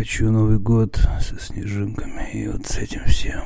хочу 0.00 0.30
Новый 0.30 0.58
год 0.58 0.98
со 1.20 1.38
снежинками 1.38 2.30
и 2.32 2.48
вот 2.48 2.64
с 2.64 2.78
этим 2.78 3.04
всем. 3.04 3.42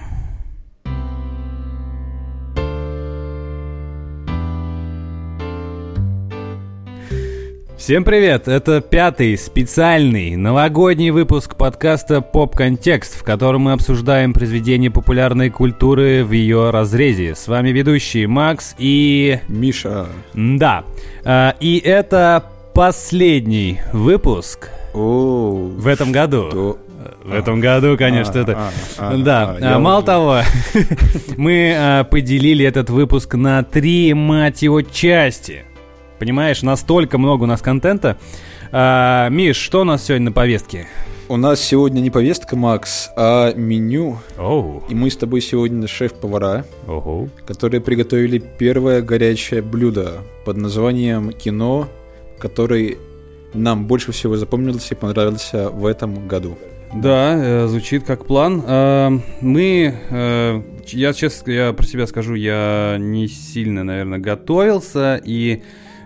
Всем 7.76 8.04
привет! 8.04 8.46
Это 8.46 8.80
пятый 8.80 9.36
специальный 9.36 10.36
новогодний 10.36 11.10
выпуск 11.10 11.56
подкаста 11.56 12.20
«Поп 12.20 12.54
Контекст», 12.54 13.18
в 13.18 13.24
котором 13.24 13.62
мы 13.62 13.72
обсуждаем 13.72 14.32
произведения 14.32 14.92
популярной 14.92 15.50
культуры 15.50 16.22
в 16.24 16.30
ее 16.30 16.70
разрезе. 16.70 17.34
С 17.34 17.48
вами 17.48 17.70
ведущий 17.70 18.26
Макс 18.26 18.76
и... 18.78 19.40
Миша. 19.48 20.06
Да. 20.34 20.84
А, 21.24 21.56
и 21.58 21.78
это 21.78 22.44
последний 22.74 23.80
выпуск 23.92 24.70
О, 24.94 25.70
в 25.76 25.86
этом 25.86 26.12
году. 26.12 26.48
что? 26.50 26.78
В 27.24 27.32
этом 27.32 27.60
году, 27.60 27.96
конечно, 27.98 28.32
А, 28.34 28.42
это... 28.42 28.52
а, 28.98 29.10
а, 29.12 29.16
да, 29.58 29.78
мало 29.78 29.98
уже- 29.98 30.06
того, 30.06 30.38
мы 31.36 32.06
поделили 32.10 32.64
этот 32.64 32.90
выпуск 32.90 33.34
на 33.34 33.62
три, 33.62 34.14
мать 34.14 34.62
его, 34.62 34.82
части. 34.82 35.64
Понимаешь, 36.18 36.62
настолько 36.62 37.18
много 37.18 37.44
у 37.44 37.46
нас 37.46 37.60
контента. 37.60 38.16
Миш, 38.72 39.56
что 39.56 39.82
у 39.82 39.84
нас 39.84 40.04
сегодня 40.04 40.26
на 40.26 40.32
повестке? 40.32 40.86
У 41.28 41.36
нас 41.36 41.60
сегодня 41.60 42.00
не 42.00 42.10
повестка, 42.10 42.54
Макс, 42.56 43.10
а 43.16 43.54
меню. 43.54 44.18
Оу, 44.38 44.82
И 44.90 44.94
мы 44.94 45.10
с 45.10 45.16
тобой 45.16 45.40
сегодня 45.40 45.88
шеф-повара, 45.88 46.66
ого. 46.86 47.28
которые 47.46 47.80
приготовили 47.80 48.38
первое 48.38 49.00
горячее 49.00 49.62
блюдо 49.62 50.18
под 50.44 50.58
названием 50.58 51.32
«Кино», 51.32 51.88
который 52.38 52.98
нам 53.54 53.86
больше 53.86 54.12
всего 54.12 54.36
запомнился 54.36 54.94
и 54.94 54.98
понравился 54.98 55.70
в 55.70 55.86
этом 55.86 56.28
году. 56.28 56.58
Да, 56.94 57.34
э, 57.36 57.66
звучит 57.66 58.04
как 58.04 58.26
план. 58.26 58.62
Э, 58.66 59.18
Мы, 59.40 59.94
э, 60.10 60.62
я 60.88 61.12
честно, 61.12 61.50
я 61.50 61.72
про 61.72 61.84
себя 61.86 62.06
скажу, 62.06 62.34
я 62.34 62.96
не 62.98 63.26
сильно, 63.26 63.82
наверное, 63.82 64.18
готовился 64.18 65.20
и, 65.24 65.62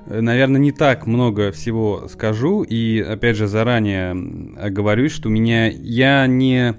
наверное, 0.06 0.60
не 0.60 0.72
так 0.72 1.06
много 1.06 1.52
всего 1.52 2.08
скажу. 2.08 2.62
И, 2.62 3.00
опять 3.00 3.36
же, 3.36 3.48
заранее 3.48 4.16
оговорюсь, 4.58 5.12
что 5.12 5.28
меня, 5.28 5.68
я 5.68 6.26
не... 6.26 6.76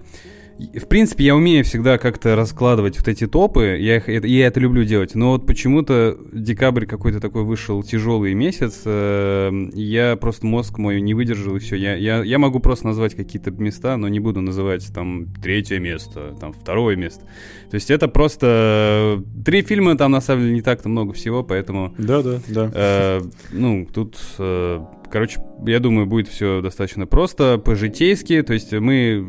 В 0.59 0.87
принципе, 0.87 1.23
я 1.23 1.35
умею 1.37 1.63
всегда 1.63 1.97
как-то 1.97 2.35
раскладывать 2.35 2.97
вот 2.97 3.07
эти 3.07 3.27
топы, 3.27 3.77
я, 3.79 3.95
их, 3.97 4.09
это- 4.09 4.27
я 4.27 4.47
это 4.47 4.59
люблю 4.59 4.83
делать, 4.83 5.15
но 5.15 5.31
вот 5.31 5.45
почему-то 5.45 6.17
декабрь 6.33 6.85
какой-то 6.85 7.21
такой 7.21 7.43
вышел 7.43 7.81
тяжелый 7.81 8.33
месяц, 8.33 8.81
э, 8.83 9.51
я 9.73 10.17
просто 10.17 10.45
мозг 10.45 10.77
мой 10.77 10.99
не 10.99 11.13
выдержал, 11.13 11.55
и 11.55 11.59
все. 11.59 11.77
Я, 11.77 11.95
я, 11.95 12.23
я 12.23 12.39
могу 12.39 12.59
просто 12.59 12.87
назвать 12.87 13.15
какие-то 13.15 13.51
места, 13.51 13.95
но 13.95 14.09
не 14.09 14.19
буду 14.19 14.41
называть 14.41 14.85
там 14.93 15.27
третье 15.41 15.79
место, 15.79 16.35
там 16.41 16.51
второе 16.51 16.97
место. 16.97 17.21
То 17.71 17.75
есть 17.75 17.89
это 17.89 18.07
просто... 18.09 19.23
Три 19.45 19.61
фильма, 19.61 19.95
там 19.97 20.11
на 20.11 20.19
самом 20.21 20.41
деле 20.43 20.55
не 20.55 20.61
так-то 20.61 20.89
много 20.89 21.13
всего, 21.13 21.41
поэтому... 21.43 21.93
Да, 21.97 22.21
да, 22.21 22.39
да. 22.49 22.71
Э, 22.73 23.21
ну, 23.53 23.87
тут, 23.93 24.17
э, 24.39 24.81
короче, 25.11 25.39
я 25.65 25.79
думаю, 25.79 26.05
будет 26.07 26.27
все 26.27 26.61
достаточно 26.61 27.05
просто, 27.07 27.57
по-житейски. 27.57 28.41
То 28.41 28.53
есть 28.53 28.71
мы, 28.71 29.25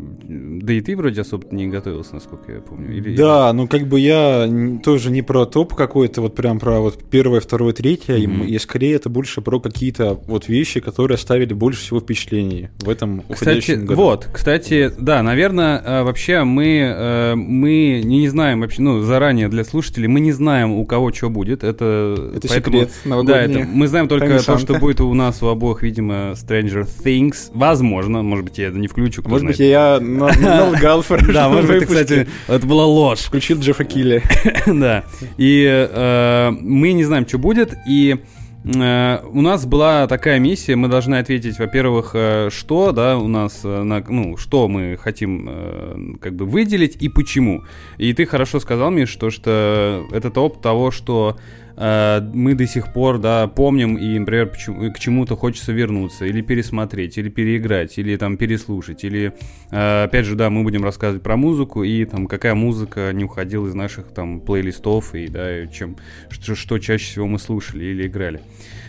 да 0.63 0.73
и 0.73 0.81
ты 0.81 0.97
вроде 0.97 1.21
особо 1.21 1.47
не 1.51 1.67
готовился, 1.67 2.15
насколько 2.15 2.53
я 2.53 2.61
помню. 2.61 2.95
Или, 2.95 3.17
Да, 3.17 3.53
ну 3.53 3.67
как 3.67 3.87
бы 3.87 3.99
я 4.01 4.49
тоже 4.85 5.11
не 5.11 5.23
про 5.23 5.45
топ 5.47 5.75
какой-то, 5.75 6.21
вот 6.23 6.35
прям 6.35 6.59
про 6.59 6.81
вот 6.81 7.03
первое, 7.11 7.41
второе, 7.41 7.73
третье, 7.73 8.17
Мгм. 8.19 8.43
и 8.45 8.59
скорее 8.59 8.95
это 8.97 9.09
больше 9.09 9.41
про 9.41 9.61
какие-то 9.61 10.15
вот 10.27 10.49
вещи, 10.49 10.81
которые 10.81 11.15
оставили 11.17 11.55
больше 11.55 11.81
всего 11.83 12.01
впечатлений 12.01 12.69
в 12.79 12.89
этом 12.89 13.23
Кстати, 13.31 13.73
году. 13.73 13.95
вот, 13.95 14.29
кстати, 14.33 14.93
да, 14.99 15.23
наверное, 15.23 15.83
э, 15.85 16.03
вообще 16.03 16.45
мы, 16.45 16.95
э, 16.97 17.35
мы 17.35 18.03
не, 18.05 18.29
знаем 18.29 18.61
вообще, 18.61 18.83
ну, 18.83 19.01
заранее 19.03 19.49
для 19.49 19.65
слушателей, 19.65 20.07
мы 20.09 20.21
не 20.21 20.33
знаем, 20.33 20.73
у 20.73 20.85
кого 20.85 21.13
что 21.13 21.31
будет. 21.31 21.65
Это, 21.65 22.31
Это 22.37 22.49
поэтому- 22.49 22.77
секрет 22.79 22.91
Да, 23.05 23.11
новогодний. 23.11 23.61
это, 23.63 23.69
мы 23.73 23.89
знаем 23.89 24.09
только 24.09 24.27
Тайна 24.27 24.43
то, 24.43 24.59
что 24.59 24.75
будет 24.79 25.01
у 25.01 25.13
нас 25.15 25.43
у 25.43 25.47
обоих, 25.49 25.70
видимо, 25.83 26.33
Stranger 26.33 26.87
Things. 27.05 27.51
Возможно, 27.55 28.23
может 28.23 28.45
быть, 28.45 28.59
я 28.59 28.69
это 28.69 28.79
не 28.79 28.89
включу, 28.89 29.23
Может 29.25 29.41
знает. 29.41 29.59
быть, 29.59 29.67
я 29.67 29.99
на- 30.01 30.33
налгал 30.41 31.05
Да, 31.33 31.49
может 31.49 31.71
быть, 31.71 31.87
кстати, 31.87 32.27
это 32.49 32.67
была 32.67 32.87
ложь. 32.87 33.21
Включил 33.21 33.59
Джеффа 33.61 33.85
Килли. 33.85 34.23
да. 34.67 35.05
И 35.39 35.65
э, 35.69 36.51
мы 36.51 36.93
не 36.93 37.05
знаем, 37.05 37.27
что 37.27 37.39
будет. 37.39 37.75
И 37.89 38.17
э, 38.65 39.19
у 39.33 39.41
нас 39.41 39.65
была 39.67 40.07
такая 40.07 40.39
миссия. 40.39 40.77
Мы 40.77 40.89
должны 40.89 41.17
ответить, 41.17 41.59
во-первых, 41.59 42.11
э, 42.15 42.49
что, 42.53 42.93
да, 42.93 43.17
у 43.19 43.29
нас, 43.29 43.63
на- 43.65 44.05
ну, 44.09 44.37
что 44.37 44.69
мы 44.69 44.97
хотим 45.01 45.47
э, 45.49 45.97
как 46.21 46.35
бы 46.35 46.45
выделить 46.45 46.97
и 47.03 47.09
почему. 47.09 47.63
И 47.99 48.13
ты 48.13 48.27
хорошо 48.27 48.61
сказал, 48.61 48.91
Миш, 48.91 49.09
что, 49.09 49.31
что 49.31 50.05
это 50.13 50.31
топ 50.31 50.61
того, 50.61 50.91
что 50.91 51.37
мы 51.81 52.55
до 52.55 52.67
сих 52.67 52.93
пор, 52.93 53.19
да, 53.19 53.47
помним 53.47 53.97
и, 53.97 54.19
например, 54.19 54.51
к 54.51 54.99
чему-то 54.99 55.35
хочется 55.35 55.73
вернуться, 55.73 56.27
или 56.27 56.43
пересмотреть, 56.43 57.17
или 57.17 57.31
переиграть, 57.31 57.97
или 57.99 58.17
там 58.17 58.37
переслушать, 58.37 59.03
или, 59.05 59.33
э, 59.71 60.05
опять 60.05 60.27
же, 60.27 60.35
да, 60.35 60.51
мы 60.51 60.63
будем 60.63 60.85
рассказывать 60.85 61.23
про 61.23 61.37
музыку 61.37 61.83
и 61.83 62.05
там 62.05 62.27
какая 62.27 62.55
музыка 62.55 63.13
не 63.15 63.25
уходила 63.25 63.67
из 63.67 63.75
наших 63.75 64.09
там 64.09 64.41
плейлистов 64.41 65.15
и 65.15 65.29
да, 65.29 65.67
чем 65.69 65.97
что, 66.29 66.55
что 66.55 66.79
чаще 66.79 67.05
всего 67.05 67.27
мы 67.27 67.39
слушали 67.39 67.85
или 67.85 68.07
играли. 68.07 68.43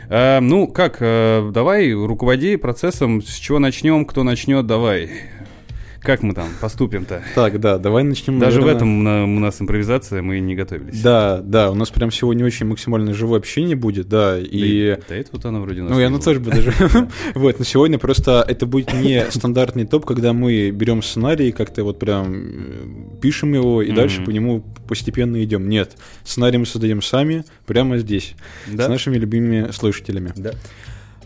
Э, 0.09 0.40
ну 0.41 0.68
как, 0.68 0.97
э, 1.00 1.50
давай 1.53 1.94
руководи 1.94 2.58
процессом, 2.58 3.22
с 3.22 3.35
чего 3.35 3.59
начнем, 3.59 4.06
кто 4.06 4.23
начнет, 4.23 4.68
давай. 4.68 5.09
Как 6.01 6.23
мы 6.23 6.34
там 6.34 6.47
поступим-то? 6.59 7.22
Так, 7.35 7.59
да, 7.59 7.78
давай 7.78 8.03
начнем. 8.03 8.39
Даже 8.39 8.57
в 8.57 8.62
наверное, 8.62 8.75
этом 8.78 9.03
на- 9.03 9.23
у 9.25 9.39
нас 9.39 9.62
импровизация, 9.62 10.23
мы 10.23 10.39
не 10.39 10.56
готовились. 10.56 11.00
Да, 11.00 11.41
да, 11.44 11.69
у 11.69 11.75
нас 11.75 11.91
прям 11.91 12.12
сегодня 12.12 12.44
очень 12.44 12.66
максимально 12.66 13.13
живое 13.13 13.38
общение 13.38 13.75
будет, 13.75 14.09
да, 14.09 14.31
Да 14.34 14.40
и... 14.40 14.97
Этого 15.09 15.28
вот 15.34 15.45
она 15.45 15.59
вроде 15.59 15.81
у 15.81 15.84
нас 15.84 15.94
Ну, 15.94 16.00
и 16.00 16.03
оно 16.03 16.16
было. 16.17 16.25
тоже 16.25 16.40
бы 16.40 16.50
даже... 16.50 16.73
Вот, 17.35 17.59
но 17.59 17.66
сегодня 17.66 18.00
просто 18.00 18.44
это 18.47 18.66
будет 18.66 18.94
не 18.94 19.29
стандартный 19.29 19.85
топ, 19.85 20.06
когда 20.07 20.34
мы 20.34 20.72
берем 20.72 21.03
сценарий, 21.03 21.51
как-то 21.51 21.84
вот 21.84 22.00
прям 22.00 22.34
э, 22.34 23.19
пишем 23.22 23.53
его 23.53 23.84
и 23.84 23.91
дальше 23.91 24.23
по 24.23 24.31
нему 24.31 24.63
постепенно 24.88 25.44
идем. 25.44 25.69
Нет, 25.69 25.97
сценарий 26.23 26.57
мы 26.57 26.66
создаем 26.66 27.03
сами, 27.03 27.45
прямо 27.67 28.00
здесь, 28.00 28.34
Да? 28.67 28.85
с 28.85 28.90
нашими 28.90 29.17
любимыми 29.17 29.72
слушателями. 29.72 30.34
Да. 30.35 30.53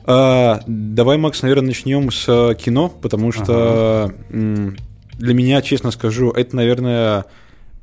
А, 0.07 0.61
давай, 0.67 1.17
Макс, 1.17 1.41
наверное, 1.41 1.67
начнем 1.67 2.11
с 2.11 2.25
э, 2.27 2.53
кино, 2.55 2.89
потому 2.89 3.31
что 3.31 4.13
м, 4.29 4.77
для 5.13 5.33
меня, 5.33 5.61
честно 5.63 5.89
скажу, 5.89 6.29
это, 6.29 6.55
наверное, 6.55 7.25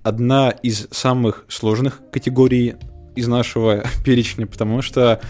одна 0.03 0.50
из 0.50 0.87
самых 0.93 1.44
сложных 1.49 2.00
категорий 2.12 2.77
из 3.16 3.27
нашего 3.27 3.82
перечня, 4.05 4.47
потому 4.47 4.82
что 4.82 5.21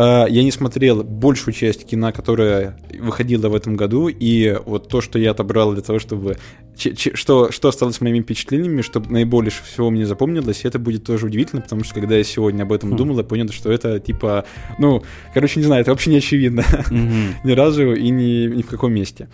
я 0.00 0.42
не 0.42 0.50
смотрел 0.50 1.02
большую 1.02 1.54
часть 1.54 1.84
кино, 1.86 2.12
которая 2.12 2.76
выходила 3.00 3.48
в 3.48 3.54
этом 3.54 3.76
году, 3.76 4.08
и 4.08 4.56
вот 4.66 4.88
то, 4.88 5.00
что 5.00 5.18
я 5.18 5.30
отобрал 5.32 5.72
для 5.72 5.82
того, 5.82 5.98
чтобы... 5.98 6.36
че- 6.76 6.94
че- 6.94 7.14
что, 7.16 7.50
что 7.50 7.68
осталось 7.68 8.00
моими 8.00 8.20
впечатлениями, 8.20 8.82
чтобы 8.82 9.10
наиболее 9.10 9.50
всего 9.50 9.90
мне 9.90 10.06
запомнилось, 10.06 10.64
это 10.64 10.78
будет 10.78 11.04
тоже 11.04 11.26
удивительно, 11.26 11.62
потому 11.62 11.84
что 11.84 11.94
когда 11.94 12.16
я 12.16 12.24
сегодня 12.24 12.62
об 12.62 12.72
этом 12.72 12.92
Хм. 12.92 12.96
думал, 12.96 13.18
я 13.18 13.24
понял, 13.24 13.48
что 13.50 13.72
это 13.72 13.98
типа... 13.98 14.44
Ну, 14.78 15.02
короче, 15.34 15.60
не 15.60 15.66
знаю, 15.66 15.82
это 15.82 15.90
вообще 15.90 16.10
не 16.10 16.18
очевидно 16.18 16.64
ни 17.44 17.52
разу 17.52 17.92
и 17.94 18.08
ни, 18.10 18.46
ни 18.46 18.62
в 18.62 18.66
каком 18.66 18.92
месте. 18.92 19.28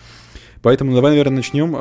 Поэтому 0.61 0.93
давай, 0.95 1.11
наверное, 1.11 1.37
начнем. 1.37 1.75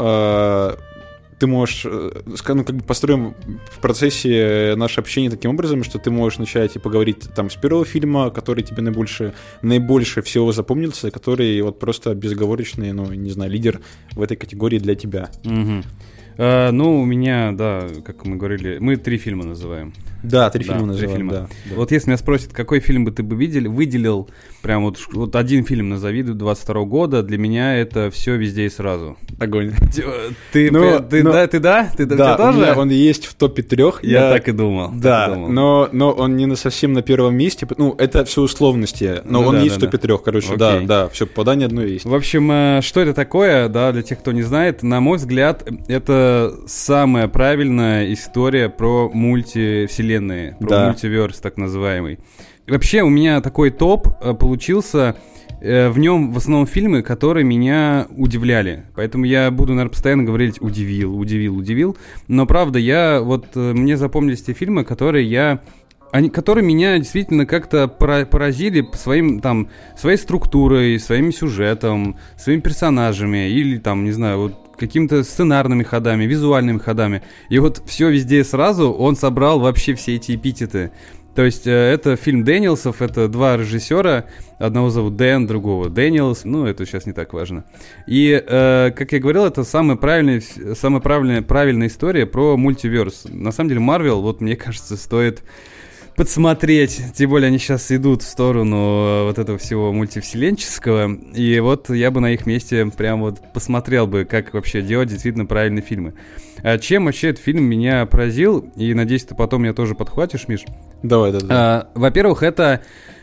А, 1.35 1.41
Ты 1.41 1.47
можешь, 1.47 1.85
э, 1.85 2.23
ну, 2.49 2.65
как 2.65 2.77
бы 2.77 2.85
построим 2.85 3.35
в 3.71 3.79
процессе 3.81 4.75
наше 4.77 5.01
общение 5.01 5.31
таким 5.31 5.51
образом, 5.51 5.85
что 5.85 5.99
ты 5.99 6.11
можешь 6.11 6.39
начать 6.39 6.77
и 6.77 6.79
поговорить 6.79 7.29
там 7.35 7.51
с 7.51 7.57
первого 7.57 7.85
фильма, 7.85 8.31
который 8.31 8.65
тебе 8.65 8.83
наибольше, 8.83 9.33
наибольше 9.63 10.23
всего 10.23 10.53
запомнился, 10.53 11.11
который 11.11 11.61
вот 11.63 11.79
просто 11.79 12.15
безоговорочный, 12.15 12.93
ну, 12.93 13.13
не 13.13 13.31
знаю, 13.31 13.51
лидер 13.51 13.81
в 14.13 14.23
этой 14.23 14.37
категории 14.37 14.79
для 14.79 14.95
тебя. 14.95 15.31
Мгм. 15.45 15.85
Э, 16.37 16.71
ну, 16.71 17.01
у 17.01 17.05
меня, 17.05 17.53
да, 17.53 17.89
как 18.05 18.25
мы 18.25 18.37
говорили, 18.37 18.79
мы 18.79 18.97
три 18.97 19.19
фильма 19.19 19.45
называем. 19.45 19.93
Да, 20.25 20.51
три 20.51 20.65
Да, 20.65 20.73
фильма 20.75 20.95
три 20.95 21.03
называем, 21.07 21.17
фильма. 21.17 21.33
да. 21.33 21.41
да. 21.71 21.75
Вот 21.77 21.93
если 21.93 22.09
меня 22.09 22.17
спросят, 22.19 22.53
какой 22.53 22.81
фильм 22.81 23.05
бы 23.05 23.11
ты 23.13 23.23
бы 23.23 23.37
видел, 23.37 23.71
выделил, 23.71 24.29
прям 24.63 24.85
вот, 24.85 24.99
вот 25.13 25.37
один 25.37 25.65
фильм 25.65 25.89
назови 25.91 26.23
22 26.23 26.85
года, 26.85 27.23
для 27.23 27.39
меня 27.39 27.77
это 27.77 28.11
все 28.11 28.37
везде 28.37 28.67
и 28.67 28.69
сразу. 28.71 29.17
Огонь. 29.39 29.73
Ты, 30.53 30.71
Ну, 30.71 31.01
ты, 31.01 31.23
ну, 31.23 31.33
да, 31.33 31.47
ты 31.47 31.59
да? 31.61 31.91
Ты, 31.97 32.07
Да, 32.07 32.37
тоже? 32.37 32.59
меня 32.59 32.75
он 32.75 32.89
есть 32.91 33.27
в 33.27 33.35
топе 33.35 33.63
трех. 33.63 34.03
Я 34.03 34.31
так 34.31 34.49
и 34.49 34.53
думал. 34.53 34.89
так 34.89 34.97
и 34.97 35.01
Да, 35.01 35.29
думал. 35.29 35.49
но, 35.49 35.89
но 35.93 36.11
он 36.13 36.37
не 36.37 36.47
на 36.47 36.57
совсем 36.57 36.93
на 36.93 37.03
первом 37.03 37.37
месте. 37.37 37.67
Ну, 37.77 37.95
это 37.99 38.25
все 38.25 38.43
условности. 38.43 39.21
Но 39.25 39.43
Ну 39.43 39.49
он 39.49 39.55
да, 39.57 39.61
есть 39.63 39.79
да, 39.79 39.87
в 39.87 39.91
топе 39.91 39.99
трех, 39.99 40.23
короче. 40.23 40.57
Да, 40.57 40.75
Окей. 40.77 40.87
да, 40.87 41.09
все, 41.09 41.27
попадание 41.27 41.67
одно 41.67 41.83
есть. 41.83 42.05
В 42.05 42.15
общем, 42.15 42.51
э, 42.51 42.81
что 42.83 43.01
это 43.01 43.13
такое, 43.15 43.69
да, 43.69 43.93
для 43.93 44.03
тех, 44.03 44.19
кто 44.21 44.33
не 44.33 44.43
знает, 44.43 44.83
на 44.83 45.01
мой 45.01 45.19
взгляд, 45.19 45.69
это 45.89 46.55
самая 46.67 47.29
правильная 47.29 48.13
история 48.13 48.69
про 48.69 49.09
мультивселенные, 50.21 50.57
про 50.61 50.69
Да. 50.69 50.87
мультиверс 50.89 51.39
так 51.41 51.57
называемый. 51.57 52.19
И 52.67 52.71
вообще 52.71 53.03
у 53.03 53.09
меня 53.09 53.41
такой 53.41 53.71
топ 53.71 54.09
э, 54.21 54.35
получился 54.35 55.17
э, 55.61 55.89
в 55.89 55.99
нем 55.99 56.33
в 56.33 56.39
основном 56.39 56.67
фильмы, 56.67 57.03
которые 57.03 57.45
меня 57.45 58.07
удивляли. 58.17 58.85
Поэтому 58.95 59.25
я 59.25 59.51
буду, 59.51 59.73
наверное, 59.73 59.91
постоянно 59.91 60.25
говорить 60.25 60.61
удивил, 60.61 61.19
удивил, 61.19 61.57
удивил. 61.57 61.97
Но 62.29 62.47
правда, 62.47 62.79
я 62.79 63.21
вот 63.21 63.47
э, 63.55 63.73
мне 63.73 63.97
запомнились 63.97 64.43
те 64.43 64.53
фильмы, 64.53 64.85
которые 64.85 65.29
я 65.29 65.61
они, 66.13 66.31
которые 66.31 66.65
меня 66.65 66.97
действительно 66.97 67.45
как-то 67.45 67.89
поразили 67.89 68.87
своим, 68.93 69.41
там, 69.41 69.69
своей 69.99 70.17
структурой, 70.17 71.01
своим 71.01 71.33
сюжетом, 71.33 72.17
своими 72.39 72.61
персонажами 72.61 73.49
или 73.49 73.79
там, 73.79 74.05
не 74.05 74.13
знаю, 74.13 74.39
вот 74.39 74.55
какими-то 74.77 75.23
сценарными 75.25 75.83
ходами, 75.83 76.25
визуальными 76.25 76.79
ходами. 76.79 77.23
И 77.49 77.59
вот 77.59 77.83
все 77.87 78.11
везде 78.11 78.45
сразу 78.45 78.93
он 78.93 79.17
собрал 79.17 79.61
вообще 79.61 79.95
все 79.95 80.17
эти 80.17 80.35
эпитеты. 80.35 80.91
То 81.35 81.43
есть 81.45 81.67
э, 81.67 81.71
это 81.71 82.17
фильм 82.17 82.45
Дэниелсов, 82.45 83.03
это 83.03 83.29
два 83.29 83.57
режиссера, 83.57 84.27
одного 84.59 84.91
зовут 84.91 85.17
Дэн, 85.17 85.47
другого 85.47 85.89
Дэниелс, 85.89 86.45
ну 86.45 86.65
это 86.65 86.87
сейчас 86.87 87.07
не 87.07 87.13
так 87.13 87.33
важно. 87.33 87.65
И, 88.07 88.31
э, 88.31 88.93
как 88.97 89.13
я 89.13 89.19
говорил, 89.19 89.45
это 89.45 89.65
самая 89.65 89.97
правильная, 89.97 90.41
самая 90.75 91.01
правильная, 91.01 91.43
правильная 91.43 91.89
история 91.89 92.27
про 92.27 92.57
multiverse. 92.57 93.25
На 93.29 93.51
самом 93.51 93.69
деле 93.69 93.81
Марвел, 93.81 94.23
вот 94.23 94.41
мне 94.41 94.55
кажется, 94.55 94.97
стоит 94.97 95.43
подсмотреть. 96.17 97.03
Тем 97.15 97.31
более 97.31 97.49
они 97.49 97.59
сейчас 97.59 97.91
идут 97.91 98.23
в 98.23 98.27
сторону 98.27 98.77
э, 98.77 99.25
вот 99.25 99.39
этого 99.39 99.59
всего 99.59 99.93
мультивселенческого. 99.93 101.13
И 101.35 101.59
вот 101.61 101.91
я 101.91 102.11
бы 102.11 102.21
на 102.21 102.33
их 102.33 102.47
месте 102.47 102.87
прям 102.87 103.21
вот 103.21 103.41
посмотрел 103.53 104.07
бы, 104.07 104.25
как 104.25 104.55
вообще 104.55 104.83
делать 104.83 105.09
действительно 105.09 105.47
правильные 105.47 105.83
фильмы. 105.83 106.15
А 106.63 106.79
чем 106.79 107.07
вообще 107.07 107.31
этот 107.31 107.43
фильм 107.43 107.65
меня 107.65 108.07
поразил, 108.07 108.71
и 108.77 108.95
надеюсь, 108.95 109.25
ты 109.25 109.35
потом 109.35 109.63
меня 109.63 109.75
тоже 109.75 109.95
подхватишь, 109.95 110.49
Миш. 110.49 110.65
Давай, 111.03 111.33
да, 111.33 111.41
да. 111.41 111.47
А, 111.51 111.91
во-первых, 111.95 112.43
это 112.43 112.81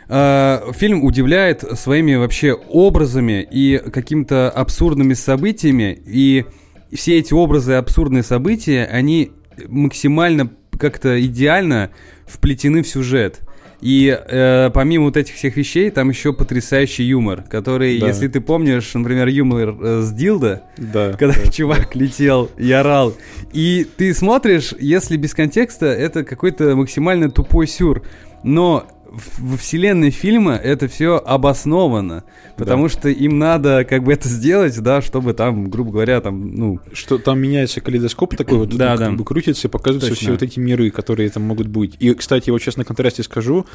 а, 0.08 0.72
фильм 0.74 1.04
удивляет 1.04 1.62
своими 1.80 2.16
вообще 2.16 2.54
образами 2.54 3.48
и 3.50 3.78
какими-то 3.78 4.50
абсурдными 4.50 5.14
событиями, 5.14 6.00
и 6.06 6.46
все 6.94 7.18
эти 7.18 7.34
образы 7.34 7.72
и 7.72 7.76
абсурдные 7.76 8.24
события, 8.24 8.86
они 8.86 9.32
максимально 9.68 10.52
как-то 10.78 11.24
идеально 11.24 11.92
вплетены 12.32 12.84
в 12.84 12.88
сюжет. 12.88 13.42
И 13.82 14.16
э, 14.16 14.70
помимо 14.74 15.06
вот 15.06 15.18
этих 15.18 15.36
всех 15.36 15.58
вещей, 15.58 15.90
там 15.90 16.10
еще 16.10 16.34
потрясающий 16.34 17.04
юмор, 17.04 17.42
который, 17.42 18.00
да. 18.00 18.08
если 18.08 18.28
ты 18.28 18.40
помнишь, 18.40 18.94
например, 18.94 19.28
юмор 19.28 19.76
э, 19.82 20.02
с 20.02 20.12
Дилда, 20.12 20.64
да, 20.78 21.14
когда 21.20 21.34
да, 21.34 21.52
чувак 21.52 21.90
да. 21.94 22.00
летел 22.00 22.52
и 22.58 22.72
орал, 22.72 23.16
и 23.54 23.88
ты 23.98 24.14
смотришь, 24.14 24.76
если 24.80 25.18
без 25.18 25.34
контекста, 25.34 25.88
это 25.88 26.24
какой-то 26.24 26.76
максимально 26.76 27.32
тупой 27.32 27.68
сюр. 27.68 28.04
Но 28.44 28.86
в 29.12 29.58
вселенной 29.58 30.10
фильма 30.10 30.56
это 30.56 30.88
все 30.88 31.18
обосновано, 31.18 32.24
потому 32.56 32.84
да. 32.84 32.90
что 32.90 33.10
им 33.10 33.40
надо 33.40 33.84
как 33.84 34.04
бы 34.04 34.14
это 34.14 34.30
сделать, 34.30 34.80
да, 34.80 35.02
чтобы 35.02 35.34
там, 35.34 35.70
грубо 35.70 35.92
говоря, 35.92 36.22
там, 36.22 36.56
ну... 36.56 36.80
Что 36.94 37.18
там 37.18 37.40
меняется 37.40 37.82
калейдоскоп 37.82 38.36
такой 38.36 38.58
вот, 38.58 38.70
да, 38.70 38.96
да. 38.96 39.08
как 39.08 39.18
бы 39.18 39.26
крутится 39.26 39.68
и 39.68 39.72
показываются 39.72 40.10
Точно. 40.10 40.24
все 40.24 40.32
вот 40.32 40.44
эти 40.44 40.60
миры, 40.60 40.90
которые 40.92 41.30
там 41.30 41.44
могут 41.44 41.68
быть. 41.68 41.96
И, 42.00 42.14
кстати, 42.14 42.50
вот 42.50 42.62
сейчас 42.62 42.78
на 42.78 42.86
контрасте 42.86 43.24
скажу, 43.24 43.66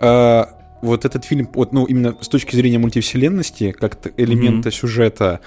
э, 0.00 0.44
вот 0.82 1.04
этот 1.06 1.24
фильм, 1.24 1.48
вот, 1.54 1.72
ну, 1.72 1.86
именно 1.86 2.14
с 2.20 2.28
точки 2.28 2.54
зрения 2.54 2.78
мультивселенности, 2.78 3.72
как 3.72 4.12
элемента 4.18 4.68
mm-hmm. 4.68 4.72
сюжета, 4.72 5.40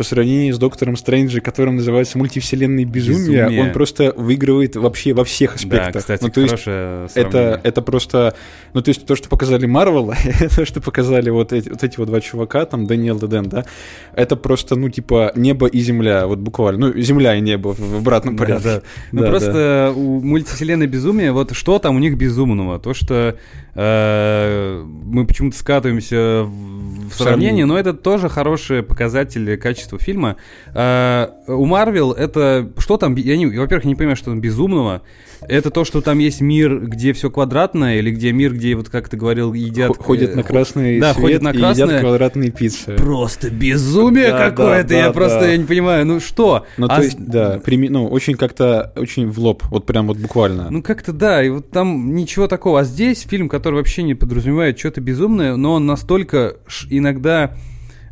по 0.00 0.04
сравнению 0.04 0.54
с 0.54 0.58
Доктором 0.58 0.96
Стрэнджи, 0.96 1.42
которым 1.42 1.76
называется 1.76 2.16
мультивселенной 2.16 2.86
безумия, 2.86 3.42
Безумие. 3.42 3.64
он 3.64 3.72
просто 3.72 4.14
выигрывает 4.16 4.74
вообще 4.74 5.12
во 5.12 5.24
всех 5.24 5.56
аспектах. 5.56 5.92
Да, 5.92 6.00
кстати, 6.00 6.22
ну, 6.22 6.30
то 6.30 6.40
есть 6.40 7.14
это, 7.16 7.60
это 7.62 7.82
просто, 7.82 8.34
ну 8.72 8.80
то 8.80 8.88
есть 8.88 9.04
то, 9.04 9.14
что 9.14 9.28
показали 9.28 9.66
Марвел, 9.66 10.14
то, 10.56 10.64
что 10.64 10.80
показали 10.80 11.28
вот 11.28 11.52
эти, 11.52 11.68
вот 11.68 11.84
эти 11.84 11.98
вот 11.98 12.06
два 12.06 12.22
чувака, 12.22 12.64
там 12.64 12.86
Дэниел 12.86 13.18
Деден, 13.18 13.50
да, 13.50 13.66
это 14.14 14.36
просто, 14.36 14.74
ну 14.74 14.88
типа 14.88 15.32
небо 15.36 15.66
и 15.66 15.80
земля, 15.80 16.26
вот 16.26 16.38
буквально, 16.38 16.86
ну 16.86 16.98
земля 16.98 17.36
и 17.36 17.42
небо 17.42 17.74
в 17.76 17.96
обратном 17.96 18.38
порядке. 18.38 18.64
Да, 18.64 18.74
да. 18.76 18.82
Ну 19.12 19.20
да, 19.24 19.28
просто 19.28 19.52
да. 19.52 19.92
у 19.94 20.22
мультивселенной 20.22 20.86
безумия, 20.86 21.32
вот 21.32 21.54
что 21.54 21.78
там 21.78 21.96
у 21.96 21.98
них 21.98 22.16
безумного, 22.16 22.78
то 22.78 22.94
что 22.94 23.36
э, 23.74 24.82
мы 24.82 25.26
почему-то 25.26 25.58
скатываемся 25.58 26.44
в, 26.44 27.10
в 27.10 27.14
сравнение, 27.14 27.66
но 27.66 27.78
это 27.78 27.92
тоже 27.92 28.30
хороший 28.30 28.82
показатель 28.82 29.58
качества 29.58 29.89
качество 29.90 29.98
фильма. 29.98 30.36
А, 30.74 31.30
у 31.46 31.64
Марвел 31.64 32.12
это... 32.12 32.70
Что 32.78 32.96
там? 32.96 33.14
Я, 33.16 33.36
не, 33.36 33.46
во-первых, 33.46 33.84
не 33.84 33.94
понимаю, 33.94 34.16
что 34.16 34.26
там 34.26 34.40
безумного. 34.40 35.02
Это 35.42 35.70
то, 35.70 35.84
что 35.84 36.02
там 36.02 36.18
есть 36.18 36.40
мир, 36.40 36.80
где 36.80 37.12
все 37.12 37.30
квадратное, 37.30 37.98
или 37.98 38.10
где 38.10 38.30
мир, 38.32 38.52
где, 38.52 38.74
вот 38.74 38.90
как 38.90 39.08
ты 39.08 39.16
говорил, 39.16 39.54
едят... 39.54 39.96
Ходят 39.96 40.34
на 40.34 40.42
красный 40.42 41.00
да, 41.00 41.14
свет 41.14 41.22
ходят 41.22 41.42
на 41.42 41.52
красное. 41.52 41.86
и 41.86 41.88
едят 41.88 42.00
квадратные 42.00 42.50
пиццы. 42.50 42.96
Просто 42.96 43.50
безумие 43.50 44.30
да, 44.30 44.50
какое-то, 44.50 44.88
да, 44.90 44.96
я 44.96 45.06
да, 45.06 45.12
просто 45.12 45.40
да. 45.40 45.48
я 45.48 45.56
не 45.56 45.64
понимаю, 45.64 46.06
ну 46.06 46.20
что? 46.20 46.66
Ну, 46.76 46.86
а... 46.90 46.96
то 46.96 47.02
есть, 47.02 47.18
да, 47.18 47.58
прими... 47.58 47.88
ну, 47.88 48.06
очень 48.06 48.34
как-то, 48.34 48.92
очень 48.96 49.30
в 49.30 49.38
лоб, 49.38 49.64
вот 49.70 49.86
прям 49.86 50.08
вот 50.08 50.18
буквально. 50.18 50.70
Ну, 50.70 50.82
как-то 50.82 51.12
да, 51.12 51.42
и 51.42 51.48
вот 51.48 51.70
там 51.70 52.14
ничего 52.14 52.46
такого. 52.46 52.80
А 52.80 52.84
здесь 52.84 53.22
фильм, 53.22 53.48
который 53.48 53.76
вообще 53.76 54.02
не 54.02 54.14
подразумевает 54.14 54.78
что-то 54.78 55.00
безумное, 55.00 55.56
но 55.56 55.74
он 55.74 55.86
настолько 55.86 56.56
иногда 56.90 57.30
Э, 57.40 57.56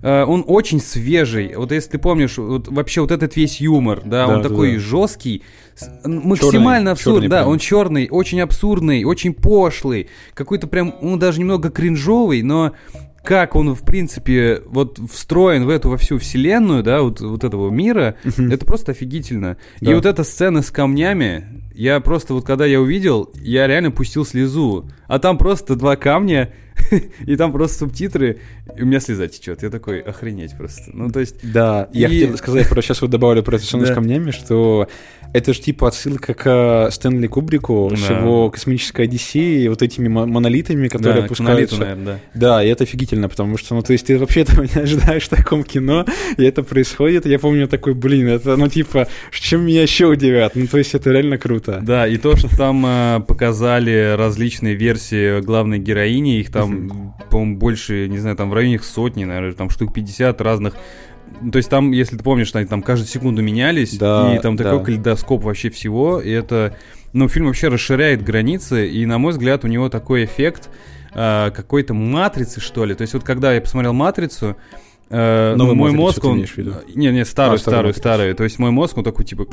он 0.03 0.45
очень 0.47 0.81
свежий. 0.81 1.55
Вот 1.57 1.73
если 1.73 1.91
ты 1.91 1.99
помнишь, 1.99 2.39
вот, 2.39 2.69
вообще 2.69 3.01
вот 3.01 3.11
этот 3.11 3.37
весь 3.37 3.61
юмор, 3.61 4.03
да, 4.05 4.27
да 4.27 4.35
он 4.35 4.43
да, 4.43 4.49
такой 4.49 4.75
да. 4.75 4.81
жесткий, 4.81 5.43
максимально 6.05 6.93
абсурдный, 6.93 7.29
да, 7.29 7.39
прям. 7.39 7.49
он 7.49 7.59
черный, 7.59 8.09
очень 8.11 8.41
абсурдный, 8.41 9.05
очень 9.05 9.35
пошлый, 9.35 10.09
какой-то 10.35 10.67
прям, 10.67 10.95
он 11.01 11.19
даже 11.19 11.41
немного 11.41 11.71
кринжовый, 11.71 12.43
но 12.43 12.73
как 13.29 13.57
он, 13.57 13.75
в 13.75 13.83
принципе, 13.83 14.63
вот 14.67 14.99
встроен 15.13 15.67
в 15.67 15.69
эту 15.69 15.91
во 15.91 15.97
всю 15.99 16.19
вселенную, 16.19 16.83
да, 16.83 17.03
вот, 17.03 17.21
вот 17.21 17.45
этого 17.45 17.69
мира, 17.69 18.17
это 18.25 18.65
просто 18.65 18.93
офигительно. 18.93 19.59
Да. 19.81 19.91
И 19.91 19.95
вот 19.95 20.07
эта 20.07 20.25
сцена 20.25 20.63
с 20.63 20.71
камнями, 20.71 21.45
я 21.75 22.01
просто 22.01 22.33
вот 22.33 22.47
когда 22.47 22.65
я 22.65 22.81
увидел, 22.81 23.31
я 23.35 23.67
реально 23.67 23.91
пустил 23.91 24.25
слезу. 24.25 24.89
А 25.09 25.19
там 25.19 25.37
просто 25.37 25.77
два 25.77 25.97
камня, 25.97 26.55
и 27.27 27.37
там 27.37 27.53
просто 27.53 27.79
субтитры, 27.79 28.39
и 28.77 28.83
у 28.83 28.87
меня 28.87 29.01
слеза 29.01 29.29
течет. 29.29 29.63
Я 29.63 29.71
такой, 29.71 30.01
охренеть 30.01 30.57
просто. 30.57 30.91
Ну, 30.93 31.11
то 31.11 31.21
есть... 31.21 31.37
Да, 31.43 31.89
и... 31.93 32.01
я 32.01 32.09
хотел 32.09 32.37
сказать, 32.37 32.69
про 32.69 32.83
сейчас 32.83 33.01
вот 33.01 33.11
добавлю 33.11 33.43
про 33.43 33.57
эту 33.57 33.65
сцену 33.65 33.87
с 33.87 33.91
камнями, 33.93 34.31
что 34.31 34.89
это 35.33 35.53
же 35.53 35.61
типа 35.61 35.89
отсылка 35.89 36.35
к 36.35 36.47
э, 36.47 36.91
Стэнли 36.91 37.27
Кубрику 37.27 37.89
да. 37.91 37.97
с 37.97 38.11
его 38.11 38.51
космической 38.51 39.03
Одиссеей, 39.03 39.69
вот 39.69 39.83
этими 39.83 40.09
монолитами, 40.09 40.89
которые 40.89 41.21
да, 41.21 41.25
опускаются. 41.27 41.77
Монолиту, 41.77 42.01
наверное, 42.01 42.21
да. 42.35 42.41
да, 42.57 42.65
и 42.65 42.69
это 42.69 42.85
офигительно, 42.85 43.29
потому 43.29 43.59
что, 43.59 43.75
ну, 43.75 43.83
то 43.83 43.93
есть 43.93 44.07
ты 44.07 44.19
вообще 44.19 44.41
этого 44.41 44.63
не 44.75 44.81
ожидаешь 44.81 45.25
в 45.25 45.29
таком 45.29 45.65
кино, 45.65 46.07
и 46.37 46.45
это 46.45 46.63
происходит. 46.63 47.27
Я 47.27 47.39
помню 47.39 47.69
такой, 47.69 47.95
блин, 47.95 48.29
это, 48.29 48.57
ну, 48.57 48.69
типа, 48.69 49.09
чем 49.49 49.65
меня 49.65 49.83
еще 49.83 50.07
удивят? 50.07 50.57
Ну, 50.57 50.67
то 50.67 50.77
есть 50.77 50.95
это 50.95 51.11
реально 51.11 51.39
круто. 51.39 51.81
Да, 51.83 52.07
и 52.07 52.19
то, 52.19 52.37
что 52.37 52.55
там 52.55 52.85
э, 52.87 53.21
показали 53.27 54.15
различные 54.17 54.75
версии 54.75 55.41
главной 55.41 55.79
героини, 55.79 56.41
их 56.41 56.51
там, 56.51 56.68
по-моему, 57.31 57.57
больше, 57.57 58.09
не 58.09 58.19
знаю, 58.19 58.37
там 58.37 58.51
в 58.51 58.55
районе 58.55 58.79
сотни, 58.79 59.25
наверное, 59.25 59.53
там 59.53 59.71
штук 59.71 59.93
50 59.93 60.41
разных 60.41 60.75
то 61.53 61.59
есть 61.59 61.69
там, 61.69 61.93
если 61.93 62.17
ты 62.17 62.25
помнишь, 62.25 62.51
они 62.55 62.67
там 62.67 62.83
каждую 62.83 63.09
секунду 63.09 63.43
менялись, 63.43 63.97
да, 63.97 64.35
и 64.35 64.39
там 64.41 64.57
такой 64.57 64.79
да. 64.79 64.85
калейдоскоп 64.85 65.43
вообще 65.45 65.71
всего, 65.71 66.21
и 66.21 66.31
это, 66.31 66.77
ну, 67.13 67.29
фильм 67.29 67.47
вообще 67.47 67.69
расширяет 67.69 68.25
границы, 68.25 68.89
и, 68.89 69.05
на 69.07 69.19
мой 69.19 69.33
взгляд, 69.33 69.65
у 69.65 69.69
него 69.69 69.89
такой 69.89 70.25
эффект 70.25 70.69
э, 71.15 71.51
какой-то 71.55 71.95
матрицы, 71.95 72.61
что 72.61 72.85
ли. 72.85 72.95
То 72.95 73.03
есть 73.03 73.15
вот 73.15 73.25
когда 73.25 73.53
я 73.53 73.61
посмотрел 73.61 73.93
«Матрицу», 73.93 74.57
э, 75.11 75.55
ну, 75.57 75.75
мой 75.75 75.93
мозг, 75.93 76.25
он... 76.25 76.45
Не, 76.95 77.13
не, 77.13 77.25
старую, 77.25 77.57
а, 77.57 77.59
старую, 77.59 77.95
старую. 77.95 78.35
То 78.35 78.45
есть 78.45 78.59
мой 78.59 78.71
мозг, 78.71 78.97
он 78.99 79.05
такой, 79.05 79.25
типа... 79.25 79.47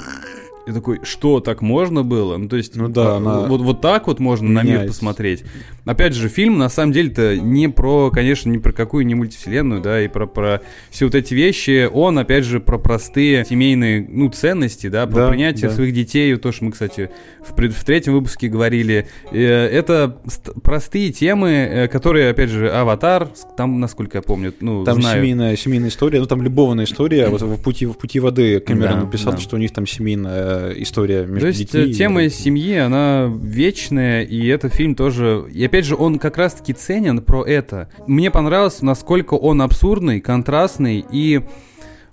Я 0.68 0.74
такой, 0.74 1.00
что, 1.04 1.42
так 1.42 1.62
можно 1.62 2.04
было? 2.04 2.38
Ну, 2.38 2.50
то 2.50 2.56
есть, 2.56 2.76
ну, 2.76 2.88
да, 2.88 3.18
она... 3.18 3.42
вот, 3.42 3.62
вот 3.62 3.82
так 3.82 4.08
вот 4.08 4.20
можно 4.20 4.48
меняется. 4.48 4.74
на 4.74 4.80
мир 4.80 4.88
посмотреть. 4.88 5.44
Опять 5.86 6.16
же, 6.16 6.28
фильм, 6.28 6.58
на 6.58 6.70
самом 6.70 6.92
деле-то, 6.92 7.38
не 7.38 7.68
про, 7.68 8.10
конечно, 8.10 8.50
не 8.50 8.58
про 8.58 8.72
какую 8.72 9.06
не 9.06 9.14
мультивселенную, 9.14 9.82
да, 9.82 10.02
и 10.02 10.08
про, 10.08 10.26
про 10.26 10.62
все 10.90 11.06
вот 11.06 11.14
эти 11.14 11.36
вещи. 11.36 11.88
Он, 11.92 12.18
опять 12.18 12.46
же, 12.46 12.60
про 12.60 12.80
простые 12.80 13.46
семейные, 13.46 14.08
ну, 14.10 14.30
ценности, 14.30 14.88
да, 14.88 15.06
про 15.06 15.16
да, 15.16 15.30
принятие 15.30 15.70
да. 15.70 15.76
своих 15.76 15.94
детей. 15.94 16.36
То, 16.36 16.52
что 16.52 16.66
мы, 16.66 16.72
кстати, 16.72 17.12
в, 17.48 17.52
в 17.56 17.84
третьем 17.86 18.14
выпуске 18.14 18.48
говорили. 18.48 19.08
Э, 19.32 19.68
это 19.68 20.18
простые 20.64 21.12
темы, 21.12 21.50
э, 21.50 21.88
которые, 21.88 22.32
опять 22.32 22.50
же, 22.50 22.72
«Аватар», 22.72 23.30
там, 23.56 23.80
насколько 23.80 24.18
я 24.18 24.22
помню, 24.24 24.52
ну, 24.62 24.84
Там 24.84 25.00
знаю. 25.00 25.22
семейная, 25.22 25.56
семейная 25.56 25.90
история, 25.90 26.20
ну, 26.20 26.26
там 26.26 26.42
любовная 26.42 26.86
история. 26.86 27.28
Вот 27.28 27.44
в 27.44 27.62
«Пути, 27.62 27.86
в 27.86 27.94
пути 27.94 28.20
воды» 28.20 28.60
Кэмерон 28.60 29.00
да, 29.00 29.06
написал, 29.06 29.34
да. 29.34 29.40
что 29.40 29.58
у 29.58 29.60
них 29.60 29.72
там 29.72 29.86
семейная 29.86 30.55
история 30.78 31.26
между 31.26 31.42
То 31.42 31.48
есть 31.48 31.72
детьми. 31.72 31.94
тема 31.94 32.24
и... 32.24 32.30
семьи, 32.30 32.76
она 32.76 33.32
вечная, 33.42 34.24
и 34.24 34.48
этот 34.48 34.74
фильм 34.74 34.96
тоже... 34.96 35.46
И 35.52 35.64
опять 35.66 35.86
же, 35.86 35.96
он 35.96 36.20
как 36.20 36.38
раз-таки 36.38 36.74
ценен 36.74 37.22
про 37.22 37.44
это. 37.46 37.90
Мне 38.08 38.32
понравилось, 38.32 38.82
насколько 38.82 39.36
он 39.36 39.62
абсурдный, 39.62 40.22
контрастный 40.22 41.06
и... 41.12 41.42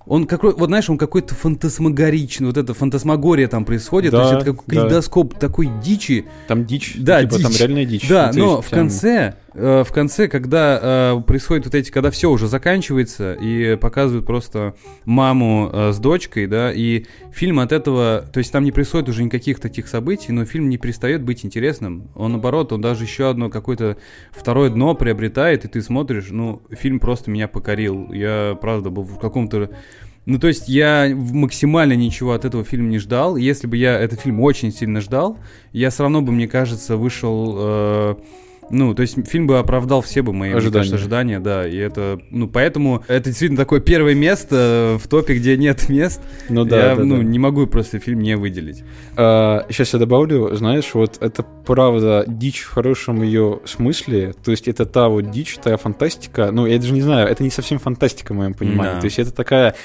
Он 0.05 0.27
какой, 0.27 0.53
вот 0.53 0.67
знаешь, 0.67 0.89
он 0.89 0.97
какой-то 0.97 1.33
фантасмагоричный, 1.33 2.47
вот 2.47 2.57
эта 2.57 2.73
фантасмагория 2.73 3.47
там 3.47 3.63
происходит, 3.63 4.11
да, 4.11 4.17
то 4.17 4.23
есть 4.23 4.41
это 4.41 4.53
как 4.53 4.65
калейдоскоп 4.65 5.33
да. 5.33 5.39
такой 5.39 5.69
дичи. 5.81 6.25
Там 6.49 6.65
дичь, 6.65 6.95
да, 6.97 7.21
типа, 7.21 7.37
дичь. 7.37 7.43
там 7.43 7.51
реальная 7.57 7.85
дичь. 7.85 8.09
Да, 8.09 8.31
ну, 8.33 8.45
но 8.45 8.61
в 8.61 8.69
конце 8.69 9.35
в 9.53 9.87
конце, 9.93 10.27
когда 10.27 10.79
э, 10.81 11.21
происходит 11.21 11.65
вот 11.65 11.75
эти, 11.75 11.91
когда 11.91 12.11
все 12.11 12.29
уже 12.29 12.47
заканчивается 12.47 13.33
и 13.33 13.75
показывают 13.75 14.25
просто 14.25 14.75
маму 15.05 15.69
э, 15.71 15.91
с 15.91 15.99
дочкой, 15.99 16.47
да, 16.47 16.71
и 16.73 17.05
фильм 17.31 17.59
от 17.59 17.71
этого, 17.71 18.25
то 18.31 18.39
есть 18.39 18.51
там 18.51 18.63
не 18.63 18.71
происходит 18.71 19.09
уже 19.09 19.23
никаких 19.23 19.59
таких 19.59 19.87
событий, 19.87 20.31
но 20.31 20.45
фильм 20.45 20.69
не 20.69 20.77
перестает 20.77 21.23
быть 21.23 21.45
интересным. 21.45 22.09
Он 22.15 22.31
наоборот, 22.31 22.71
он 22.73 22.81
даже 22.81 23.03
еще 23.03 23.29
одно 23.29 23.49
какое-то 23.49 23.97
второе 24.31 24.69
дно 24.69 24.95
приобретает, 24.95 25.65
и 25.65 25.67
ты 25.67 25.81
смотришь, 25.81 26.27
ну, 26.31 26.61
фильм 26.71 26.99
просто 26.99 27.29
меня 27.29 27.47
покорил. 27.47 28.11
Я, 28.11 28.57
правда, 28.59 28.89
был 28.89 29.03
в 29.03 29.19
каком-то 29.19 29.69
ну, 30.25 30.39
то 30.39 30.47
есть 30.47 30.69
я 30.69 31.13
максимально 31.13 31.93
ничего 31.93 32.31
от 32.31 32.45
этого 32.45 32.63
фильма 32.63 32.87
не 32.87 32.97
ждал. 32.97 33.35
Если 33.35 33.67
бы 33.67 33.75
я 33.75 33.99
этот 33.99 34.21
фильм 34.21 34.39
очень 34.39 34.71
сильно 34.71 35.01
ждал, 35.01 35.37
я 35.73 35.89
все 35.89 36.03
равно 36.03 36.21
бы, 36.21 36.31
мне 36.31 36.47
кажется, 36.47 36.95
вышел... 36.97 37.55
Э, 37.57 38.15
ну, 38.73 38.95
то 38.95 39.01
есть 39.03 39.15
фильм 39.27 39.47
бы 39.47 39.59
оправдал 39.59 40.01
все 40.01 40.21
бы 40.21 40.33
мои 40.33 40.51
ожидания. 40.51 40.83
Кажется, 40.83 40.95
ожидания, 40.95 41.39
да. 41.39 41.67
И 41.67 41.77
это, 41.77 42.19
ну, 42.31 42.47
поэтому 42.47 43.03
это 43.07 43.29
действительно 43.29 43.57
такое 43.57 43.79
первое 43.79 44.15
место 44.15 44.97
в 45.01 45.07
топе, 45.07 45.35
где 45.35 45.55
нет 45.57 45.89
мест. 45.89 46.21
Ну 46.49 46.65
да. 46.65 46.89
Я, 46.89 46.95
да, 46.95 47.03
ну, 47.03 47.17
да. 47.17 47.23
не 47.23 47.39
могу 47.39 47.67
просто 47.67 47.99
фильм 47.99 48.19
не 48.19 48.35
выделить. 48.35 48.83
А, 49.15 49.65
сейчас 49.69 49.93
я 49.93 49.99
добавлю, 49.99 50.55
знаешь, 50.55 50.89
вот 50.93 51.17
это 51.21 51.43
правда 51.43 52.25
дичь 52.27 52.61
в 52.61 52.71
хорошем 52.71 53.21
ее 53.21 53.59
смысле. 53.65 54.33
То 54.43 54.51
есть 54.51 54.67
это 54.67 54.85
та 54.85 55.07
вот 55.07 55.29
дичь, 55.29 55.57
та 55.61 55.77
фантастика. 55.77 56.51
Ну, 56.51 56.65
я 56.65 56.79
даже 56.79 56.93
не 56.93 57.01
знаю, 57.01 57.27
это 57.27 57.43
не 57.43 57.51
совсем 57.51 57.77
фантастика 57.77 58.33
в 58.33 58.35
моем 58.35 58.55
понимании. 58.55 58.95
Да. 58.95 59.01
То 59.01 59.05
есть 59.05 59.19
это 59.19 59.31
такая 59.31 59.75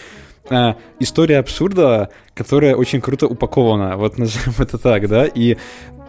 а, 0.51 0.77
история 0.99 1.39
абсурда, 1.39 2.09
которая 2.35 2.75
очень 2.75 3.01
круто 3.01 3.27
упакована, 3.27 3.97
вот 3.97 4.19
назовем 4.19 4.55
это 4.59 4.79
так, 4.79 5.09
да, 5.09 5.27
и 5.27 5.57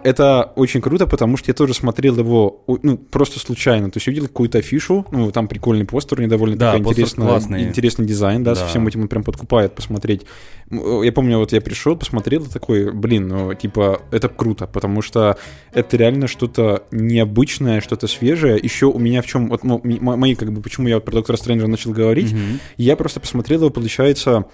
это 0.04 0.52
очень 0.56 0.82
круто, 0.82 1.08
потому 1.08 1.38
что 1.38 1.50
я 1.50 1.54
тоже 1.54 1.74
смотрел 1.74 2.18
его, 2.18 2.64
ну, 2.84 2.98
просто 2.98 3.40
случайно. 3.40 3.92
То 3.92 3.98
есть 3.98 4.08
увидел 4.08 4.28
какую-то 4.28 4.60
афишу, 4.60 5.06
ну, 5.12 5.32
там 5.32 5.48
прикольный 5.48 5.86
постер, 5.86 6.22
недовольно 6.22 6.56
да, 6.56 6.74
такой 6.74 6.94
интересный, 6.94 7.64
интересный 7.64 8.06
дизайн, 8.06 8.44
да, 8.44 8.56
да, 8.56 8.62
со 8.62 8.68
всем 8.68 8.88
этим 8.88 9.02
он 9.02 9.08
прям 9.08 9.24
подкупает 9.24 9.76
посмотреть. 9.76 10.26
Я 10.70 11.12
помню, 11.12 11.38
вот 11.38 11.52
я 11.52 11.62
пришел, 11.62 11.96
посмотрел, 11.96 12.46
такой, 12.46 12.92
блин, 12.92 13.28
ну, 13.28 13.54
типа, 13.54 14.02
это 14.12 14.30
круто, 14.30 14.68
потому 14.68 15.02
что 15.02 15.38
это 15.74 15.98
реально 15.98 16.28
что-то 16.28 16.84
необычное, 16.92 17.82
что-то 17.82 18.08
свежее. 18.08 18.60
Еще 18.62 18.86
у 18.86 19.00
меня 19.00 19.22
в 19.22 19.26
чем, 19.26 19.50
вот, 19.50 19.64
ну, 19.64 19.82
мои, 19.84 20.36
как 20.36 20.52
бы, 20.52 20.62
почему 20.62 20.88
я 20.88 20.96
вот 20.96 21.06
про 21.06 21.14
Доктора 21.14 21.38
Стрэнджа 21.38 21.68
начал 21.68 21.92
говорить, 21.92 22.32
угу. 22.32 22.60
я 22.78 22.96
просто 22.96 23.20
посмотрел 23.20 23.62
его, 23.62 23.70
получается, 23.70 24.46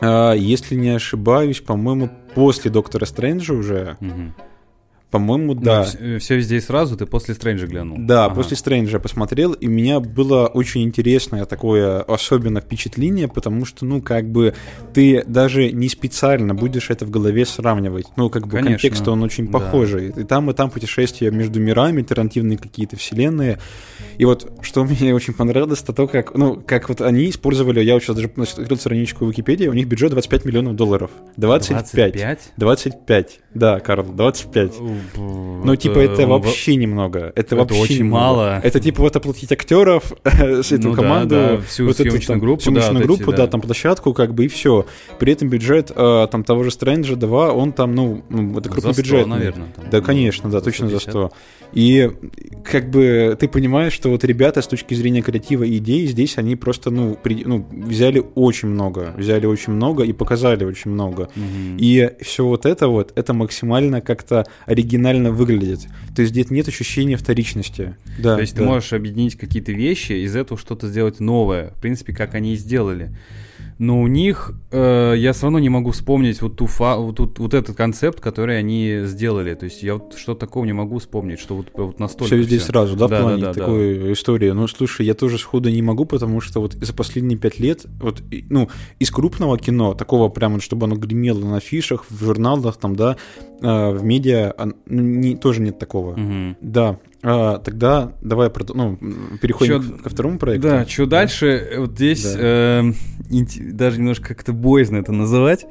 а, 0.00 0.32
если 0.32 0.74
не 0.74 0.90
ошибаюсь, 0.90 1.60
по-моему, 1.60 2.10
после 2.34 2.70
Доктора 2.70 3.04
Стрэнджа 3.04 3.54
уже. 3.54 3.96
Угу. 4.00 4.45
По-моему, 5.16 5.54
да. 5.54 5.84
все, 5.84 5.98
э, 5.98 6.18
все 6.18 6.36
везде 6.36 6.56
и 6.56 6.60
сразу, 6.60 6.96
ты 6.96 7.06
после 7.06 7.34
Стрэнджа 7.34 7.66
глянул. 7.66 7.96
Да, 7.98 8.26
ага. 8.26 8.34
после 8.34 8.56
Стрэнджа 8.56 8.98
посмотрел, 8.98 9.52
и 9.52 9.66
у 9.66 9.70
меня 9.70 10.00
было 10.00 10.46
очень 10.46 10.82
интересное 10.82 11.44
такое 11.46 12.02
особенно 12.02 12.60
впечатление, 12.60 13.28
потому 13.28 13.64
что, 13.64 13.84
ну, 13.84 14.02
как 14.02 14.28
бы 14.30 14.54
ты 14.92 15.24
даже 15.26 15.72
не 15.72 15.88
специально 15.88 16.54
будешь 16.54 16.90
это 16.90 17.06
в 17.06 17.10
голове 17.10 17.46
сравнивать. 17.46 18.06
Ну, 18.16 18.30
как 18.30 18.46
бы 18.46 18.52
Конечно. 18.52 18.72
контекст, 18.72 19.08
он 19.08 19.22
очень 19.22 19.48
похожий. 19.48 20.12
Да. 20.12 20.20
И 20.20 20.24
там, 20.24 20.50
и 20.50 20.54
там 20.54 20.70
путешествия 20.70 21.30
между 21.30 21.60
мирами, 21.60 22.00
альтернативные 22.00 22.58
какие-то 22.58 22.96
вселенные. 22.96 23.58
И 24.18 24.24
вот, 24.24 24.50
что 24.62 24.84
мне 24.84 25.14
очень 25.14 25.34
понравилось, 25.34 25.82
это 25.82 25.92
то, 25.92 26.06
как, 26.06 26.34
ну, 26.34 26.62
как 26.66 26.88
вот 26.88 27.00
они 27.00 27.28
использовали, 27.30 27.82
я 27.82 27.94
вот 27.94 28.02
сейчас 28.02 28.16
даже 28.16 28.28
открыл 28.28 28.78
страничку 28.78 29.26
Википедии, 29.26 29.66
у 29.66 29.72
них 29.72 29.86
бюджет 29.86 30.10
25 30.10 30.44
миллионов 30.44 30.76
долларов. 30.76 31.10
25. 31.36 32.12
25? 32.12 32.52
25, 32.56 33.40
да, 33.54 33.80
Карл, 33.80 34.04
25. 34.04 34.74
Ну, 35.16 35.72
это... 35.72 35.82
типа, 35.82 35.98
это 35.98 36.26
вообще 36.26 36.76
немного. 36.76 37.32
Это, 37.34 37.40
это 37.40 37.56
вообще 37.56 37.80
очень 37.80 37.98
немного. 37.98 38.22
мало. 38.22 38.60
Это 38.62 38.80
типа 38.80 39.02
вот 39.02 39.16
оплатить 39.16 39.52
актеров, 39.52 40.12
эту 40.24 40.88
ну, 40.88 40.94
команду, 40.94 41.34
да, 41.34 41.56
да, 41.56 41.62
всю 41.62 41.86
вот 41.86 41.96
съемочную 41.96 42.18
эту, 42.18 42.26
там, 42.26 42.40
группу, 42.40 42.62
съемочную 42.62 42.98
да, 42.98 43.04
группу, 43.04 43.22
эти, 43.30 43.36
да. 43.36 43.36
да, 43.44 43.46
там 43.46 43.60
площадку, 43.60 44.12
как 44.12 44.34
бы 44.34 44.44
и 44.44 44.48
все. 44.48 44.86
При 45.18 45.32
этом 45.32 45.48
бюджет 45.48 45.90
э, 45.94 46.28
там 46.30 46.44
того 46.44 46.62
же 46.62 46.70
Стрэнджа 46.70 47.16
2, 47.16 47.52
он 47.52 47.72
там, 47.72 47.94
ну, 47.94 48.22
ну 48.28 48.58
это 48.58 48.68
крупный 48.68 48.92
за 48.92 49.02
100, 49.02 49.02
бюджет. 49.02 49.26
наверное. 49.26 49.68
Там, 49.74 49.84
да, 49.90 50.00
конечно, 50.00 50.50
да, 50.50 50.60
точно 50.60 50.88
150. 50.88 51.04
за 51.04 51.10
100. 51.10 51.32
И 51.72 52.10
как 52.64 52.90
бы 52.90 53.36
ты 53.38 53.48
понимаешь, 53.48 53.92
что 53.92 54.10
вот 54.10 54.24
ребята 54.24 54.62
с 54.62 54.66
точки 54.66 54.94
зрения 54.94 55.22
креатива 55.22 55.64
и 55.64 55.78
идей 55.78 56.06
здесь 56.06 56.38
они 56.38 56.56
просто, 56.56 56.90
ну, 56.90 57.16
при, 57.22 57.44
ну 57.44 57.66
взяли 57.70 58.22
очень 58.34 58.68
много, 58.68 59.14
взяли 59.16 59.46
очень 59.46 59.72
много 59.72 60.04
и 60.04 60.12
показали 60.12 60.64
очень 60.64 60.90
много. 60.90 61.28
Mm-hmm. 61.34 61.76
И 61.78 62.10
все 62.22 62.46
вот 62.46 62.66
это 62.66 62.88
вот, 62.88 63.12
это 63.14 63.34
максимально 63.34 64.00
как-то 64.00 64.44
оригинально 64.66 65.30
выглядит. 65.30 65.86
То 66.14 66.22
есть 66.22 66.32
здесь 66.32 66.50
нет 66.50 66.68
ощущения 66.68 67.16
вторичности. 67.16 67.96
Да, 68.18 68.36
То 68.36 68.40
есть 68.40 68.54
да. 68.54 68.62
ты 68.62 68.68
можешь 68.68 68.92
объединить 68.92 69.36
какие-то 69.36 69.72
вещи, 69.72 70.12
из 70.12 70.34
этого 70.34 70.58
что-то 70.58 70.88
сделать 70.88 71.20
новое. 71.20 71.72
В 71.76 71.80
принципе, 71.80 72.14
как 72.14 72.34
они 72.34 72.54
и 72.54 72.56
сделали 72.56 73.10
но 73.78 74.00
у 74.00 74.06
них 74.06 74.52
э, 74.70 75.14
я 75.16 75.32
все 75.32 75.44
равно 75.44 75.58
не 75.58 75.68
могу 75.68 75.90
вспомнить 75.90 76.40
вот 76.40 76.56
ту 76.56 76.66
фа 76.66 76.96
вот, 76.96 77.20
вот, 77.20 77.38
вот 77.38 77.54
этот 77.54 77.76
концепт, 77.76 78.20
который 78.20 78.58
они 78.58 79.02
сделали. 79.04 79.54
То 79.54 79.64
есть 79.64 79.82
я 79.82 79.94
вот 79.94 80.14
что 80.16 80.34
такого 80.34 80.64
не 80.64 80.72
могу 80.72 80.98
вспомнить, 80.98 81.38
что 81.38 81.56
вот, 81.56 81.68
вот 81.74 82.00
настолько. 82.00 82.26
Все 82.26 82.42
здесь 82.42 82.64
сразу, 82.64 82.96
да, 82.96 83.08
да 83.08 83.18
в 83.18 83.22
плане 83.22 83.42
да, 83.42 83.52
да, 83.52 83.60
такой 83.60 83.98
да. 83.98 84.12
истории. 84.12 84.50
Ну, 84.50 84.66
слушай, 84.68 85.04
я 85.04 85.14
тоже 85.14 85.38
сходу 85.38 85.68
не 85.68 85.82
могу, 85.82 86.06
потому 86.06 86.40
что 86.40 86.60
вот 86.60 86.72
за 86.72 86.94
последние 86.94 87.38
пять 87.38 87.58
лет, 87.58 87.84
вот, 88.00 88.22
ну, 88.48 88.68
из 88.98 89.10
крупного 89.10 89.58
кино, 89.58 89.94
такого 89.94 90.28
прямо, 90.30 90.60
чтобы 90.60 90.86
оно 90.86 90.96
гремело 90.96 91.40
на 91.40 91.56
афишах, 91.58 92.06
в 92.08 92.24
журналах, 92.24 92.78
там, 92.78 92.96
да, 92.96 93.16
э, 93.60 93.90
в 93.90 94.02
медиа, 94.02 94.54
ну, 94.86 95.02
не, 95.02 95.36
тоже 95.36 95.60
нет 95.60 95.78
такого. 95.78 96.12
Угу. 96.12 96.56
Да. 96.60 96.98
А, 97.28 97.58
тогда 97.58 98.12
давай 98.22 98.52
ну, 98.72 98.96
переходим 99.42 99.82
чё, 99.82 99.98
ко 100.00 100.10
второму 100.10 100.38
проекту. 100.38 100.68
Да, 100.68 100.86
что 100.86 101.06
да. 101.06 101.18
дальше? 101.18 101.72
Вот 101.76 101.90
здесь 101.90 102.22
да. 102.22 102.38
э, 102.38 102.92
даже 103.72 103.98
немножко 103.98 104.28
как-то 104.28 104.52
боязно 104.52 104.98
это 104.98 105.10
называть. 105.10 105.66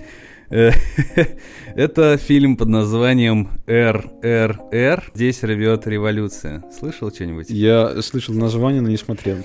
Э, 0.49 0.71
это 1.75 2.17
фильм 2.17 2.57
под 2.57 2.67
названием 2.67 3.51
РРР. 3.67 5.11
Здесь 5.13 5.43
рвет 5.43 5.87
революция. 5.87 6.61
Слышал 6.77 7.09
что-нибудь? 7.09 7.49
Я 7.49 8.01
слышал 8.01 8.35
название, 8.35 8.81
но 8.81 8.89
не 8.89 8.97
смотрел. 8.97 9.37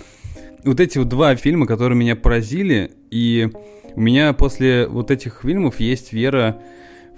Вот 0.64 0.80
эти 0.80 0.98
вот 0.98 1.08
два 1.08 1.36
фильма, 1.36 1.68
которые 1.68 1.96
меня 1.96 2.16
поразили, 2.16 2.90
и 3.12 3.48
у 3.94 4.00
меня 4.00 4.32
после 4.32 4.88
вот 4.88 5.12
этих 5.12 5.42
фильмов 5.44 5.78
есть 5.78 6.12
вера 6.12 6.60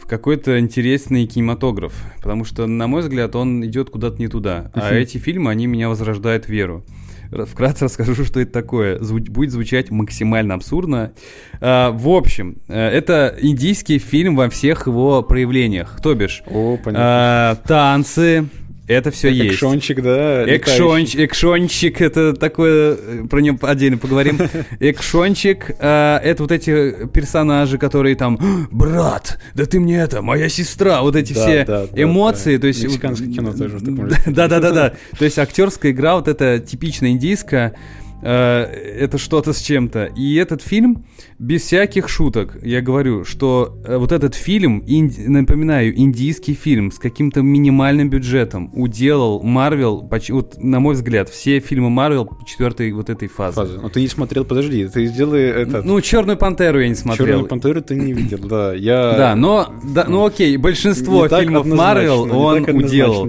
в 0.03 0.07
какой-то 0.07 0.59
интересный 0.59 1.27
кинематограф, 1.27 1.95
потому 2.21 2.45
что, 2.45 2.67
на 2.67 2.89
мой 2.89 3.03
взгляд, 3.03 3.37
он 3.37 3.65
идет 3.65 3.89
куда-то 3.91 4.19
не 4.19 4.27
туда. 4.27 4.71
А 4.75 4.93
эти 4.95 5.19
фильмы, 5.19 5.53
они 5.53 5.67
меня 5.69 5.89
возрождают 5.89 6.49
веру. 6.49 6.85
Вкратце 7.31 7.85
расскажу, 7.85 8.25
что 8.25 8.41
это 8.41 8.53
такое. 8.53 8.99
Зву- 8.99 9.31
будет 9.31 9.53
звучать 9.53 9.91
максимально 9.91 10.55
абсурдно. 10.55 11.13
А, 11.61 11.93
в 11.93 12.09
общем, 12.09 12.57
э, 12.67 12.89
это 12.89 13.37
индийский 13.41 13.99
фильм 13.99 14.35
во 14.35 14.51
всех 14.51 14.89
его 14.89 15.23
проявлениях. 15.23 16.01
То 16.03 16.15
бишь, 16.15 16.43
О, 16.47 16.77
а, 16.87 17.55
танцы, 17.65 18.49
это 18.93 19.11
все 19.11 19.29
есть. 19.29 19.55
Экшончик, 19.57 20.03
да. 20.03 20.45
Экшонч, 20.57 21.17
экшончик, 21.17 22.01
это 22.01 22.35
такое, 22.35 22.97
про 23.29 23.41
него 23.41 23.59
отдельно 23.63 23.99
поговорим. 23.99 24.39
Экшончик, 24.81 25.77
э, 25.79 26.21
это 26.23 26.43
вот 26.43 26.53
эти 26.53 27.07
персонажи, 27.09 27.79
которые 27.79 28.17
там, 28.17 28.39
брат, 28.71 29.39
да 29.55 29.65
ты 29.67 29.81
мне 29.81 29.99
это, 29.99 30.23
моя 30.23 30.49
сестра, 30.49 31.03
вот 31.03 31.17
эти 31.17 31.33
да, 31.33 31.41
все 31.41 31.65
да, 31.65 31.87
эмоции. 31.95 32.57
Да. 32.57 32.63
То 32.63 32.67
есть, 32.69 32.83
Мексиканское 32.83 33.29
кино 33.29 33.53
тоже. 33.53 33.79
Да-да-да-да. 34.27 34.95
То 35.19 35.25
есть 35.25 35.39
актерская 35.39 35.93
игра, 35.93 36.17
вот 36.17 36.29
эта 36.29 36.59
типичная 36.59 37.11
индийская, 37.11 37.75
Э, 37.75 38.12
это 38.29 39.19
что-то 39.19 39.53
с 39.53 39.61
чем-то. 39.61 40.07
И 40.17 40.35
этот 40.37 40.63
фильм, 40.63 41.05
без 41.39 41.63
всяких 41.63 42.09
шуток, 42.09 42.57
я 42.63 42.81
говорю, 42.81 43.25
что 43.25 43.81
э, 43.85 43.97
вот 43.97 44.13
этот 44.13 44.35
фильм, 44.35 44.83
инди, 44.87 45.23
напоминаю, 45.23 45.97
индийский 45.99 46.55
фильм 46.55 46.93
с 46.93 46.99
каким-то 46.99 47.43
минимальным 47.43 48.11
бюджетом 48.11 48.71
уделал 48.75 49.43
Марвел, 49.43 50.09
вот, 50.31 50.63
на 50.63 50.81
мой 50.81 50.95
взгляд, 50.95 51.29
все 51.29 51.59
фильмы 51.61 51.91
Марвел 51.91 52.31
четвертой 52.47 52.93
вот 52.93 53.11
этой 53.11 53.29
фазы. 53.29 53.57
Фазы. 53.57 53.77
Но 53.77 53.83
ну, 53.83 53.89
ты 53.89 54.01
не 54.01 54.09
смотрел, 54.09 54.45
подожди, 54.45 54.87
ты 54.89 55.07
сделай 55.07 55.43
это. 55.43 55.83
Ну, 55.83 56.01
Черную 56.01 56.39
Пантеру 56.39 56.81
я 56.81 56.89
не 56.89 56.95
смотрел. 56.95 57.27
Черную 57.27 57.49
Пантеру 57.49 57.83
ты 57.83 57.95
не 57.97 58.13
видел, 58.13 58.39
да. 58.39 58.73
Я... 58.83 59.15
Да, 59.17 59.37
но, 59.37 59.73
да, 59.83 60.07
ну 60.09 60.25
окей, 60.25 60.57
большинство 60.57 61.29
фильмов 61.29 61.67
Марвел 61.67 62.23
он 62.33 62.65
уделал. 62.69 63.29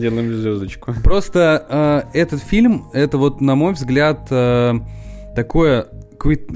Просто 1.03 2.05
э, 2.13 2.19
этот 2.19 2.41
фильм, 2.43 2.85
это 2.93 3.17
вот, 3.17 3.41
на 3.41 3.55
мой 3.55 3.73
взгляд, 3.73 4.27
э, 4.29 4.73
такое 5.35 5.87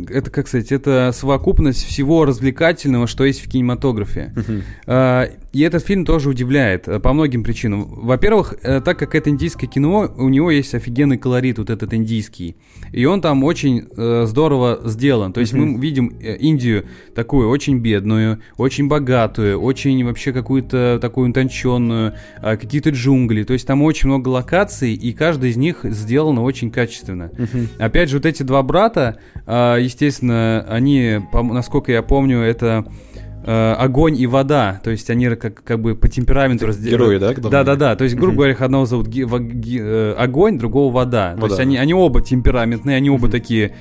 это, 0.10 0.32
как 0.32 0.48
сказать, 0.48 0.72
это 0.72 1.12
совокупность 1.14 1.84
всего 1.84 2.24
развлекательного, 2.24 3.06
что 3.06 3.26
есть 3.26 3.44
в 3.44 3.50
кинематографе. 3.50 4.34
Uh-huh. 4.88 5.32
И 5.58 5.62
этот 5.62 5.84
фильм 5.84 6.06
тоже 6.06 6.30
удивляет 6.30 6.88
э, 6.88 7.00
по 7.00 7.14
многим 7.14 7.44
причинам. 7.44 7.88
Во-первых, 7.90 8.54
э, 8.62 8.80
так 8.80 9.00
как 9.00 9.16
это 9.16 9.32
индийское 9.32 9.68
кино, 9.68 10.08
у 10.16 10.30
него 10.30 10.52
есть 10.52 10.76
офигенный 10.76 11.18
колорит, 11.18 11.58
вот 11.58 11.72
этот 11.72 11.96
индийский. 11.96 12.58
И 12.92 13.06
он 13.06 13.22
там 13.22 13.44
очень 13.44 13.88
э, 13.98 14.26
здорово 14.28 14.82
сделан. 14.86 15.34
То 15.34 15.40
есть 15.40 15.54
мы 15.54 15.76
видим 15.80 16.10
Индию 16.10 16.86
такую 17.16 17.50
очень 17.50 17.80
бедную, 17.80 18.40
очень 18.58 18.88
богатую, 18.88 19.60
очень 19.60 20.06
вообще 20.06 20.32
какую-то 20.32 21.00
такую 21.02 21.32
утонченную, 21.32 22.14
э, 22.40 22.56
какие-то 22.56 22.92
джунгли. 22.92 23.42
То 23.42 23.54
есть 23.54 23.66
там 23.66 23.82
очень 23.82 24.10
много 24.10 24.30
локаций, 24.30 24.94
и 24.94 25.12
каждая 25.12 25.50
из 25.50 25.58
них 25.58 25.80
сделана 25.86 26.44
очень 26.44 26.70
качественно. 26.70 27.32
Опять 27.80 28.12
же, 28.12 28.18
вот 28.18 28.28
эти 28.28 28.44
два 28.44 28.62
брата, 28.62 29.18
э, 29.48 29.78
естественно, 29.82 30.64
они, 30.70 31.20
насколько 31.34 31.92
я 31.92 32.04
помню, 32.04 32.42
это 32.42 32.86
э, 33.48 33.74
огонь 33.74 34.20
и 34.20 34.28
вода, 34.28 34.80
то 34.84 34.92
есть 34.92 35.10
они 35.10 35.30
как, 35.36 35.64
как 35.64 35.80
бы 35.80 35.96
по 35.96 36.10
темпераменту 36.10 36.68
разделяют. 36.68 37.02
Герои, 37.02 37.18
да? 37.18 37.34
Да, 37.50 37.64
да, 37.64 37.76
да. 37.76 37.96
То 37.96 38.04
есть, 38.04 38.16
грубо 38.16 38.36
говоря, 38.36 38.56
одного 38.60 38.86
зовут 38.86 39.08
ги, 39.08 39.24
ги, 39.24 39.80
э, 39.82 40.14
огонь, 40.18 40.60
другого 40.60 40.94
вода. 40.94 41.32
вода. 41.32 41.42
То 41.42 41.48
есть 41.48 41.60
они, 41.60 41.78
они 41.78 41.94
оба 41.94 42.22
темпераментные, 42.22 42.98
они 42.98 43.10
оба 43.10 43.30
такие 43.30 43.74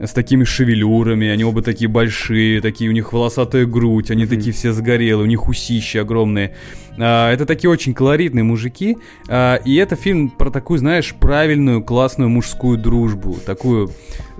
с 0.00 0.12
такими 0.12 0.44
шевелюрами, 0.44 1.28
они 1.28 1.44
оба 1.44 1.62
такие 1.62 1.88
большие, 1.88 2.60
такие 2.60 2.88
у 2.88 2.92
них 2.92 3.12
волосатая 3.12 3.66
грудь, 3.66 4.10
они 4.10 4.26
такие 4.26 4.52
все 4.52 4.72
сгорелые, 4.72 5.24
у 5.24 5.28
них 5.28 5.48
усищи 5.48 5.98
огромные. 5.98 6.54
А, 7.00 7.32
это 7.32 7.46
такие 7.46 7.70
очень 7.70 7.94
колоритные 7.94 8.44
мужики, 8.44 8.98
а, 9.28 9.56
и 9.56 9.74
это 9.76 9.96
фильм 9.96 10.30
про 10.30 10.50
такую, 10.50 10.78
знаешь, 10.78 11.14
правильную, 11.18 11.82
классную 11.82 12.28
мужскую 12.28 12.78
дружбу, 12.78 13.38
такую 13.44 13.90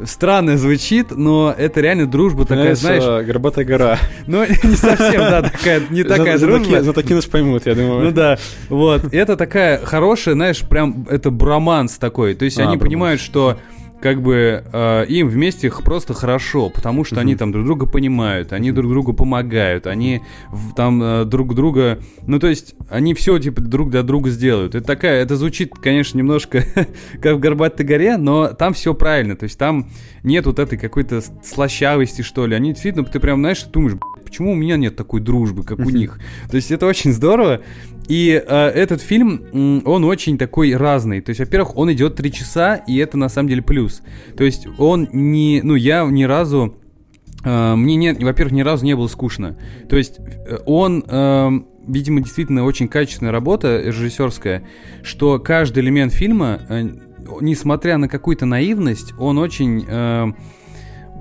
странно 0.05 0.57
звучит, 0.57 1.11
но 1.11 1.55
это 1.57 1.81
реально 1.81 2.07
дружба 2.07 2.45
такая, 2.45 2.75
знаешь... 2.75 3.03
А, 3.05 3.23
Горбатая 3.23 3.65
гора. 3.65 3.99
Ну, 4.27 4.45
не 4.45 4.77
совсем, 4.77 5.21
да, 5.21 5.43
такая, 5.43 5.83
не 5.91 6.05
такая 6.05 6.39
дружба. 6.39 6.83
За 6.83 6.93
таки 6.93 7.15
нас 7.15 7.25
поймут, 7.25 7.67
я 7.67 7.75
думаю. 7.75 8.05
Ну 8.05 8.11
да, 8.13 8.39
вот. 8.69 9.13
Это 9.13 9.37
такая 9.37 9.79
хорошая, 9.85 10.35
знаешь, 10.35 10.61
прям, 10.61 11.07
это 11.09 11.31
броманс 11.31 11.99
такой. 11.99 12.35
То 12.35 12.45
есть 12.45 12.59
они 12.61 12.77
понимают, 12.77 13.21
что 13.21 13.59
как 14.01 14.23
бы 14.23 14.65
э, 14.73 15.07
им 15.09 15.29
вместе 15.29 15.71
просто 15.71 16.15
хорошо, 16.15 16.71
потому 16.71 17.05
что 17.05 17.21
они 17.21 17.35
там 17.37 17.53
друг 17.53 17.65
друга 17.65 17.87
понимают, 17.87 18.53
они 18.53 18.71
друг 18.71 18.91
другу 18.91 19.13
помогают, 19.13 19.87
они 19.87 20.23
в, 20.51 20.75
там 20.75 21.03
э, 21.03 21.25
друг 21.25 21.55
друга, 21.55 21.99
ну 22.27 22.39
то 22.39 22.47
есть 22.47 22.75
они 22.89 23.15
все 23.15 23.39
типа 23.39 23.61
друг 23.61 23.91
для 23.91 24.03
друга 24.03 24.31
сделают. 24.31 24.75
Это 24.75 24.87
такая, 24.87 25.23
это 25.23 25.37
звучит, 25.37 25.73
конечно, 25.75 26.19
немножко 26.19 26.65
как 27.23 27.37
в 27.37 27.41
горбатой 27.41 27.85
горе, 27.85 28.17
но 28.17 28.49
там 28.49 28.73
все 28.73 28.95
правильно, 28.95 29.37
то 29.37 29.45
есть 29.45 29.59
там 29.59 29.91
нет 30.23 30.47
вот 30.47 30.59
этой 30.59 30.79
какой-то 30.79 31.23
слащавости 31.45 32.23
что 32.23 32.47
ли. 32.47 32.55
Они 32.55 32.73
действительно, 32.73 33.05
ты 33.05 33.19
прям 33.21 33.41
знаешь, 33.41 33.63
думаешь, 33.65 33.97
почему 34.29 34.53
у 34.53 34.55
меня 34.55 34.77
нет 34.77 34.97
такой 34.97 35.21
дружбы, 35.21 35.65
как 35.65 35.79
у 35.81 35.91
них. 35.91 36.19
То 36.51 36.57
есть 36.57 36.71
это 36.71 36.87
очень 36.87 37.13
здорово. 37.13 37.63
И 38.09 38.31
э, 38.31 38.67
этот 38.69 39.03
фильм, 39.03 39.83
он 39.85 40.05
очень 40.05 40.39
такой 40.39 40.75
разный. 40.75 41.21
То 41.21 41.31
есть, 41.31 41.41
во-первых, 41.41 41.77
он 41.77 41.93
идет 41.93 42.17
три 42.17 42.33
часа, 42.33 42.77
и 42.77 42.97
это 42.97 43.19
на 43.19 43.29
самом 43.29 43.49
деле 43.49 43.63
плюс. 43.63 44.03
То 44.37 44.45
есть 44.45 44.67
он 44.79 45.09
не, 45.13 45.61
ну 45.63 45.75
я 45.75 46.05
ни 46.05 46.25
разу 46.25 46.77
Uh, 47.45 47.77
мне 47.77 47.95
нет, 47.95 48.21
во-первых, 48.21 48.53
ни 48.53 48.63
разу 48.63 48.85
не 48.85 48.97
было 48.97 49.07
скучно. 49.07 49.57
То 49.89 49.97
есть 49.97 50.19
э, 50.19 50.59
он, 50.67 51.05
uh, 51.07 51.65
видимо, 51.87 52.21
действительно 52.21 52.65
очень 52.65 52.89
качественная 52.89 53.31
работа 53.31 53.81
режиссерская, 53.81 54.65
что 55.05 55.39
каждый 55.39 55.85
элемент 55.85 56.13
фильма, 56.13 56.61
uh, 56.69 57.01
несмотря 57.41 57.97
на 57.97 58.09
какую-то 58.09 58.45
наивность, 58.45 59.15
он 59.21 59.39
очень 59.39 59.87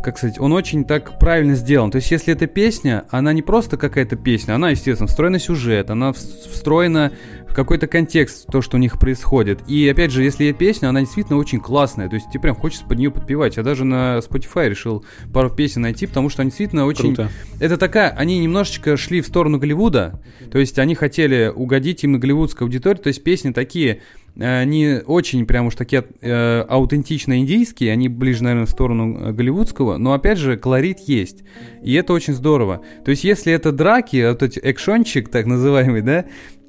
как 0.02 0.18
сказать, 0.18 0.40
он 0.40 0.54
очень 0.54 0.86
так 0.86 1.20
правильно 1.20 1.56
сделан. 1.56 1.92
То 1.92 1.98
есть, 1.98 2.12
если 2.12 2.34
эта 2.34 2.48
песня, 2.48 3.06
она 3.10 3.34
не 3.34 3.42
просто 3.42 3.78
какая-то 3.78 4.16
песня, 4.16 4.54
она, 4.54 4.70
естественно, 4.70 5.08
встроена 5.08 5.40
сюжет, 5.40 5.90
она 5.90 6.14
встроена 6.14 7.12
какой-то 7.54 7.88
контекст, 7.88 8.48
то, 8.52 8.62
что 8.62 8.78
у 8.78 8.80
них 8.80 9.00
происходит. 9.00 9.62
И, 9.68 9.88
опять 9.88 10.12
же, 10.12 10.24
если 10.24 10.52
песня, 10.52 10.90
она 10.90 11.02
действительно 11.02 11.38
очень 11.38 11.60
классная. 11.60 12.10
То 12.10 12.16
есть, 12.16 12.30
тебе 12.30 12.42
прям 12.42 12.56
хочется 12.56 12.86
под 12.86 12.98
нее 13.00 13.12
подпевать. 13.12 13.58
Я 13.58 13.64
даже 13.64 13.84
на 13.84 14.20
Spotify 14.20 14.70
решил 14.70 15.06
пару 15.34 15.50
песен 15.50 15.82
найти, 15.82 16.08
потому 16.08 16.30
что 16.30 16.42
они 16.42 16.50
действительно 16.50 16.86
очень... 16.86 17.16
Круто. 17.16 17.32
Это 17.60 17.78
такая... 17.78 18.10
Они 18.10 18.40
немножечко 18.40 18.98
шли 18.98 19.22
в 19.22 19.28
сторону 19.28 19.58
Голливуда. 19.58 20.22
То 20.52 20.60
есть, 20.60 20.78
они 20.80 20.96
хотели 20.96 21.52
угодить 21.54 22.04
именно 22.04 22.20
голливудской 22.20 22.66
аудитории. 22.66 23.00
То 23.00 23.08
есть, 23.08 23.24
песни 23.24 23.52
такие 23.52 24.02
они 24.40 25.00
очень 25.06 25.46
прям 25.46 25.68
уж 25.68 25.76
такие 25.76 26.06
э, 26.22 26.62
аутентично 26.62 27.40
индийские, 27.40 27.92
они 27.92 28.08
ближе, 28.08 28.44
наверное, 28.44 28.68
в 28.68 28.70
сторону 28.70 29.18
э, 29.18 29.32
голливудского, 29.32 29.98
но 29.98 30.14
опять 30.14 30.38
же 30.38 30.58
колорит 30.58 31.00
есть, 31.00 31.44
и 31.82 31.94
это 31.94 32.14
очень 32.14 32.34
здорово. 32.34 32.82
То 33.04 33.12
есть 33.12 33.24
если 33.24 33.52
это 33.52 33.72
драки, 33.72 34.30
вот 34.30 34.44
эти 34.44 34.60
экшончик 34.62 35.30
так 35.30 35.48
называемый, 35.48 36.02
да, 36.02 36.26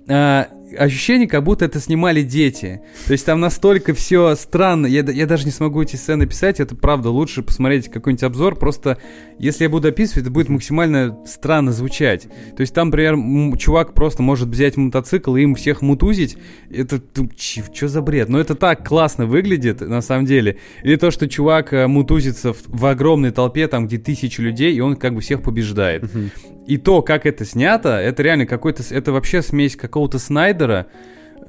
э, 0.09 0.47
ощущение, 0.77 1.29
как 1.29 1.45
будто 1.45 1.65
это 1.65 1.81
снимали 1.81 2.23
дети. 2.23 2.81
То 3.07 3.13
есть 3.13 3.25
там 3.25 3.41
настолько 3.41 3.95
все 3.95 4.35
странно. 4.35 4.87
Я, 4.87 5.03
я 5.03 5.27
даже 5.27 5.45
не 5.45 5.51
смогу 5.51 5.83
эти 5.83 5.97
сцены 5.97 6.27
писать. 6.27 6.61
Это 6.61 6.75
правда. 6.75 7.11
Лучше 7.11 7.43
посмотреть 7.43 7.89
какой-нибудь 7.89 8.23
обзор. 8.25 8.57
Просто 8.57 8.99
если 9.39 9.65
я 9.65 9.71
буду 9.71 9.89
описывать, 9.89 10.23
это 10.23 10.31
будет 10.31 10.49
максимально 10.49 11.19
странно 11.27 11.73
звучать. 11.73 12.29
То 12.57 12.61
есть 12.61 12.75
там, 12.75 12.89
например, 12.89 13.57
чувак 13.59 13.95
просто 13.95 14.23
может 14.23 14.49
взять 14.49 14.77
мотоцикл 14.77 15.37
и 15.37 15.43
им 15.43 15.55
всех 15.55 15.83
мутузить. 15.83 16.37
Это 16.71 17.01
что 17.37 17.89
за 17.89 18.03
бред? 18.03 18.29
Но 18.29 18.41
это 18.41 18.55
так 18.55 18.87
классно 18.87 19.27
выглядит 19.27 19.81
на 19.81 20.01
самом 20.01 20.27
деле. 20.27 20.59
Или 20.83 20.97
то, 20.97 21.11
что 21.11 21.29
чувак 21.29 21.73
э, 21.73 21.87
мутузится 21.87 22.53
в, 22.53 22.63
в 22.67 22.87
огромной 22.87 23.31
толпе, 23.31 23.69
там 23.69 23.87
где 23.87 23.99
тысячи 23.99 24.41
людей, 24.41 24.75
и 24.75 24.81
он 24.81 24.97
как 24.97 25.15
бы 25.15 25.21
всех 25.21 25.43
побеждает. 25.43 26.05
И 26.67 26.77
то, 26.77 27.01
как 27.01 27.25
это 27.25 27.47
снято, 27.47 27.99
это 27.99 28.23
реально 28.23 28.45
какой-то... 28.45 28.83
Это 28.91 29.11
вообще 29.11 29.41
смесь 29.41 29.75
какого-то 29.75 30.19
Снайдера 30.19 30.58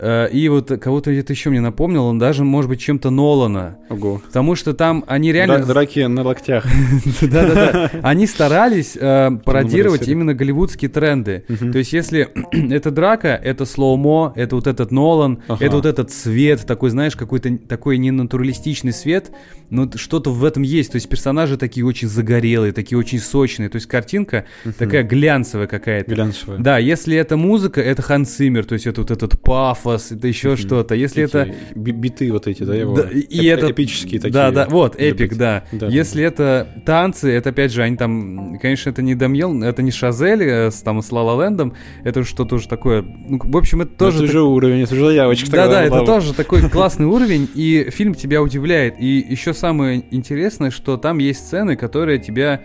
Э, 0.02 0.30
и 0.32 0.48
вот 0.48 0.72
кого-то 0.82 1.12
это 1.12 1.34
еще 1.34 1.50
мне 1.50 1.60
напомнил, 1.60 2.06
он 2.06 2.20
даже, 2.20 2.44
может 2.44 2.70
быть, 2.70 2.80
чем-то 2.80 3.10
Нолана. 3.10 3.78
Ого. 3.90 4.22
Потому 4.26 4.56
что 4.56 4.74
там 4.74 5.04
они 5.08 5.32
реально... 5.32 5.66
Драки 5.66 6.00
на 6.00 6.24
локтях. 6.24 6.66
Да-да-да. 7.22 7.92
Они 8.02 8.26
старались 8.26 8.98
э, 9.00 9.32
пародировать 9.44 10.08
именно 10.08 10.34
голливудские 10.34 10.90
тренды. 10.90 11.44
То 11.48 11.78
есть 11.78 11.92
если 11.92 12.30
это 12.74 12.92
драка, 12.92 13.30
это 13.30 13.66
слоумо, 13.66 14.34
это 14.36 14.56
вот 14.56 14.68
этот 14.68 14.92
Нолан, 14.92 15.40
это 15.48 15.76
вот 15.76 15.86
этот 15.86 16.12
цвет, 16.12 16.66
такой, 16.66 16.90
знаешь, 16.92 17.16
какой-то 17.16 17.58
такой 17.58 17.98
ненатуралистичный 17.98 18.94
свет, 18.94 19.32
но 19.70 19.90
что-то 19.96 20.32
в 20.32 20.44
этом 20.44 20.64
есть. 20.64 20.92
То 20.92 20.96
есть 20.96 21.10
персонажи 21.10 21.58
такие 21.58 21.86
очень 21.86 22.08
загорелые, 22.08 22.72
такие 22.72 22.98
очень 22.98 23.20
сочные. 23.20 23.70
То 23.70 23.76
есть 23.76 23.88
картинка 23.88 24.46
такая 24.78 25.04
глянцевая 25.04 25.68
какая-то. 25.68 26.16
Глянцевая. 26.16 26.60
Да, 26.60 26.78
если 26.78 27.16
это 27.16 27.38
музыка, 27.38 27.82
это 27.82 28.02
Ханс 28.02 28.30
Циммер, 28.32 28.66
то 28.66 28.74
есть 28.74 28.88
это 28.88 29.02
вот 29.02 29.12
этот 29.12 29.42
пафос, 29.42 30.12
это 30.12 30.28
еще 30.28 30.56
что-то. 30.56 30.96
Если 30.96 31.24
эти 31.24 31.30
это... 31.30 31.56
Биты 31.76 32.32
вот 32.32 32.48
эти, 32.48 32.64
да, 32.64 32.76
его? 32.76 32.96
Да, 32.96 33.10
и 33.12 33.48
Эп- 33.48 33.60
это... 33.60 33.72
Эпические 33.72 34.20
такие. 34.20 34.34
Да, 34.34 34.52
да, 34.52 34.68
вот, 34.70 34.96
эпик, 35.00 35.36
да. 35.36 35.66
да. 35.72 35.88
Если 35.88 36.22
да. 36.22 36.28
это 36.28 36.68
танцы, 36.86 37.32
это 37.32 37.50
опять 37.50 37.72
же, 37.72 37.84
они 37.84 37.98
там, 37.98 38.58
конечно, 38.60 38.90
это 38.90 39.02
не 39.02 39.16
Дамьел, 39.16 39.62
это 39.64 39.82
не 39.82 39.92
Шазель 39.92 40.44
э, 40.44 40.72
с, 40.72 40.82
там, 40.82 41.02
с 41.02 41.12
Ла 41.12 41.34
Лэндом, 41.34 41.74
это 42.04 42.24
что-то 42.24 42.56
уже 42.56 42.68
такое, 42.68 43.02
ну, 43.02 43.40
в 43.44 43.58
общем, 43.58 43.82
это 43.82 43.92
тоже... 43.92 44.18
Это 44.18 44.26
уже 44.26 44.42
уровень, 44.42 44.84
это 44.84 44.94
уже 44.94 45.06
заявочка. 45.06 45.52
Да, 45.52 45.68
да, 45.68 45.84
это 45.84 46.06
тоже 46.06 46.34
такой 46.34 46.68
классный 46.70 47.06
уровень, 47.06 47.50
и 47.54 47.90
фильм 47.92 48.16
тебя 48.16 48.42
удивляет. 48.42 48.96
И 49.00 49.26
еще 49.30 49.54
самое 49.60 50.04
интересное, 50.12 50.72
что 50.72 50.98
там 50.98 51.18
есть 51.18 51.46
сцены, 51.46 51.76
которые 51.76 52.20
тебя 52.20 52.62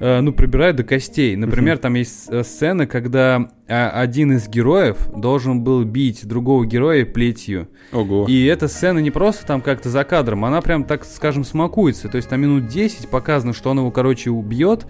Э, 0.00 0.20
ну, 0.20 0.32
пробирают 0.32 0.76
до 0.76 0.84
костей. 0.84 1.34
Например, 1.34 1.76
uh-huh. 1.76 1.80
там 1.80 1.94
есть 1.94 2.28
э, 2.30 2.44
сцена, 2.44 2.86
когда 2.86 3.48
а, 3.68 3.90
один 3.90 4.32
из 4.32 4.48
героев 4.48 5.08
должен 5.16 5.62
был 5.62 5.84
бить 5.84 6.26
другого 6.26 6.64
героя 6.64 7.04
плетью. 7.04 7.68
Ого. 7.92 8.26
И 8.28 8.44
эта 8.44 8.68
сцена 8.68 9.00
не 9.00 9.10
просто 9.10 9.44
там 9.46 9.60
как-то 9.60 9.88
за 9.90 10.04
кадром, 10.04 10.44
она 10.44 10.60
прям, 10.60 10.84
так 10.84 11.04
скажем, 11.04 11.44
смакуется. 11.44 12.08
То 12.08 12.16
есть 12.16 12.28
там 12.28 12.40
минут 12.40 12.68
10 12.68 13.08
показано, 13.08 13.52
что 13.52 13.70
он 13.70 13.78
его, 13.78 13.90
короче, 13.90 14.30
убьет. 14.30 14.86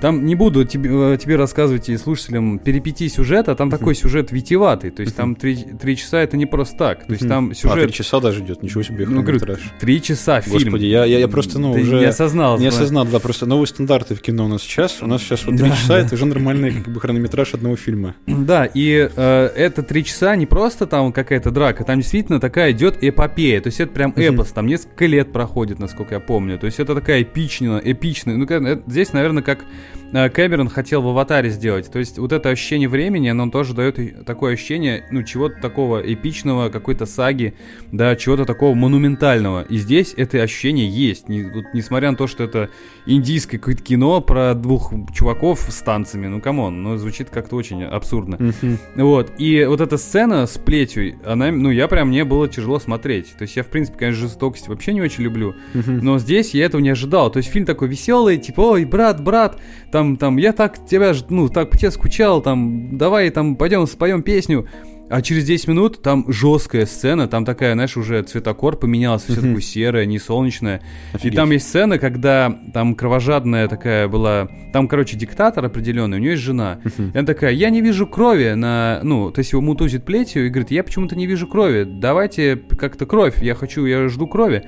Там 0.00 0.24
не 0.24 0.34
буду 0.34 0.64
тебе, 0.64 1.14
э, 1.14 1.18
тебе 1.18 1.36
рассказывать 1.36 1.88
и 1.88 1.96
слушателям 1.96 2.58
перипетии 2.58 3.08
сюжета, 3.08 3.54
там 3.54 3.70
такой 3.70 3.94
сюжет 3.94 4.32
витиеватый, 4.32 4.90
то 4.90 5.02
есть 5.02 5.14
там 5.14 5.34
три, 5.34 5.56
три 5.56 5.96
часа 5.96 6.20
это 6.20 6.36
не 6.36 6.46
просто 6.46 6.76
так, 6.76 7.06
то 7.06 7.12
есть 7.12 7.28
там 7.28 7.54
сюжет... 7.54 7.78
А, 7.78 7.82
три 7.82 7.92
часа 7.92 8.20
даже 8.20 8.40
идет, 8.42 8.62
ничего 8.62 8.82
себе, 8.82 9.06
ну, 9.06 9.22
говорю, 9.22 9.40
три 9.78 10.02
часа 10.02 10.40
фильм. 10.40 10.64
Господи, 10.64 10.86
я, 10.86 11.04
я, 11.04 11.18
я 11.18 11.28
просто, 11.28 11.58
ну, 11.58 11.74
Ты 11.74 11.82
уже... 11.82 11.98
не 11.98 12.06
осознал. 12.06 12.58
Не 12.58 12.68
осознал, 12.68 13.06
да, 13.06 13.18
просто 13.18 13.46
новые 13.46 13.66
стандарты 13.66 14.14
в 14.14 14.22
кино 14.22 14.46
у 14.46 14.48
нас 14.48 14.62
сейчас, 14.62 15.02
у 15.02 15.06
нас 15.06 15.22
сейчас 15.22 15.44
вот 15.44 15.56
три 15.56 15.68
да, 15.68 15.76
часа, 15.76 15.88
да. 15.88 15.98
это 15.98 16.14
уже 16.14 16.24
нормальный 16.24 16.72
как 16.72 16.92
бы 16.92 17.00
хронометраж 17.00 17.54
одного 17.54 17.76
фильма. 17.76 18.14
Да, 18.50 18.64
и 18.64 19.08
э, 19.14 19.46
это 19.54 19.82
три 19.82 20.02
часа 20.02 20.34
не 20.34 20.46
просто 20.46 20.86
там 20.86 21.12
какая-то 21.12 21.50
драка, 21.50 21.84
там 21.84 22.00
действительно 22.00 22.40
такая 22.40 22.72
идет 22.72 22.96
эпопея, 23.02 23.60
то 23.60 23.68
есть 23.68 23.80
это 23.80 23.92
прям 23.92 24.12
эпос, 24.16 24.48
там 24.48 24.66
несколько 24.66 25.06
лет 25.06 25.30
проходит, 25.30 25.78
насколько 25.78 26.14
я 26.14 26.20
помню, 26.20 26.58
то 26.58 26.66
есть 26.66 26.80
это 26.80 26.94
такая 26.94 27.22
эпичная, 27.22 27.80
эпичная, 27.84 28.36
ну, 28.36 28.82
здесь, 28.86 29.12
наверное, 29.12 29.42
как 29.42 29.60
э, 29.60 29.64
Кэмерон 30.12 30.68
хотел 30.68 31.02
в 31.02 31.08
«Аватаре» 31.08 31.50
сделать. 31.50 31.90
То 31.90 31.98
есть 31.98 32.18
вот 32.18 32.32
это 32.32 32.48
ощущение 32.48 32.88
времени, 32.88 33.28
оно 33.28 33.48
тоже 33.50 33.74
дает 33.74 34.24
такое 34.24 34.54
ощущение, 34.54 35.04
ну, 35.10 35.22
чего-то 35.22 35.60
такого 35.60 36.00
эпичного, 36.00 36.68
какой-то 36.68 37.06
саги, 37.06 37.54
да, 37.92 38.16
чего-то 38.16 38.44
такого 38.44 38.74
монументального. 38.74 39.62
И 39.62 39.76
здесь 39.76 40.14
это 40.16 40.42
ощущение 40.42 40.88
есть. 40.88 41.28
Не, 41.28 41.44
вот, 41.44 41.66
несмотря 41.74 42.10
на 42.10 42.16
то, 42.16 42.26
что 42.26 42.42
это 42.42 42.70
индийское 43.06 43.60
какое-то 43.60 43.82
кино 43.82 44.20
про 44.20 44.54
двух 44.54 44.92
чуваков 45.14 45.60
с 45.68 45.80
танцами, 45.82 46.26
ну, 46.26 46.40
come 46.40 46.64
on, 46.64 46.82
ну, 46.82 46.96
звучит 46.96 47.30
как-то 47.30 47.56
очень 47.56 47.84
абсурдно. 47.84 48.52
Вот, 48.96 49.32
и 49.38 49.64
вот 49.64 49.80
эта 49.80 49.96
сцена 49.96 50.46
с 50.46 50.58
плетью, 50.58 51.20
она, 51.24 51.52
ну, 51.52 51.70
я 51.70 51.86
прям, 51.86 52.08
мне 52.08 52.24
было 52.24 52.48
тяжело 52.48 52.80
смотреть. 52.80 53.34
То 53.38 53.42
есть 53.42 53.56
я, 53.56 53.62
в 53.62 53.68
принципе, 53.68 53.98
конечно, 53.98 54.28
жестокость 54.28 54.68
вообще 54.68 54.92
не 54.92 55.02
очень 55.02 55.22
люблю, 55.22 55.54
но 55.74 56.18
здесь 56.18 56.52
я 56.54 56.64
этого 56.64 56.80
не 56.80 56.90
ожидал. 56.90 57.30
То 57.30 57.36
есть 57.36 57.48
фильм 57.50 57.64
такой 57.64 57.88
веселый, 57.88 58.38
типа, 58.38 58.60
ой, 58.60 58.84
брат, 58.84 59.22
брат, 59.22 59.60
там, 59.90 60.16
там, 60.16 60.36
я 60.36 60.52
так 60.52 60.84
тебя, 60.86 61.12
ну, 61.28 61.48
так 61.48 61.70
по 61.70 61.76
тебе 61.76 61.90
скучал, 61.90 62.40
там, 62.40 62.96
давай, 62.96 63.30
там, 63.30 63.56
пойдем 63.56 63.86
споем 63.86 64.22
песню. 64.22 64.66
А 65.10 65.22
через 65.22 65.44
10 65.44 65.66
минут 65.68 66.02
там 66.02 66.24
жесткая 66.32 66.86
сцена, 66.86 67.26
там 67.26 67.44
такая, 67.44 67.74
знаешь, 67.74 67.96
уже 67.96 68.22
цветокор 68.22 68.76
поменялся, 68.76 69.32
все 69.32 69.40
такое 69.40 69.60
серое, 69.60 70.06
не 70.06 70.20
солнечное. 70.20 70.80
И 71.22 71.30
там 71.30 71.50
есть 71.50 71.66
сцена, 71.68 71.98
когда 71.98 72.56
там 72.72 72.94
кровожадная 72.94 73.66
такая 73.66 74.06
была, 74.06 74.48
там, 74.72 74.86
короче, 74.86 75.16
диктатор 75.16 75.64
определенный, 75.64 76.18
у 76.18 76.20
нее 76.20 76.32
есть 76.32 76.42
жена. 76.42 76.78
И 76.96 77.16
она 77.18 77.26
такая, 77.26 77.52
я 77.52 77.70
не 77.70 77.80
вижу 77.80 78.06
крови 78.06 78.52
на, 78.54 79.00
ну, 79.02 79.32
то 79.32 79.40
есть 79.40 79.50
его 79.50 79.60
мутузит 79.60 80.04
плетью 80.04 80.46
и 80.46 80.48
говорит, 80.48 80.70
я 80.70 80.84
почему-то 80.84 81.16
не 81.16 81.26
вижу 81.26 81.48
крови, 81.48 81.84
давайте 81.84 82.56
как-то 82.56 83.04
кровь, 83.04 83.42
я 83.42 83.56
хочу, 83.56 83.86
я 83.86 84.08
жду 84.08 84.28
крови. 84.28 84.62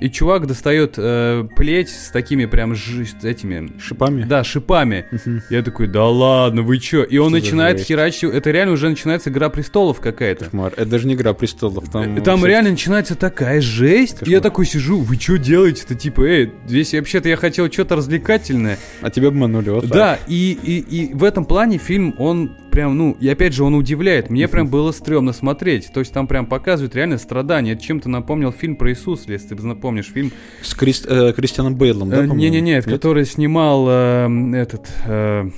И 0.00 0.08
чувак 0.10 0.46
достает 0.46 0.94
э, 0.96 1.44
плеть 1.56 1.88
с 1.88 2.10
такими 2.10 2.46
прям 2.46 2.76
с 2.76 3.24
этими, 3.24 3.72
Шипами? 3.80 4.22
да, 4.22 4.44
шипами. 4.44 5.06
Я 5.50 5.62
такой, 5.62 5.88
да 5.88 6.06
ладно, 6.06 6.62
вы 6.62 6.78
чё? 6.78 7.02
И 7.02 7.18
он 7.18 7.32
начинает 7.32 7.80
херачить, 7.80 8.22
это 8.24 8.50
реально 8.52 8.74
уже 8.74 8.88
начинается 8.88 9.30
Игра 9.30 9.48
Престолов 9.48 9.87
какая-то. 9.98 10.44
Кошмар. 10.44 10.72
Это 10.76 10.86
даже 10.86 11.06
не 11.08 11.14
«Игра 11.14 11.32
престолов». 11.32 11.88
Там, 11.90 12.16
Э, 12.18 12.20
Там 12.20 12.44
реально 12.44 12.70
начинается 12.72 13.14
такая 13.14 13.60
жесть. 13.62 14.18
Кошмар. 14.18 14.28
Я 14.28 14.40
такой 14.40 14.66
сижу, 14.66 14.98
вы 15.00 15.16
что 15.16 15.38
делаете-то? 15.38 15.94
Типа, 15.94 16.20
эй, 16.22 16.52
здесь 16.66 16.92
вообще-то 16.92 17.28
я 17.28 17.36
хотел 17.36 17.70
что-то 17.72 17.96
развлекательное. 17.96 18.78
А 19.00 19.10
тебя 19.10 19.28
обманули, 19.28 19.70
вот 19.70 19.84
так. 19.84 19.92
Да, 19.92 20.18
и, 20.28 20.52
и, 20.62 20.78
и 20.78 21.14
в 21.14 21.24
этом 21.24 21.44
плане 21.46 21.78
фильм, 21.78 22.14
он 22.18 22.56
прям, 22.70 22.96
ну, 22.96 23.16
и 23.18 23.28
опять 23.28 23.54
же, 23.54 23.64
он 23.64 23.74
удивляет. 23.74 24.30
Мне 24.30 24.46
прям 24.46 24.68
было 24.68 24.92
стрёмно 24.92 25.32
смотреть. 25.32 25.90
То 25.92 26.00
есть 26.00 26.12
там 26.12 26.26
прям 26.28 26.46
показывают 26.46 26.94
реально 26.94 27.18
страдания. 27.18 27.76
Чем-то 27.76 28.08
напомнил 28.08 28.52
фильм 28.52 28.76
про 28.76 28.90
Иисуса, 28.90 29.32
если 29.32 29.54
ты 29.54 29.66
напомнишь 29.66 30.06
фильм. 30.12 30.32
С 30.62 30.74
Крис- 30.74 31.04
э, 31.08 31.32
Кристианом 31.32 31.74
Бейлом, 31.76 32.10
да, 32.10 32.24
Э? 32.24 32.26
Не-не-не, 32.26 32.82
который 32.82 33.24
снимал 33.24 33.86
э, 33.88 34.28
этот... 34.56 34.88
э, 35.06 35.48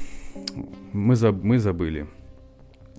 мы, 0.93 1.15
заб- 1.15 1.41
мы 1.43 1.59
забыли. 1.59 2.07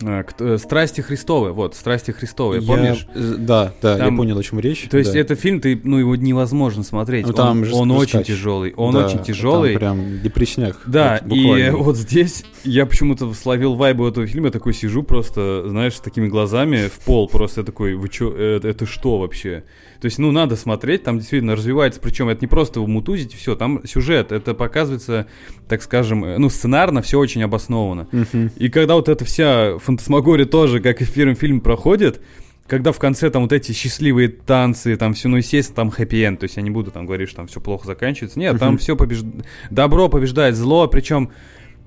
Э, 0.02 0.24
кто- 0.24 0.54
э, 0.54 0.58
Страсти 0.58 1.02
Христовы, 1.02 1.52
вот, 1.52 1.76
Страсти 1.76 2.12
Христовы, 2.12 2.58
Я- 2.58 2.62
помнишь? 2.68 3.08
э, 3.14 3.36
Да, 3.38 3.74
да, 3.82 3.98
Там- 3.98 4.12
я 4.12 4.18
понял, 4.18 4.38
о 4.38 4.44
чем 4.44 4.60
речь. 4.60 4.88
То 4.90 4.98
есть 4.98 5.14
да. 5.14 5.20
это 5.20 5.36
фильм, 5.36 5.60
ты, 5.62 5.80
ну, 5.84 5.98
его 5.98 6.16
невозможно 6.16 6.84
смотреть. 6.84 7.28
Ну, 7.28 7.34
там 7.34 7.60
он 7.60 7.66
жест- 7.66 7.74
он 7.80 7.92
очень 7.92 8.24
тяжелый. 8.24 8.74
Он 8.76 8.94
Да, 8.94 9.06
очень 9.06 9.18
там 9.18 9.26
тяжелый. 9.26 9.76
прям 9.76 10.22
депрессняк. 10.22 10.82
Да, 10.86 11.20
вот, 11.24 11.36
и 11.36 11.70
вот 11.72 11.98
здесь 11.98 12.44
я 12.64 12.86
почему-то 12.86 13.34
словил 13.34 13.76
вайбу 13.76 14.08
этого 14.08 14.26
фильма, 14.28 14.48
я 14.48 14.52
такой 14.52 14.74
сижу 14.74 15.04
просто, 15.04 15.66
знаешь, 15.68 15.96
с 15.96 16.00
такими 16.00 16.28
глазами 16.28 16.88
в 16.88 17.00
пол, 17.06 17.28
просто 17.28 17.64
такой, 17.64 17.96
вы 17.96 18.10
чё, 18.10 18.34
это, 18.36 18.68
это 18.68 18.86
что 18.86 19.18
вообще? 19.20 19.64
То 20.02 20.06
есть, 20.06 20.18
ну, 20.18 20.32
надо 20.32 20.56
смотреть, 20.56 21.04
там 21.04 21.20
действительно 21.20 21.56
развивается, 21.56 22.00
причем 22.02 22.28
это 22.30 22.40
не 22.42 22.48
просто 22.48 22.80
мутузить, 22.80 23.34
все, 23.36 23.56
там 23.56 23.82
сюжет, 23.86 24.32
это 24.32 24.56
показывается, 24.56 25.28
так 25.70 25.84
скажем, 25.84 26.26
э, 26.26 26.38
ну, 26.40 26.50
сценарно 26.50 27.02
все 27.04 27.20
очень 27.20 27.44
обосновано. 27.44 28.08
Мгм. 28.12 28.52
И 28.58 28.70
когда 28.70 28.96
вот 28.96 29.10
эта 29.10 29.26
вся 29.26 29.78
фантасмагория 29.92 30.46
тоже, 30.46 30.80
как 30.80 31.02
и 31.02 31.06
в 31.06 31.12
первом 31.12 31.36
фильме, 31.36 31.62
проходит, 31.62 32.22
когда 32.68 32.92
в 32.92 33.00
конце 33.00 33.30
там 33.30 33.44
вот 33.44 33.52
эти 33.52 33.74
счастливые 33.74 34.30
танцы, 34.30 34.96
там 34.96 35.14
все, 35.14 35.28
ну, 35.28 35.38
естественно, 35.38 35.76
там 35.76 35.90
хэппи-энд, 35.90 36.40
то 36.40 36.46
есть 36.46 36.56
я 36.56 36.62
не 36.62 36.70
буду 36.70 36.92
там 36.92 37.06
говорить, 37.06 37.28
что 37.28 37.38
там 37.38 37.48
все 37.48 37.60
плохо 37.60 37.86
заканчивается. 37.86 38.40
Нет, 38.40 38.58
там 38.60 38.78
все 38.78 38.96
побеждает, 38.96 39.46
добро 39.70 40.08
побеждает 40.10 40.56
зло, 40.56 40.88
причем 40.88 41.32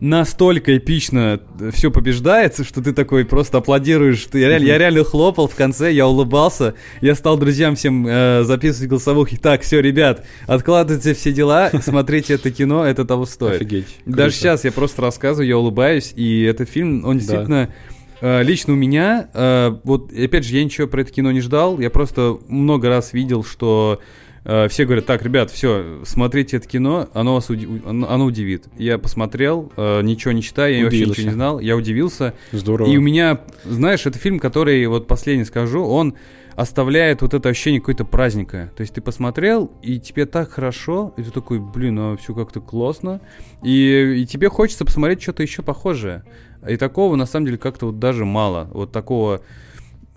настолько 0.01 0.77
эпично 0.77 1.41
все 1.73 1.91
побеждается, 1.91 2.65
что 2.65 2.83
ты 2.83 2.93
такой 2.93 3.25
просто 3.25 3.59
аплодируешь. 3.59 4.25
Ты, 4.27 4.41
я, 4.41 4.49
реально, 4.49 4.67
я 4.67 4.79
реально 4.79 5.05
хлопал 5.05 5.49
в 5.49 5.55
конце, 5.55 5.93
я 5.93 6.07
улыбался. 6.07 6.75
Я 7.01 7.15
стал 7.15 7.39
друзьям 7.39 7.77
всем 7.77 8.07
э, 8.07 8.43
записывать 8.45 8.89
голосовухи. 8.91 9.37
Так, 9.37 9.63
все, 9.63 9.81
ребят, 9.81 10.27
откладывайте 10.47 11.15
все 11.15 11.33
дела, 11.33 11.71
смотрите 11.83 12.35
это 12.35 12.51
кино, 12.51 12.85
это 12.85 13.05
того 13.05 13.25
стоит. 13.27 13.57
Офигеть. 13.57 13.87
Даже 14.05 14.17
Круто. 14.31 14.33
сейчас 14.33 14.65
я 14.65 14.73
просто 14.73 15.03
рассказываю, 15.03 15.49
я 15.49 15.59
улыбаюсь, 15.59 16.13
и 16.15 16.43
этот 16.43 16.69
фильм, 16.69 17.05
он 17.05 17.19
Да. 17.19 17.21
действительно... 17.21 17.75
э, 18.21 18.43
Лично 18.43 18.73
у 18.73 18.77
меня, 18.77 19.29
э, 19.33 19.77
вот 19.85 20.13
опять 20.13 20.45
же, 20.45 20.57
я 20.57 20.65
ничего 20.65 20.87
про 20.87 21.03
это 21.03 21.13
кино 21.13 21.31
не 21.33 21.41
ждал, 21.41 21.79
я 21.81 21.91
просто 21.91 22.39
много 22.49 22.89
раз 22.89 23.13
видел, 23.13 23.45
что 23.45 24.01
э, 24.45 24.69
все 24.69 24.85
говорят, 24.85 25.07
так, 25.07 25.23
ребят, 25.23 25.51
все, 25.51 26.01
смотрите 26.05 26.59
это 26.59 26.69
кино, 26.69 27.09
оно 27.13 27.35
вас 27.35 27.51
уди- 27.51 27.83
оно, 27.87 28.25
удивит. 28.25 28.67
Я 28.79 28.99
посмотрел, 28.99 29.73
э, 29.77 30.03
ничего 30.03 30.33
не 30.33 30.43
читая, 30.43 30.73
я 30.75 30.85
вообще 30.85 31.07
ничего 31.07 31.27
не 31.27 31.33
знал, 31.33 31.61
я 31.61 31.77
удивился. 31.77 32.35
Здорово. 32.53 32.89
И 32.89 32.97
у 32.97 33.01
меня, 33.01 33.41
знаешь, 33.65 34.07
это 34.07 34.19
фильм, 34.19 34.39
который, 34.39 34.87
вот 34.87 35.07
последний 35.07 35.45
скажу, 35.45 35.85
он 35.85 36.15
оставляет 36.57 37.23
вот 37.23 37.35
это 37.35 37.49
ощущение 37.49 37.81
какой-то 37.81 38.05
праздника. 38.05 38.71
То 38.77 38.83
есть 38.83 38.95
ты 38.95 39.01
посмотрел, 39.01 39.73
и 39.83 39.99
тебе 39.99 40.25
так 40.27 40.51
хорошо, 40.51 41.13
и 41.17 41.23
ты 41.23 41.31
такой, 41.31 41.59
блин, 41.59 41.99
а 41.99 42.17
все 42.17 42.35
как-то 42.35 42.61
классно. 42.61 43.21
И, 43.63 44.21
и 44.23 44.27
тебе 44.27 44.49
хочется 44.49 44.85
посмотреть 44.85 45.23
что-то 45.23 45.43
еще 45.43 45.63
похожее. 45.63 46.23
И 46.69 46.77
такого, 46.77 47.17
на 47.17 47.27
самом 47.27 47.47
деле, 47.47 47.59
как-то 47.59 47.87
вот 47.87 47.99
даже 47.99 48.25
мало. 48.25 48.71
Вот 48.73 48.93
такого 48.93 49.43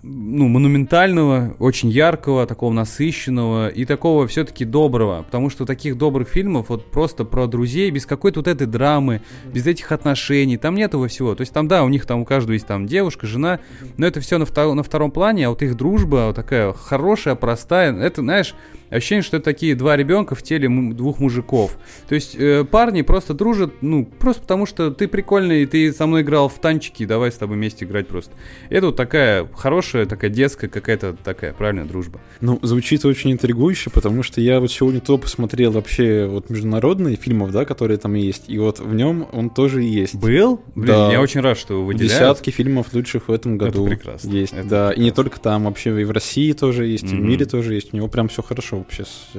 ну, 0.04 0.48
монументального, 0.48 1.56
очень 1.60 1.90
яркого, 1.90 2.46
такого 2.46 2.72
насыщенного 2.72 3.70
и 3.70 3.84
такого 3.86 4.28
все-таки 4.28 4.64
доброго. 4.64 5.24
Потому 5.24 5.50
что 5.50 5.66
таких 5.66 5.98
добрых 5.98 6.30
фильмов 6.30 6.70
вот 6.70 6.92
просто 6.92 7.26
про 7.26 7.48
друзей, 7.48 7.90
без 7.90 8.06
какой-то 8.06 8.40
вот 8.40 8.48
этой 8.48 8.68
драмы, 8.68 9.22
без 9.52 9.66
этих 9.66 9.92
отношений, 9.92 10.58
там 10.58 10.76
нет 10.76 10.90
этого 10.90 11.08
всего. 11.08 11.36
То 11.36 11.42
есть 11.42 11.52
там, 11.52 11.68
да, 11.68 11.84
у 11.84 11.90
них 11.90 12.06
там 12.06 12.22
у 12.22 12.26
каждого 12.26 12.54
есть 12.54 12.68
там 12.68 12.86
девушка, 12.86 13.28
жена, 13.28 13.60
но 13.98 14.06
это 14.06 14.22
все 14.22 14.38
на, 14.38 14.44
втор- 14.44 14.74
на 14.74 14.84
втором 14.84 15.12
плане, 15.12 15.48
а 15.48 15.50
вот 15.50 15.62
их 15.62 15.76
дружба 15.76 16.28
вот 16.28 16.36
такая 16.36 16.74
хорошая, 16.74 17.36
простая, 17.36 17.94
это, 17.94 18.22
знаешь, 18.22 18.56
ощущение, 18.90 19.24
что 19.24 19.38
это 19.38 19.46
такие 19.46 19.76
два 19.76 19.96
ребенка 19.98 20.36
в 20.36 20.42
теле 20.44 20.68
двух 20.94 21.20
мужиков. 21.20 21.78
То 22.08 22.16
есть 22.16 22.36
э, 22.36 22.64
парни 22.64 23.02
просто 23.02 23.34
дружат, 23.34 23.74
ну, 23.82 24.06
просто 24.06 24.42
потому 24.44 24.66
что 24.66 24.92
ты 24.92 25.08
прикольный, 25.08 25.66
ты 25.66 25.92
со 25.92 26.08
мной 26.08 26.22
играл 26.22 26.50
в 26.50 26.60
танчики, 26.60 27.06
давай 27.06 27.32
с 27.32 27.36
тобой 27.36 27.58
вместе 27.58 27.86
играть 27.86 28.08
просто. 28.08 28.34
Это 28.70 28.88
вот 28.88 28.96
такая 28.96 29.48
хорошая, 29.54 30.06
такая 30.06 30.30
детская 30.30 30.68
какая-то 30.68 31.16
такая 31.24 31.54
правильная 31.54 31.86
дружба. 31.86 32.20
Ну, 32.42 32.60
звучит 32.62 33.04
очень 33.06 33.32
интригующе, 33.32 33.90
потому 33.90 34.24
что 34.24 34.42
я 34.42 34.60
вот 34.60 34.72
сегодня 34.72 35.00
то 35.02 35.18
посмотрел 35.18 35.72
вообще 35.72 36.26
вот 36.28 36.50
международные 36.50 37.16
фильмов, 37.16 37.52
да, 37.52 37.66
которые 37.66 37.98
там 37.98 38.14
есть, 38.14 38.44
и 38.48 38.58
вот 38.60 38.80
в 38.80 38.94
нем 38.94 39.28
он 39.32 39.50
тоже 39.50 39.82
есть. 39.84 40.16
Был? 40.16 40.62
Блин, 40.76 40.88
Да. 40.96 41.12
я 41.12 41.22
очень 41.22 41.42
рад, 41.42 41.58
что 41.58 41.76
вы 41.76 41.86
выделяют. 41.88 42.12
Десятки 42.14 42.50
фильмов 42.50 42.94
лучших 42.94 43.28
в 43.28 43.32
этом 43.32 43.58
году. 43.58 43.86
прекрасно. 43.88 44.30
Есть, 44.30 44.54
Это 44.54 44.68
да. 44.68 44.92
И 44.92 45.00
не 45.00 45.06
прекрасно. 45.10 45.16
только 45.24 45.40
там, 45.40 45.64
вообще 45.66 46.02
и 46.02 46.04
в 46.04 46.12
России 46.12 46.52
тоже 46.54 46.86
есть, 46.86 47.06
и 47.06 47.16
в 47.16 47.20
мире 47.20 47.46
тоже 47.46 47.74
есть. 47.74 47.94
У 47.94 47.98
него 47.98 48.08
прям 48.08 48.28
все 48.28 48.42
хорошо 48.42 48.77
вообще 48.78 49.06
с, 49.06 49.30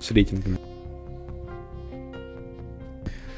с 0.00 0.10
рейтингами. 0.10 0.58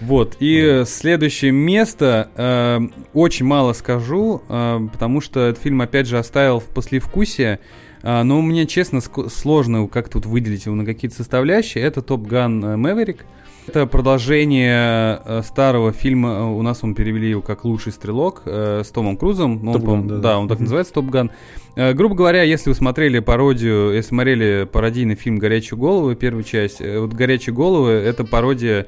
Вот, 0.00 0.36
и 0.38 0.84
следующее 0.86 1.50
место, 1.50 2.30
э, 2.36 2.78
очень 3.14 3.46
мало 3.46 3.72
скажу, 3.72 4.42
э, 4.48 4.80
потому 4.92 5.20
что 5.20 5.40
этот 5.40 5.60
фильм, 5.60 5.80
опять 5.80 6.06
же, 6.06 6.18
оставил 6.18 6.60
в 6.60 6.66
послевкусие, 6.66 7.58
э, 8.02 8.22
но 8.22 8.40
мне, 8.40 8.66
честно, 8.66 9.00
сложно 9.00 9.88
как-то 9.88 10.18
вот 10.18 10.26
выделить 10.26 10.66
его 10.66 10.76
на 10.76 10.84
какие-то 10.84 11.16
составляющие. 11.16 11.82
Это 11.82 12.00
Top 12.00 12.28
Gun 12.28 12.80
Maverick. 12.80 13.24
Это 13.68 13.86
продолжение 13.86 15.20
э, 15.26 15.42
старого 15.42 15.92
фильма, 15.92 16.28
э, 16.30 16.42
у 16.44 16.62
нас 16.62 16.82
он 16.82 16.94
перевели 16.94 17.28
его 17.28 17.42
как 17.42 17.66
«Лучший 17.66 17.92
стрелок» 17.92 18.40
э, 18.46 18.80
с 18.82 18.88
Томом 18.88 19.18
Крузом. 19.18 19.68
Он, 19.68 19.74
Top 19.74 19.82
Gun, 19.82 19.84
по-моему, 19.84 20.08
да, 20.08 20.16
да, 20.16 20.38
он 20.38 20.48
так 20.48 20.58
называется, 20.58 20.94
Top 20.94 21.04
Gun. 21.10 21.30
Э, 21.76 21.92
грубо 21.92 22.14
говоря, 22.14 22.44
если 22.44 22.70
вы 22.70 22.74
смотрели 22.74 23.18
пародию, 23.18 23.92
если 23.92 24.08
смотрели 24.08 24.66
пародийный 24.72 25.16
фильм 25.16 25.36
«Горячие 25.36 25.76
головы», 25.76 26.16
первую 26.16 26.44
часть, 26.44 26.80
вот 26.80 27.12
«Горячие 27.12 27.54
головы»— 27.54 27.90
это 27.92 28.24
пародия 28.24 28.86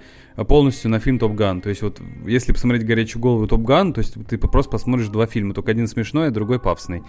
полностью 0.49 0.91
на 0.91 0.99
фильм 0.99 1.19
Топ 1.19 1.35
Ган. 1.35 1.61
То 1.61 1.69
есть 1.69 1.83
вот 1.83 2.01
если 2.27 2.53
посмотреть 2.53 2.87
«Горячую 2.87 3.21
голову» 3.21 3.45
и 3.45 3.49
Топ 3.49 3.61
Ган, 3.61 3.93
то 3.93 3.99
есть 3.99 4.15
ты 4.29 4.39
просто 4.39 4.71
посмотришь 4.71 5.09
два 5.09 5.27
фильма, 5.27 5.53
только 5.53 5.73
один 5.73 5.89
смешной, 5.89 6.29
а 6.29 6.31
другой 6.31 6.59
пафосный. 6.59 7.03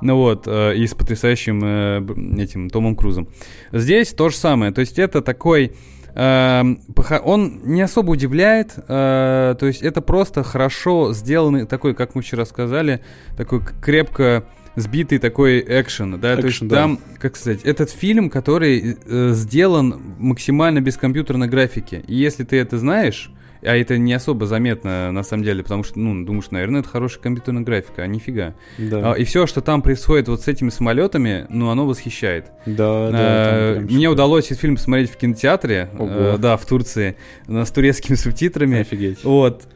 Ну 0.00 0.16
вот, 0.16 0.44
э, 0.46 0.76
и 0.76 0.86
с 0.86 0.94
потрясающим 0.94 1.60
э, 1.62 2.42
этим 2.42 2.70
Томом 2.70 2.96
Крузом. 2.96 3.28
Здесь 3.70 4.14
то 4.14 4.30
же 4.30 4.36
самое, 4.36 4.72
то 4.72 4.80
есть 4.80 4.98
это 4.98 5.20
такой... 5.20 5.74
э, 6.18 6.64
похо- 6.94 7.20
он 7.20 7.60
не 7.64 7.80
особо 7.80 8.10
удивляет, 8.10 8.74
э, 8.76 9.54
то 9.58 9.66
есть 9.66 9.82
это 9.82 10.02
просто 10.02 10.42
хорошо 10.42 11.12
сделанный, 11.12 11.64
такой, 11.64 11.94
как 11.94 12.14
мы 12.14 12.22
вчера 12.22 12.44
сказали, 12.44 13.00
такой 13.36 13.62
крепко 13.80 14.44
сбитый 14.74 15.18
такой 15.18 15.64
экшен, 15.66 16.20
да, 16.20 16.36
то 16.36 16.46
есть 16.46 16.66
да. 16.66 16.76
там, 16.76 17.00
как 17.18 17.36
сказать, 17.36 17.62
этот 17.62 17.90
фильм, 17.90 18.30
который 18.30 18.96
э, 19.04 19.30
сделан 19.32 20.00
максимально 20.18 20.80
без 20.80 20.96
компьютерной 20.96 21.48
графики, 21.48 22.04
и 22.06 22.14
если 22.14 22.44
ты 22.44 22.58
это 22.58 22.78
знаешь, 22.78 23.30
а 23.62 23.76
это 23.76 23.98
не 23.98 24.12
особо 24.12 24.46
заметно 24.46 25.10
на 25.12 25.22
самом 25.22 25.44
деле, 25.44 25.62
потому 25.62 25.82
что, 25.82 25.98
ну, 25.98 26.24
думаешь, 26.24 26.50
наверное, 26.50 26.80
это 26.80 26.88
хорошая 26.88 27.20
компьютерная 27.22 27.62
графика, 27.62 28.02
а 28.02 28.06
нифига. 28.06 28.54
Да. 28.78 29.12
А, 29.12 29.14
и 29.14 29.24
все, 29.24 29.46
что 29.46 29.60
там 29.60 29.82
происходит 29.82 30.28
вот 30.28 30.42
с 30.42 30.48
этими 30.48 30.70
самолетами, 30.70 31.46
ну, 31.48 31.70
оно 31.70 31.86
восхищает. 31.86 32.46
Да, 32.66 33.10
да. 33.10 33.12
Э, 33.12 33.74
прям 33.76 33.84
Мне 33.96 34.08
удалось 34.08 34.46
этот 34.46 34.60
фильм 34.60 34.76
посмотреть 34.76 35.10
в 35.10 35.16
кинотеатре, 35.16 35.90
Ого. 35.98 36.08
э, 36.08 36.38
да, 36.38 36.56
в 36.56 36.66
Турции, 36.66 37.16
с 37.46 37.70
турецкими 37.70 38.16
субтитрами. 38.16 38.80
Офигеть. 38.80 39.24
Вот. 39.24 39.68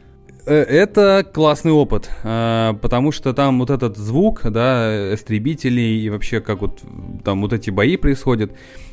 Э, 0.45 0.61
Это 0.61 1.25
классный 1.31 1.71
опыт, 1.71 2.09
потому 2.21 3.11
что 3.11 3.33
там 3.33 3.59
вот 3.59 3.69
этот 3.69 3.97
звук, 3.97 4.41
да, 4.43 5.13
истребителей 5.13 6.03
и 6.05 6.09
вообще 6.09 6.41
как 6.41 6.61
вот 6.61 6.81
там 7.23 7.41
вот 7.41 7.53
эти 7.53 7.69
бои 7.69 7.97
происходят, 7.97 8.51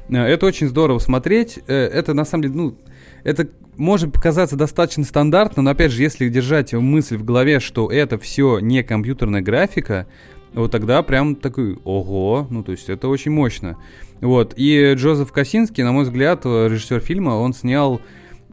это 0.09 0.46
очень 0.46 0.68
здорово 0.68 0.98
смотреть. 0.98 1.59
Это 1.66 2.14
на 2.14 2.24
самом 2.24 2.42
деле, 2.42 2.55
ну, 2.55 2.76
это 3.24 3.48
может 3.76 4.12
показаться 4.12 4.56
достаточно 4.56 5.04
стандартно, 5.04 5.62
но 5.62 5.70
опять 5.70 5.92
же, 5.92 6.02
если 6.02 6.28
держать 6.28 6.72
мысль 6.72 7.16
в 7.16 7.24
голове, 7.24 7.61
что 7.61 7.90
это 7.90 8.18
все 8.18 8.59
не 8.59 8.83
компьютерная 8.83 9.40
графика, 9.40 10.06
вот 10.52 10.72
тогда 10.72 11.02
прям 11.02 11.37
такой, 11.37 11.78
ого, 11.85 12.46
ну 12.50 12.62
то 12.62 12.72
есть 12.72 12.88
это 12.88 13.09
очень 13.09 13.30
мощно. 13.30 13.76
Вот, 14.20 14.54
и 14.56 14.94
Джозеф 14.94 15.33
Косинский, 15.33 15.83
на 15.83 15.92
мой 15.92 16.04
взгляд, 16.04 16.44
режиссер 16.44 17.00
фильма, 17.00 17.30
он 17.30 17.54
снял 17.54 18.02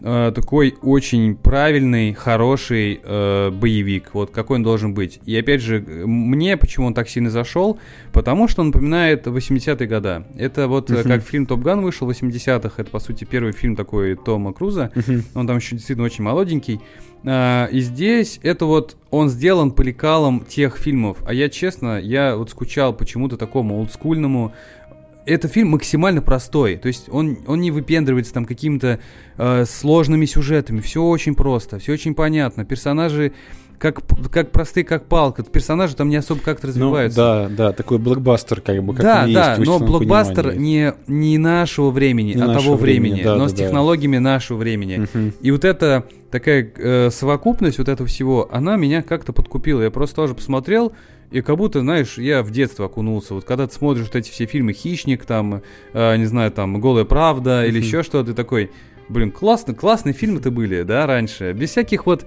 э, 0.02 0.32
такой 0.34 0.76
очень 0.82 1.36
правильный, 1.36 2.14
хороший 2.14 3.00
э, 3.04 3.50
боевик, 3.52 4.12
вот 4.14 4.32
какой 4.32 4.58
он 4.58 4.64
должен 4.64 4.94
быть. 4.94 5.20
И 5.26 5.36
опять 5.38 5.62
же, 5.62 5.84
э, 5.86 6.06
мне 6.06 6.58
почему 6.58 6.88
он 6.88 6.94
так 6.94 7.10
сильно 7.10 7.30
зашел, 7.30 7.80
потому 8.14 8.48
что 8.48 8.62
он 8.62 8.68
напоминает 8.68 9.26
80-е 9.28 9.88
года. 9.88 10.28
Это 10.38 10.68
вот 10.68 10.92
э, 10.92 11.00
Мгм. 11.00 11.04
как 11.10 11.24
фильм 11.24 11.46
Топ 11.46 11.62
Ган 11.62 11.82
вышел 11.82 12.08
в 12.08 12.10
80-х, 12.12 12.74
это 12.82 12.90
по 12.92 13.00
сути 13.00 13.24
первый 13.26 13.54
фильм 13.54 13.76
такой 13.76 14.16
Тома 14.16 14.54
Круза, 14.54 14.92
Мгм. 14.96 15.24
он 15.36 15.48
там 15.48 15.58
еще 15.58 15.76
действительно 15.76 16.06
очень 16.06 16.24
молоденький. 16.24 16.80
А, 17.26 17.66
и 17.72 17.80
здесь 17.80 18.40
это 18.44 18.66
вот 18.66 18.96
он 19.10 19.30
сделан 19.30 19.72
по 19.72 19.82
лекалам 19.82 20.46
тех 20.48 20.78
фильмов. 20.78 21.18
А 21.26 21.34
я 21.34 21.50
честно, 21.50 22.00
я 22.00 22.36
вот 22.36 22.52
скучал 22.52 22.94
почему-то 22.94 23.38
такому 23.38 23.80
олдскульному. 23.80 24.54
Это 25.28 25.48
фильм 25.48 25.70
максимально 25.70 26.22
простой, 26.22 26.78
то 26.78 26.88
есть 26.88 27.10
он, 27.10 27.40
он 27.48 27.60
не 27.60 27.72
выпендривается 27.72 28.34
там 28.34 28.46
какими-то 28.46 29.00
э, 29.38 29.66
сложными 29.66 30.26
сюжетами, 30.26 30.80
все 30.80 31.04
очень 31.04 31.36
просто, 31.36 31.80
все 31.80 31.94
очень 31.94 32.16
понятно, 32.16 32.66
персонажи 32.66 33.34
как, 33.80 34.00
как 34.32 34.52
простые, 34.52 34.84
как 34.84 35.06
палка, 35.06 35.44
персонажи 35.44 35.96
там 35.96 36.10
не 36.10 36.16
особо 36.16 36.42
как-то 36.42 36.68
Ну, 36.68 36.72
развиваются. 36.74 37.18
да, 37.18 37.50
да, 37.50 37.74
такой 37.74 38.00
блокбастер, 38.00 38.62
как 38.62 38.84
бы, 38.84 38.94
как 38.94 39.04
да, 39.04 39.28
да, 39.28 39.50
есть, 39.56 39.62
в 39.62 39.66
но 39.66 39.80
блокбастер 39.80 40.44
понимании. 40.50 40.94
не, 41.08 41.14
не 41.32 41.38
нашего 41.38 41.92
времени, 41.92 42.34
Не 42.34 42.42
а 42.42 42.48
нашего 42.48 42.64
того 42.64 42.76
времени, 42.78 43.10
времени, 43.10 43.24
да, 43.24 43.36
но 43.36 43.44
да, 43.44 43.50
с 43.50 43.54
да. 43.54 43.58
технологиями 43.58 44.18
нашего 44.18 44.58
времени. 44.58 45.08
Мгм. 45.14 45.34
И 45.42 45.52
вот 45.52 45.64
эта 45.64 46.06
такая 46.32 46.72
э, 46.76 47.10
совокупность 47.12 47.78
вот 47.78 47.88
этого 47.88 48.08
всего, 48.08 48.50
она 48.52 48.78
меня 48.78 49.04
как-то 49.04 49.32
подкупила. 49.32 49.82
Я 49.84 49.92
просто 49.92 50.16
тоже 50.16 50.34
посмотрел, 50.34 50.94
и 51.32 51.42
как 51.42 51.58
будто, 51.58 51.82
знаешь, 51.82 52.18
я 52.18 52.42
в 52.42 52.52
детство 52.52 52.86
окунулся. 52.86 53.34
Вот 53.34 53.44
когда 53.44 53.68
ты 53.68 53.74
смотришь 53.74 54.06
вот 54.06 54.16
эти 54.16 54.32
все 54.32 54.46
фильмы 54.46 54.74
«Хищник», 54.74 55.26
там, 55.26 55.62
э, 55.94 56.18
не 56.18 56.26
знаю, 56.26 56.52
там, 56.52 56.80
«Голая 56.80 57.06
правда» 57.06 57.66
или 57.66 57.80
еще 57.80 58.04
что-то, 58.04 58.32
ты 58.32 58.34
такой, 58.34 58.72
блин, 59.10 59.32
классно, 59.32 59.74
классные 59.74 60.14
фильмы-то 60.14 60.52
были, 60.52 60.84
да, 60.84 61.06
раньше. 61.06 61.52
Без 61.52 61.72
всяких 61.72 62.06
вот 62.06 62.26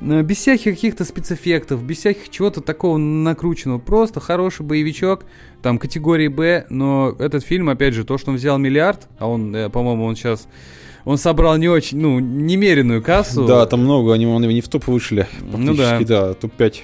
э, 0.00 0.22
без 0.22 0.38
всяких 0.38 0.74
каких-то 0.74 1.04
спецэффектов, 1.04 1.82
без 1.84 1.98
всяких 1.98 2.30
чего-то 2.30 2.62
такого 2.62 2.96
накрученного. 2.96 3.78
Просто 3.78 4.20
хороший 4.20 4.64
боевичок, 4.64 5.26
там, 5.62 5.78
категории 5.78 6.28
«Б», 6.28 6.64
но 6.70 7.14
этот 7.18 7.44
фильм, 7.44 7.68
опять 7.68 7.92
же, 7.92 8.04
то, 8.04 8.16
что 8.16 8.30
он 8.30 8.36
взял 8.36 8.56
миллиард, 8.56 9.08
а 9.18 9.28
он, 9.28 9.54
э, 9.54 9.68
по-моему, 9.68 10.04
он 10.04 10.16
сейчас... 10.16 10.48
Он 11.06 11.16
собрал 11.16 11.56
не 11.56 11.66
очень, 11.66 11.98
ну, 11.98 12.18
немеренную 12.18 13.02
кассу. 13.02 13.46
Да, 13.46 13.64
там 13.64 13.80
много, 13.80 14.12
они, 14.12 14.26
они 14.26 14.54
не 14.54 14.60
в 14.60 14.68
топ 14.68 14.86
вышли. 14.86 15.26
Ну 15.40 15.74
да. 15.74 15.98
Да, 16.00 16.34
топ-5. 16.34 16.82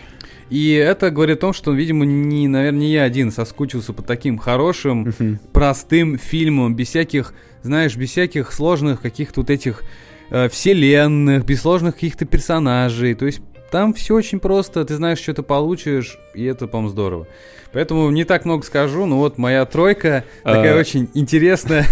И 0.50 0.72
это 0.72 1.10
говорит 1.10 1.38
о 1.38 1.40
том, 1.40 1.52
что, 1.52 1.72
видимо, 1.72 2.04
не, 2.04 2.46
наверное, 2.46 2.80
не 2.80 2.92
я 2.92 3.02
один 3.02 3.32
соскучился 3.32 3.92
по 3.92 4.02
таким 4.02 4.38
хорошим, 4.38 5.12
Мгм. 5.18 5.40
простым 5.52 6.18
фильмам, 6.18 6.76
без 6.76 6.88
всяких, 6.88 7.34
знаешь, 7.62 7.96
без 7.96 8.10
всяких 8.10 8.52
сложных 8.52 9.00
каких-то 9.02 9.40
вот 9.40 9.50
этих 9.50 9.82
э, 10.30 10.48
вселенных, 10.48 11.44
без 11.44 11.60
сложных 11.62 11.94
каких-то 11.94 12.24
персонажей. 12.26 13.14
То 13.14 13.26
есть 13.26 13.40
там 13.70 13.92
все 13.94 14.14
очень 14.14 14.38
просто, 14.40 14.84
ты 14.84 14.94
знаешь, 14.96 15.18
что 15.18 15.34
ты 15.34 15.42
получишь, 15.42 16.18
и 16.34 16.44
это, 16.44 16.66
по-моему, 16.68 16.90
здорово. 16.90 17.26
Поэтому 17.72 18.10
не 18.10 18.24
так 18.24 18.44
много 18.44 18.64
скажу, 18.64 19.06
но 19.06 19.18
вот 19.18 19.38
моя 19.38 19.64
тройка 19.66 20.24
такая 20.44 20.76
А. 20.76 20.78
очень 20.78 21.08
интересная. 21.14 21.86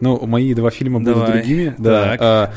Ну, 0.00 0.24
мои 0.26 0.52
два 0.54 0.70
фильма 0.70 1.00
будут 1.00 1.26
другими. 1.26 1.74
Да. 1.78 2.52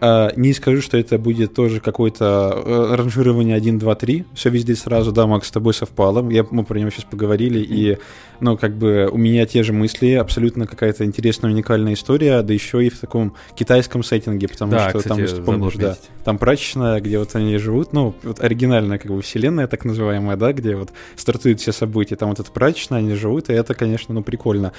А, 0.00 0.32
не 0.36 0.52
скажу, 0.52 0.80
что 0.80 0.96
это 0.96 1.18
будет 1.18 1.54
тоже 1.54 1.80
какое-то 1.80 2.62
э, 2.64 2.94
ранжирование 2.94 3.56
1, 3.56 3.78
2, 3.78 3.94
3. 3.94 4.24
Все 4.34 4.50
везде 4.50 4.74
сразу. 4.74 5.12
Да, 5.12 5.26
Макс, 5.26 5.48
с 5.48 5.50
тобой 5.50 5.74
совпало. 5.74 6.28
Я, 6.30 6.46
мы 6.50 6.64
про 6.64 6.78
него 6.78 6.90
сейчас 6.90 7.04
поговорили. 7.04 7.58
И, 7.58 7.98
ну, 8.40 8.56
как 8.56 8.76
бы 8.76 9.08
у 9.10 9.16
меня 9.18 9.44
те 9.46 9.62
же 9.62 9.72
мысли. 9.72 10.12
Абсолютно 10.12 10.66
какая-то 10.66 11.04
интересная, 11.04 11.50
уникальная 11.50 11.94
история. 11.94 12.42
Да 12.42 12.52
еще 12.52 12.84
и 12.84 12.90
в 12.90 12.98
таком 12.98 13.34
китайском 13.56 14.04
сеттинге. 14.04 14.48
Потому 14.48 14.72
Да, 14.72 14.90
что 14.90 14.98
кстати, 14.98 15.08
там, 15.08 15.18
если 15.18 15.42
помнишь, 15.42 15.74
да, 15.74 15.96
там 16.24 16.38
прачечная, 16.38 17.00
где 17.00 17.18
вот 17.18 17.34
они 17.34 17.56
живут. 17.58 17.92
Ну, 17.92 18.14
вот 18.22 18.40
оригинальная 18.40 18.98
как 18.98 19.10
бы 19.10 19.20
вселенная 19.22 19.66
так 19.66 19.84
называемая, 19.84 20.36
да, 20.36 20.52
где 20.52 20.76
вот 20.76 20.90
стартуют 21.16 21.60
все 21.60 21.72
события. 21.72 22.16
Там 22.16 22.28
вот 22.28 22.38
эта 22.38 22.50
прачечная, 22.52 22.98
они 22.98 23.14
живут. 23.14 23.50
И 23.50 23.52
это, 23.52 23.74
конечно, 23.74 24.14
ну, 24.14 24.22
прикольно. 24.22 24.72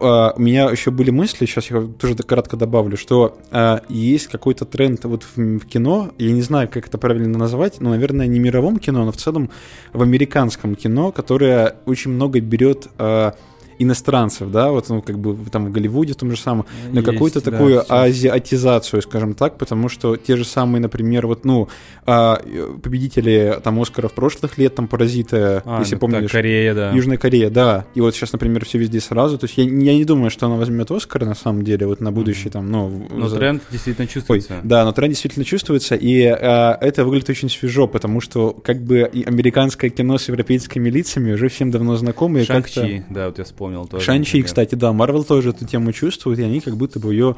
А, 0.00 0.32
у 0.36 0.40
меня 0.40 0.70
еще 0.70 0.90
были 0.90 1.10
мысли, 1.10 1.46
сейчас 1.46 1.70
я 1.70 1.82
тоже 1.82 2.16
кратко 2.16 2.56
добавлю, 2.56 2.96
что 2.96 3.38
а, 3.50 3.82
есть 3.88 4.26
какой-то 4.26 4.55
тренд 4.64 5.04
вот 5.04 5.24
в, 5.24 5.36
в 5.36 5.66
кино, 5.66 6.12
я 6.18 6.32
не 6.32 6.42
знаю, 6.42 6.68
как 6.68 6.86
это 6.86 6.98
правильно 6.98 7.38
назвать, 7.38 7.80
но, 7.80 7.90
наверное, 7.90 8.26
не 8.26 8.38
мировом 8.38 8.78
кино, 8.78 9.04
но 9.04 9.12
в 9.12 9.16
целом 9.16 9.50
в 9.92 10.02
американском 10.02 10.74
кино, 10.74 11.12
которое 11.12 11.76
очень 11.84 12.12
много 12.12 12.40
берет 12.40 12.88
а, 12.98 13.34
иностранцев, 13.78 14.50
да, 14.50 14.70
вот, 14.70 14.88
ну, 14.88 15.02
как 15.02 15.18
бы 15.18 15.36
там 15.50 15.66
в 15.66 15.72
Голливуде 15.72 16.12
в 16.12 16.16
том 16.16 16.30
же 16.30 16.36
самом, 16.36 16.66
на 16.92 17.02
какую-то 17.02 17.42
да, 17.42 17.50
такую 17.50 17.82
всё. 17.82 17.94
азиатизацию, 17.94 19.02
скажем 19.02 19.34
так, 19.34 19.58
потому 19.58 19.88
что 19.88 20.16
те 20.16 20.36
же 20.36 20.44
самые, 20.44 20.80
например, 20.80 21.26
вот, 21.26 21.44
ну, 21.44 21.68
а, 22.06 22.40
победители 22.82 23.58
там 23.62 23.80
Оскаров 23.80 24.12
прошлых 24.12 24.58
лет, 24.58 24.74
там 24.74 24.88
Паразиты, 24.88 25.62
А, 25.64 25.80
если 25.80 25.94
ну, 25.94 26.00
помнишь, 26.00 26.22
так, 26.22 26.30
Корея, 26.32 26.74
да. 26.74 26.90
Южная 26.92 27.16
Корея, 27.18 27.50
да. 27.50 27.84
И 27.94 28.00
вот 28.00 28.14
сейчас, 28.14 28.32
например, 28.32 28.64
все 28.64 28.78
везде 28.78 29.00
сразу. 29.00 29.38
То 29.38 29.46
есть 29.46 29.58
я, 29.58 29.64
я 29.64 29.94
не 29.94 30.04
думаю, 30.04 30.30
что 30.30 30.46
она 30.46 30.56
возьмет 30.56 30.90
Оскар 30.90 31.24
на 31.24 31.34
самом 31.34 31.62
деле, 31.62 31.86
вот 31.86 32.00
на 32.00 32.12
будущий 32.12 32.48
там, 32.50 32.70
ну... 32.70 33.06
Но 33.10 33.28
за- 33.28 33.36
тренд 33.36 33.62
действительно 33.70 34.04
Ой, 34.06 34.12
чувствуется. 34.12 34.54
да, 34.62 34.84
но 34.84 34.92
тренд 34.92 35.10
действительно 35.12 35.44
чувствуется, 35.44 35.94
и 35.94 36.22
а, 36.24 36.78
это 36.80 37.04
выглядит 37.04 37.30
очень 37.30 37.50
свежо, 37.50 37.88
потому 37.88 38.20
что 38.20 38.52
как 38.52 38.82
бы 38.82 39.08
и 39.12 39.24
американское 39.24 39.90
кино 39.90 40.18
с 40.18 40.28
европейскими 40.28 40.88
лицами 40.88 41.32
уже 41.32 41.48
всем 41.48 41.70
давно 41.70 41.96
как-то- 41.96 42.80
Шанг-Чи, 42.80 43.04
да, 43.10 43.26
вот 43.26 43.38
я 43.38 43.44
вспомнил 43.44 43.65
тоже. 43.86 44.04
Шанчи, 44.04 44.42
кстати, 44.42 44.74
да, 44.74 44.92
Марвел 44.92 45.24
тоже 45.24 45.50
эту 45.50 45.66
тему 45.66 45.92
чувствует, 45.92 46.38
и 46.38 46.42
они 46.42 46.60
как 46.60 46.76
будто 46.76 46.98
бы 47.00 47.12
ее 47.12 47.36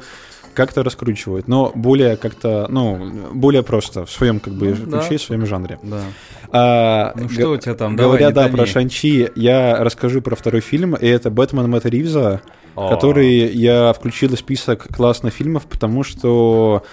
как-то 0.53 0.83
раскручивают, 0.83 1.47
но 1.47 1.71
более 1.75 2.17
как-то, 2.17 2.67
ну, 2.69 3.11
более 3.33 3.63
просто, 3.63 4.05
в 4.05 4.11
своем 4.11 4.39
как 4.39 4.53
бы 4.55 4.75
Ну, 4.77 4.91
да. 4.91 4.99
ключе, 4.99 5.17
в 5.17 5.21
своем 5.21 5.45
жанре. 5.45 5.79
Да. 5.83 6.01
А, 6.51 7.13
Ну 7.15 7.29
что 7.29 7.51
у 7.51 7.57
тебя 7.57 7.75
там? 7.75 7.95
Говоря, 7.95 8.29
да, 8.29 8.35
Давай, 8.35 8.49
про 8.49 8.57
томи. 8.57 8.69
Шанчи, 8.69 9.29
я 9.35 9.77
расскажу 9.83 10.21
про 10.21 10.35
второй 10.35 10.61
фильм, 10.61 10.95
и 10.95 11.07
это 11.07 11.29
«Бэтмен 11.29 11.69
Мэтта 11.69 11.89
Ривза», 11.89 12.41
О. 12.75 12.89
который 12.89 13.47
я 13.53 13.93
включил 13.93 14.29
в 14.35 14.39
список 14.39 14.87
классных 14.87 15.33
фильмов, 15.33 15.65
потому 15.65 16.03
что, 16.03 16.83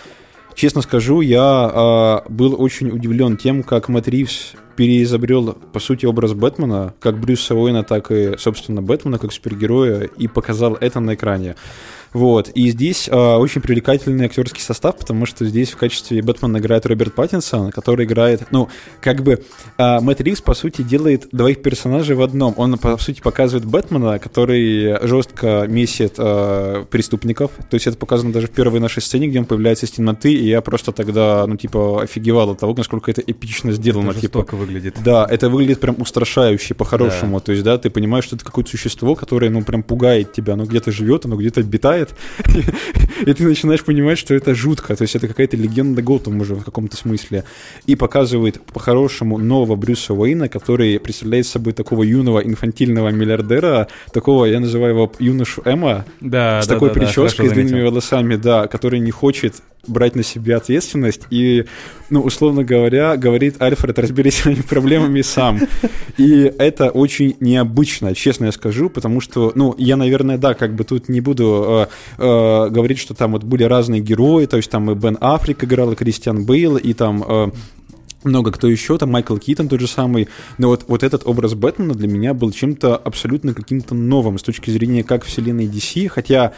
честно 0.57 0.83
скажу, 0.83 1.21
я 1.21 1.41
а, 1.43 2.25
был 2.29 2.61
очень 2.61 2.91
удивлен 2.91 3.37
тем, 3.37 3.63
как 3.63 3.89
Мэтт 3.89 4.09
Ривз 4.09 4.55
переизобрел, 4.75 5.53
по 5.73 5.79
сути, 5.79 6.07
образ 6.07 6.33
Бэтмена, 6.33 6.95
как 6.99 7.19
Брюса 7.19 7.55
Уэйна, 7.55 7.85
так 7.85 8.11
и, 8.11 8.37
собственно, 8.39 8.83
Бэтмена, 8.83 9.19
как 9.19 9.33
супергероя, 9.33 10.03
и 10.03 10.27
показал 10.27 10.75
это 10.75 11.01
на 11.01 11.15
экране. 11.15 11.55
Вот. 12.13 12.51
И 12.51 12.71
здесь 12.71 13.09
а, 13.11 13.39
очень 13.39 13.61
привлекательный 13.61 14.27
актерский 14.27 14.63
состав, 14.63 14.97
потому 14.97 15.27
что 15.27 15.45
здесь 15.45 15.71
в 15.71 15.77
качестве 15.77 16.23
Бэтмена 16.23 16.59
играет 16.59 16.87
Роберт 16.87 17.15
Паттинсон, 17.15 17.71
который 17.71 18.07
играет, 18.07 18.43
ну, 18.51 18.69
как 19.01 19.23
бы 19.23 19.45
а, 19.79 20.01
Мэтт 20.01 20.21
Ривз, 20.21 20.41
по 20.41 20.55
сути, 20.55 20.83
делает 20.83 21.29
двоих 21.33 21.63
персонажей 21.63 22.17
в 22.17 22.23
одном. 22.23 22.55
Он, 22.57 22.79
по 22.79 22.97
сути, 22.99 23.21
показывает 23.21 23.65
Бэтмена, 23.65 24.19
который 24.19 25.07
жестко 25.07 25.67
месит 25.69 26.15
а, 26.19 26.85
преступников. 26.85 27.51
То 27.71 27.75
есть 27.75 27.87
это 27.87 27.97
показано 27.97 28.33
даже 28.33 28.47
в 28.47 28.51
первой 28.51 28.81
нашей 28.81 29.03
сцене, 29.03 29.29
где 29.29 29.39
он 29.39 29.45
появляется 29.45 29.87
из 29.87 29.91
темноты, 29.91 30.33
и 30.33 30.47
я 30.47 30.61
просто 30.61 30.93
тогда, 30.93 31.47
ну, 31.47 31.57
типа, 31.57 32.03
офигевал 32.03 32.51
от 32.51 32.61
того, 32.61 32.75
насколько 32.77 33.11
это 33.11 33.21
эпично 33.21 33.73
сделано. 33.73 34.11
Это 34.11 34.21
типа, 34.21 34.47
выглядит. 34.53 34.97
Да, 35.05 35.27
это 35.29 35.49
выглядит 35.49 35.81
прям 35.81 35.97
устрашающе, 35.99 36.75
по-хорошему. 36.75 37.39
Да. 37.39 37.45
То 37.45 37.53
есть, 37.53 37.65
да, 37.65 37.79
ты 37.79 37.91
понимаешь, 37.91 38.25
что 38.25 38.37
это 38.37 38.45
какое-то 38.45 38.71
существо, 38.71 39.15
которое, 39.15 39.51
ну, 39.51 39.63
прям 39.63 39.83
пугает 39.83 40.33
тебя. 40.33 40.55
Оно 40.55 40.65
где-то 40.65 40.93
живет, 40.93 41.27
оно 41.27 41.37
где-то 41.37 41.61
обитает. 41.61 41.96
И 43.27 43.33
ты 43.33 43.45
начинаешь 43.45 43.85
понимать, 43.85 44.19
что 44.19 44.35
это 44.35 44.55
жутко. 44.55 44.95
То 44.97 45.03
есть, 45.03 45.17
это 45.17 45.29
какая-то 45.29 45.57
легенда 45.57 46.03
Готэм 46.03 46.41
уже 46.41 46.55
в 46.55 46.65
каком-то 46.65 46.97
смысле. 46.97 47.45
И 47.87 47.97
показывает 47.97 48.61
по-хорошему 48.61 49.39
нового 49.39 49.77
Брюса 49.77 50.15
Уэйна, 50.15 50.49
который 50.49 50.99
представляет 51.01 51.47
собой 51.47 51.73
такого 51.73 52.03
юного 52.03 52.41
инфантильного 52.41 53.11
миллиардера, 53.11 53.89
такого, 54.13 54.47
я 54.47 54.61
называю 54.61 54.95
его 54.95 55.13
юношу 55.19 55.63
Эма, 55.65 56.05
да, 56.21 56.63
с 56.63 56.67
да, 56.67 56.75
такой 56.75 56.89
да, 56.89 56.95
прической, 56.95 57.49
с 57.49 57.53
длинными 57.53 57.83
волосами, 57.83 58.37
да, 58.37 58.67
который 58.67 59.01
не 59.01 59.11
хочет 59.11 59.55
брать 59.89 60.17
на 60.17 60.23
себя 60.23 60.57
ответственность 60.57 61.23
и, 61.31 61.65
ну, 62.11 62.21
условно 62.21 62.65
говоря, 62.65 63.17
говорит 63.17 63.61
Альфред, 63.61 63.99
разберись 63.99 64.35
с 64.35 64.43
своими 64.43 64.63
проблемами 64.63 65.23
сам. 65.23 65.61
И 66.17 66.53
это 66.59 66.91
очень 66.91 67.37
необычно, 67.41 68.15
честно 68.15 68.47
я 68.47 68.53
скажу, 68.53 68.91
потому 68.91 69.21
что, 69.21 69.53
ну, 69.55 69.75
я, 69.79 69.97
наверное, 69.97 70.39
да, 70.39 70.55
как 70.55 70.75
бы 70.75 70.85
тут 70.85 71.09
не 71.09 71.21
буду 71.21 71.86
э, 72.19 72.69
говорить, 72.71 72.99
что 72.99 73.15
там 73.15 73.33
вот 73.33 73.45
были 73.45 73.65
разные 73.65 74.01
герои, 74.01 74.47
то 74.47 74.57
есть 74.57 74.71
там 74.71 74.91
и 74.91 74.95
Бен 74.95 75.19
Аффлек 75.21 75.65
играл, 75.65 75.93
и 75.93 75.97
Кристиан 75.97 76.45
Бейл, 76.45 76.77
и 76.77 76.93
там 76.93 77.25
э, 77.27 77.51
много 78.25 78.53
кто 78.53 78.69
еще, 78.69 78.99
там 78.99 79.13
Майкл 79.13 79.37
Китон 79.37 79.69
тот 79.69 79.81
же 79.81 79.87
самый, 79.87 80.29
но 80.59 80.69
вот, 80.69 80.85
вот 80.89 81.03
этот 81.03 81.27
образ 81.27 81.55
Бэтмена 81.55 81.95
для 81.95 82.09
меня 82.09 82.35
был 82.35 82.51
чем-то 82.51 82.97
абсолютно 82.97 83.55
каким-то 83.55 83.95
новым 83.95 84.39
с 84.39 84.43
точки 84.43 84.71
зрения 84.71 85.05
как 85.05 85.25
вселенной 85.25 85.67
DC, 85.67 86.09
хотя 86.09 86.53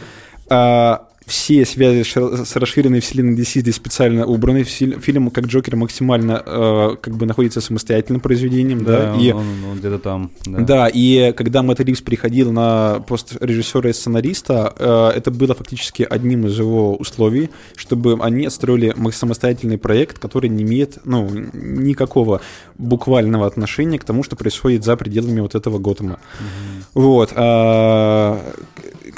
э, 0.49 0.97
все 1.29 1.63
связи 1.63 2.03
с 2.03 2.55
расширенной 2.55 2.99
вселенной 2.99 3.35
DC 3.35 3.61
здесь 3.61 3.75
специально 3.75 4.25
убраны. 4.25 4.63
Фильм, 4.63 5.29
как 5.29 5.45
Джокер, 5.45 5.75
максимально 5.75 6.43
э, 6.45 6.95
как 6.99 7.15
бы 7.15 7.25
находится 7.25 7.61
самостоятельным 7.61 8.19
произведением, 8.19 8.83
да, 8.83 9.13
да 9.13 9.21
и 9.21 9.31
он, 9.31 9.41
он, 9.41 9.71
он 9.71 9.77
где-то 9.77 9.99
там. 9.99 10.31
Да. 10.45 10.59
да, 10.59 10.89
и 10.91 11.31
когда 11.33 11.61
Мэтт 11.61 11.81
Ривз 11.81 12.01
приходил 12.01 12.51
на 12.51 12.99
пост 13.07 13.37
режиссера 13.39 13.89
и 13.89 13.93
сценариста, 13.93 14.73
э, 14.77 15.17
это 15.17 15.31
было 15.31 15.53
фактически 15.53 16.05
одним 16.09 16.47
из 16.47 16.57
его 16.57 16.95
условий, 16.95 17.49
чтобы 17.75 18.17
они 18.21 18.47
отстроили 18.47 18.93
самостоятельный 19.11 19.77
проект, 19.77 20.17
который 20.17 20.49
не 20.49 20.63
имеет, 20.63 20.97
ну, 21.05 21.29
никакого 21.29 22.41
буквального 22.77 23.45
отношения 23.45 23.99
к 23.99 24.03
тому, 24.03 24.23
что 24.23 24.35
происходит 24.35 24.83
за 24.83 24.97
пределами 24.97 25.41
вот 25.41 25.53
этого 25.53 25.77
Готэма. 25.77 26.19
Угу. 26.93 27.01
Вот. 27.01 27.33
А, 27.35 28.41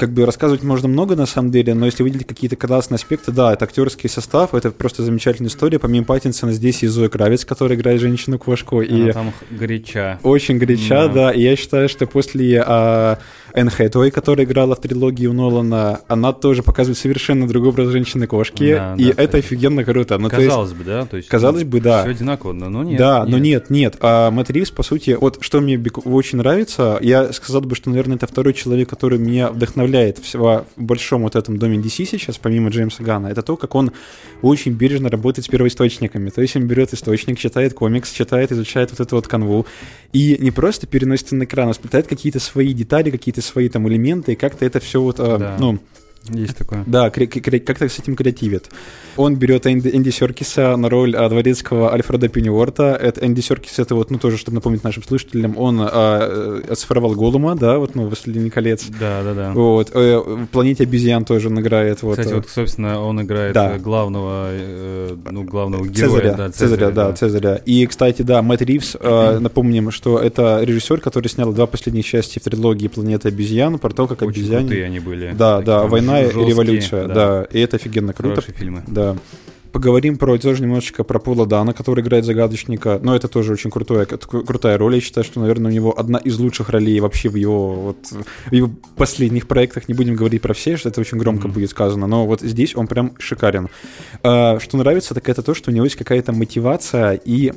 как 0.02 0.14
бы 0.14 0.26
рассказывать 0.26 0.64
можно 0.64 0.88
много 0.88 1.16
на 1.16 1.28
самом 1.28 1.52
деле, 1.52 1.76
но 1.76 1.86
если 1.86 2.02
выделить 2.02 2.26
какие-то 2.26 2.56
классные 2.56 2.96
аспекты, 2.96 3.32
да, 3.32 3.54
это 3.54 3.66
актерский 3.66 4.10
состав, 4.10 4.56
это 4.56 4.72
просто 4.72 5.04
замечательная 5.04 5.52
история. 5.52 5.78
Помимо 5.78 6.06
Паттинсона 6.06 6.54
здесь 6.54 6.82
и 6.82 6.88
Зоя 6.88 7.08
Кравец, 7.08 7.46
которая 7.46 7.78
играет 7.78 8.02
женщину-кошку. 8.02 8.82
И 8.82 9.12
там 9.12 9.32
горяча. 9.52 10.18
Очень 10.24 10.58
горяча, 10.58 11.08
да. 11.08 11.14
да. 11.14 11.32
И 11.34 11.44
я 11.44 11.56
считаю, 11.56 11.88
что 11.88 12.08
после 12.08 12.64
а, 12.66 13.20
Энн 13.54 13.70
Хэтэуэй, 13.70 14.10
которая 14.10 14.48
играла 14.48 14.76
в 14.76 14.82
трилогии 14.82 15.28
у 15.28 15.34
Нолана, 15.34 16.02
она 16.08 16.34
тоже 16.34 16.64
показывает 16.64 16.98
совершенно 16.98 17.48
другой 17.48 17.70
образ 17.70 17.90
женщины-кошки, 17.90 18.74
да, 18.74 18.96
и 18.98 19.14
да, 19.14 19.22
это 19.22 19.38
офигенно 19.38 19.84
круто. 19.84 20.18
Ну, 20.18 20.30
казалось 20.30 20.70
есть, 20.70 20.80
бы, 20.80 20.86
да? 20.86 21.06
То 21.06 21.18
есть, 21.18 21.30
казалось 21.30 21.64
бы, 21.64 21.80
да. 21.80 22.02
Все 22.02 22.12
одинаково, 22.12 22.54
но 22.54 22.84
нет. 22.84 22.98
Да, 22.98 23.20
нет. 23.20 23.30
но 23.30 23.38
нет, 23.38 23.70
нет. 23.70 23.98
А 24.00 24.32
Мэтт 24.32 24.50
Ривз, 24.50 24.72
по 24.72 24.82
сути, 24.82 25.16
вот 25.20 25.38
что 25.42 25.62
мне 25.62 25.80
очень 26.06 26.40
нравится, 26.40 26.98
я 27.02 27.32
сказал 27.34 27.62
бы, 27.62 27.76
что, 27.76 27.92
наверное, 27.92 28.16
это 28.16 28.26
второй 28.26 28.54
человек, 28.54 28.90
который 28.90 29.20
меня 29.20 29.52
вдохновляет 29.52 29.91
в 30.34 30.66
большом 30.78 31.24
вот 31.24 31.36
этом 31.36 31.58
доме 31.58 31.78
DC 31.78 32.06
сейчас, 32.06 32.38
помимо 32.38 32.70
Джеймса 32.70 33.04
Гана, 33.04 33.28
это 33.28 33.42
то, 33.42 33.58
как 33.58 33.76
он 33.76 33.92
очень 34.42 34.74
бережно 34.74 35.10
работает 35.10 35.46
с 35.46 35.50
первоисточниками. 35.50 36.30
То 36.30 36.42
есть 36.42 36.56
он 36.56 36.68
берет 36.68 36.94
источник, 36.94 37.40
читает 37.40 37.74
комикс, 37.74 38.12
читает, 38.12 38.52
изучает 38.52 38.92
вот 38.92 39.00
эту 39.00 39.16
вот 39.16 39.28
канву, 39.28 39.66
и 40.14 40.38
не 40.40 40.52
просто 40.52 40.88
переносит 40.88 41.32
на 41.32 41.44
экран, 41.44 41.70
а 41.70 41.74
сплетает 41.74 42.08
какие-то 42.08 42.40
свои 42.40 42.74
детали, 42.74 43.12
какие-то 43.12 43.42
свои 43.42 43.70
там 43.70 43.88
элементы, 43.88 44.34
и 44.34 44.36
как-то 44.36 44.66
это 44.66 44.80
все 44.80 45.02
вот, 45.02 45.20
а, 45.20 45.38
да. 45.38 45.58
ну, 45.60 45.80
есть 46.30 46.58
такое. 46.58 46.84
Да, 46.86 47.10
как-то 47.10 47.90
с 47.90 48.00
этим 48.00 48.16
креативит. 48.16 48.70
Он 49.18 49.36
берет 49.36 49.68
Энди, 49.68 49.90
Энди 49.90 50.10
Серкиса 50.10 50.78
на 50.78 50.90
роль 50.90 51.16
а, 51.16 51.28
дворецкого 51.28 51.92
Альфреда 51.92 52.30
Пенниуорта. 52.30 52.96
Это 52.96 53.26
Энди 53.26 53.42
Серкис, 53.42 53.80
это 53.80 53.96
вот, 53.96 54.10
ну, 54.10 54.18
тоже, 54.18 54.38
чтобы 54.38 54.56
напомнить 54.56 54.84
нашим 54.84 55.04
слушателям, 55.04 55.58
он 55.58 55.80
а, 55.82 56.62
оцифровал 56.70 57.14
Голума, 57.16 57.56
да, 57.56 57.78
вот, 57.78 57.96
ну, 57.96 58.08
«Властелине 58.08 58.50
колец». 58.50 58.86
Да, 59.00 59.24
да, 59.24 59.34
да. 59.34 59.52
Вот. 59.52 59.92
Э, 59.94 60.18
в 60.20 60.48
«Планете 60.48 60.84
обезьян» 60.84 61.26
тоже 61.26 61.50
он 61.50 61.60
играет. 61.60 62.02
Вот. 62.04 62.18
Кстати, 62.18 62.34
э. 62.34 62.36
вот, 62.36 62.50
собственно, 62.50 63.02
он 63.02 63.22
играет 63.22 63.54
да. 63.54 63.78
главного, 63.78 64.50
э, 64.52 65.16
ну, 65.30 65.44
главного 65.44 65.86
героя. 65.86 66.10
Цезаря, 66.10 66.34
да, 66.34 66.50
Цезаря, 66.50 66.52
Цезаря, 66.52 66.92
да, 66.92 67.08
да, 67.10 67.14
Цезаря. 67.16 67.56
И, 67.66 67.86
кстати, 67.86 68.22
да, 68.22 68.42
Мэтт 68.42 68.62
Ривз, 68.62 68.96
mm-hmm. 68.96 69.40
напомним, 69.40 69.92
что 69.92 70.20
это 70.20 70.62
режиссер, 70.64 71.02
который 71.02 71.28
снял 71.28 71.52
два 71.54 71.68
последних 71.68 72.06
части 72.06 72.40
в 72.40 72.44
трилогии 72.44 72.88
«Планета 72.88 73.28
обезьян», 73.28 73.78
про 73.78 73.90
то, 73.92 74.08
как 74.08 74.22
Очень 74.22 74.42
обезьяне... 74.42 74.86
они 74.86 75.00
были. 75.00 75.34
Да, 75.38 75.62
да, 75.62 75.88
«Война 75.88 76.11
и 76.20 76.26
революция» 76.26 77.04
лучшая, 77.04 77.08
да. 77.08 77.14
да. 77.14 77.48
И 77.52 77.60
это 77.60 77.78
офигенно 77.78 78.14
круто. 78.14 78.42
Хорошие 78.42 78.56
фильмы. 78.56 78.84
Да. 78.88 79.16
Поговорим 79.72 80.18
про 80.18 80.38
тоже 80.38 80.64
немножечко 80.64 81.06
про 81.06 81.18
Пола 81.18 81.46
Дана, 81.46 81.72
который 81.72 82.04
играет 82.04 82.26
загадочника. 82.26 83.00
Но 83.02 83.16
это 83.16 83.30
тоже 83.30 83.54
очень 83.54 83.72
крутая, 83.72 84.06
крутая 84.06 84.78
роль. 84.78 84.96
Я 84.96 85.02
считаю, 85.02 85.24
что, 85.24 85.40
наверное, 85.40 85.72
у 85.72 85.74
него 85.74 85.98
одна 85.98 86.20
из 86.20 86.38
лучших 86.40 86.70
ролей 86.70 87.00
вообще 87.00 87.30
в 87.30 87.36
его, 87.36 87.74
вот, 87.74 87.98
в 88.50 88.54
его 88.54 88.70
последних 88.98 89.48
проектах. 89.48 89.88
Не 89.88 89.94
будем 89.94 90.16
говорить 90.16 90.42
про 90.42 90.54
все, 90.54 90.76
что 90.76 90.90
это 90.90 91.00
очень 91.00 91.18
громко 91.18 91.48
mm-hmm. 91.48 91.54
будет 91.54 91.70
сказано. 91.70 92.06
Но 92.06 92.26
вот 92.26 92.42
здесь 92.42 92.76
он 92.76 92.88
прям 92.88 93.14
шикарен. 93.18 93.70
А, 94.24 94.60
что 94.60 94.76
нравится, 94.76 95.14
так 95.14 95.30
это 95.30 95.42
то, 95.42 95.54
что 95.54 95.72
у 95.72 95.74
него 95.74 95.86
есть 95.86 95.96
какая-то 95.96 96.34
мотивация 96.34 97.14
и... 97.14 97.54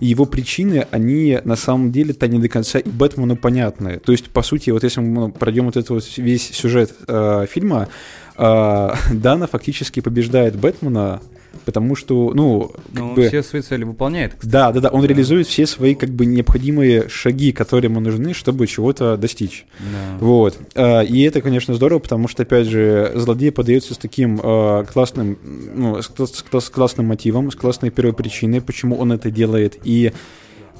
И 0.00 0.06
его 0.06 0.26
причины, 0.26 0.86
они 0.90 1.38
на 1.44 1.56
самом 1.56 1.92
деле-то 1.92 2.28
не 2.28 2.38
до 2.38 2.48
конца 2.48 2.78
и 2.78 2.88
Бэтмену 2.88 3.36
понятны. 3.36 3.98
То 3.98 4.12
есть, 4.12 4.30
по 4.30 4.42
сути, 4.42 4.70
вот 4.70 4.84
если 4.84 5.00
мы 5.00 5.30
пройдем 5.30 5.66
вот 5.66 5.76
этот 5.76 5.90
вот 5.90 6.04
весь 6.16 6.50
сюжет 6.50 6.94
э, 7.06 7.46
фильма, 7.50 7.88
э, 8.36 8.90
Дана 9.12 9.46
фактически 9.46 10.00
побеждает 10.00 10.56
Бэтмена 10.56 11.20
потому 11.66 11.96
что, 11.96 12.32
ну, 12.32 12.72
как 12.94 12.94
Но 12.94 13.14
бы... 13.14 13.28
все 13.28 13.42
свои 13.42 13.60
цели 13.60 13.84
выполняет. 13.84 14.34
Кстати. 14.34 14.50
Да, 14.50 14.72
да, 14.72 14.80
да, 14.80 14.88
он 14.88 15.02
да. 15.02 15.08
реализует 15.08 15.48
все 15.48 15.66
свои 15.66 15.94
как 15.94 16.10
бы 16.10 16.24
необходимые 16.24 17.08
шаги, 17.08 17.52
которые 17.52 17.90
ему 17.90 18.00
нужны, 18.00 18.32
чтобы 18.32 18.66
чего-то 18.68 19.16
достичь. 19.16 19.66
Да. 19.80 20.18
Вот. 20.20 20.58
А, 20.74 21.00
и 21.02 21.20
это, 21.22 21.42
конечно, 21.42 21.74
здорово, 21.74 21.98
потому 21.98 22.28
что, 22.28 22.44
опять 22.44 22.68
же, 22.68 23.12
злодей 23.16 23.50
подается 23.50 23.94
с 23.94 23.98
таким 23.98 24.40
а, 24.42 24.84
классным, 24.84 25.38
ну, 25.74 26.00
с 26.00 26.70
классным 26.70 27.06
мотивом, 27.06 27.50
с 27.50 27.56
классной 27.56 27.90
первой 27.90 28.14
причиной, 28.14 28.60
почему 28.60 28.96
он 28.96 29.12
это 29.12 29.30
делает, 29.30 29.76
и 29.84 30.12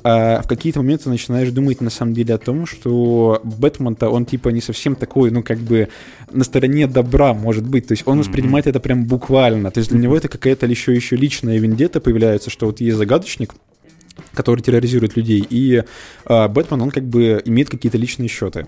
а 0.08 0.40
в 0.40 0.46
какие-то 0.46 0.78
моменты 0.78 1.08
начинаешь 1.08 1.50
думать 1.50 1.80
на 1.80 1.90
самом 1.90 2.14
деле 2.14 2.34
о 2.34 2.38
том, 2.38 2.64
что 2.64 3.40
Бэтмен-то 3.42 4.08
он 4.08 4.24
типа 4.24 4.50
не 4.50 4.60
совсем 4.60 4.94
такой, 4.94 5.32
ну 5.32 5.42
как 5.42 5.58
бы 5.58 5.88
на 6.30 6.44
стороне 6.44 6.86
добра 6.86 7.34
может 7.34 7.66
быть, 7.66 7.88
то 7.88 7.92
есть 7.92 8.04
он 8.06 8.20
воспринимает 8.20 8.66
mm-hmm. 8.66 8.70
это 8.70 8.78
прям 8.78 9.04
буквально, 9.06 9.72
то 9.72 9.78
есть 9.78 9.90
для 9.90 9.98
него 9.98 10.16
это 10.16 10.28
какая-то 10.28 10.66
еще 10.66 10.94
еще 10.94 11.16
личная 11.16 11.58
вендета 11.58 12.00
появляется, 12.00 12.50
что 12.50 12.66
вот 12.66 12.80
есть 12.80 12.96
загадочник, 12.96 13.56
который 14.34 14.60
терроризирует 14.60 15.16
людей. 15.16 15.44
И 15.48 15.82
э, 16.26 16.48
Бэтмен, 16.48 16.82
он 16.82 16.90
как 16.90 17.04
бы 17.04 17.42
имеет 17.44 17.70
какие-то 17.70 17.98
личные 17.98 18.28
счеты. 18.28 18.66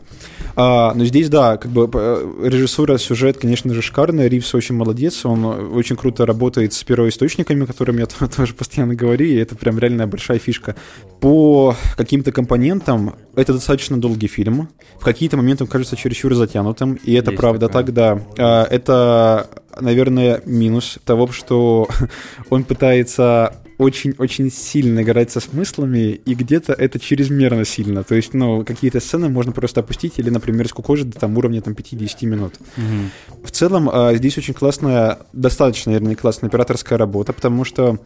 А, 0.57 0.93
но 0.95 1.05
здесь, 1.05 1.29
да, 1.29 1.57
как 1.57 1.71
бы 1.71 1.89
э, 1.93 2.49
режиссура, 2.49 2.99
сюжет, 2.99 3.39
конечно 3.39 3.73
же, 3.75 3.83
шикарный. 3.83 4.29
Ривз 4.29 4.55
очень 4.55 4.75
молодец, 4.75 5.25
он 5.25 5.45
очень 5.45 5.97
круто 5.97 6.27
работает 6.27 6.73
с 6.73 6.83
первоисточниками, 6.85 7.65
которыми 7.65 8.01
я 8.01 8.07
тоже 8.37 8.55
постоянно 8.55 8.95
говорю, 8.95 9.27
и 9.27 9.35
это 9.37 9.55
прям 9.57 9.79
реальная 9.79 10.07
большая 10.07 10.39
фишка. 10.39 10.75
По 11.21 11.77
каким-то 11.97 12.33
компонентам 12.33 13.15
это 13.35 13.53
достаточно 13.53 14.01
долгий 14.01 14.29
фильм. 14.29 14.69
В 14.99 15.05
какие-то 15.05 15.37
моменты 15.37 15.65
он 15.65 15.69
кажется 15.69 15.97
чересчур 15.97 16.35
затянутым, 16.35 16.95
и 16.95 17.13
это 17.15 17.31
Есть 17.31 17.41
правда 17.41 17.69
такое. 17.69 17.85
так, 17.85 17.95
да. 17.95 18.23
А, 18.39 18.65
это, 18.65 19.49
наверное, 19.81 20.43
минус 20.45 20.99
того, 21.05 21.29
что 21.29 21.89
он 22.51 22.65
пытается 22.65 23.55
очень-очень 23.79 24.51
сильно 24.51 25.03
играть 25.03 25.31
со 25.31 25.41
смыслами, 25.41 26.21
и 26.25 26.35
где-то 26.35 26.73
это 26.73 26.99
чрезмерно 26.99 27.65
сильно. 27.65 28.03
То 28.03 28.15
есть, 28.15 28.35
ну, 28.35 28.65
какие-то 28.65 29.01
сцены 29.01 29.29
можно 29.29 29.53
просто 29.53 29.81
опустить 29.81 30.19
или, 30.19 30.31
например, 30.31 30.69
скукожить 30.69 31.11
до 31.11 31.21
там 31.21 31.39
уровня 31.39 31.63
там 31.63 31.75
5-10 31.75 32.27
минут. 32.27 32.55
Угу. 32.77 33.45
В 33.45 33.51
целом, 33.53 33.89
а, 33.91 34.15
здесь 34.15 34.37
очень 34.37 34.55
классная, 34.55 35.21
достаточно, 35.33 35.93
наверное, 35.93 36.17
классная 36.17 36.49
операторская 36.49 36.99
работа, 36.99 37.33
потому 37.33 37.65
что 37.65 37.99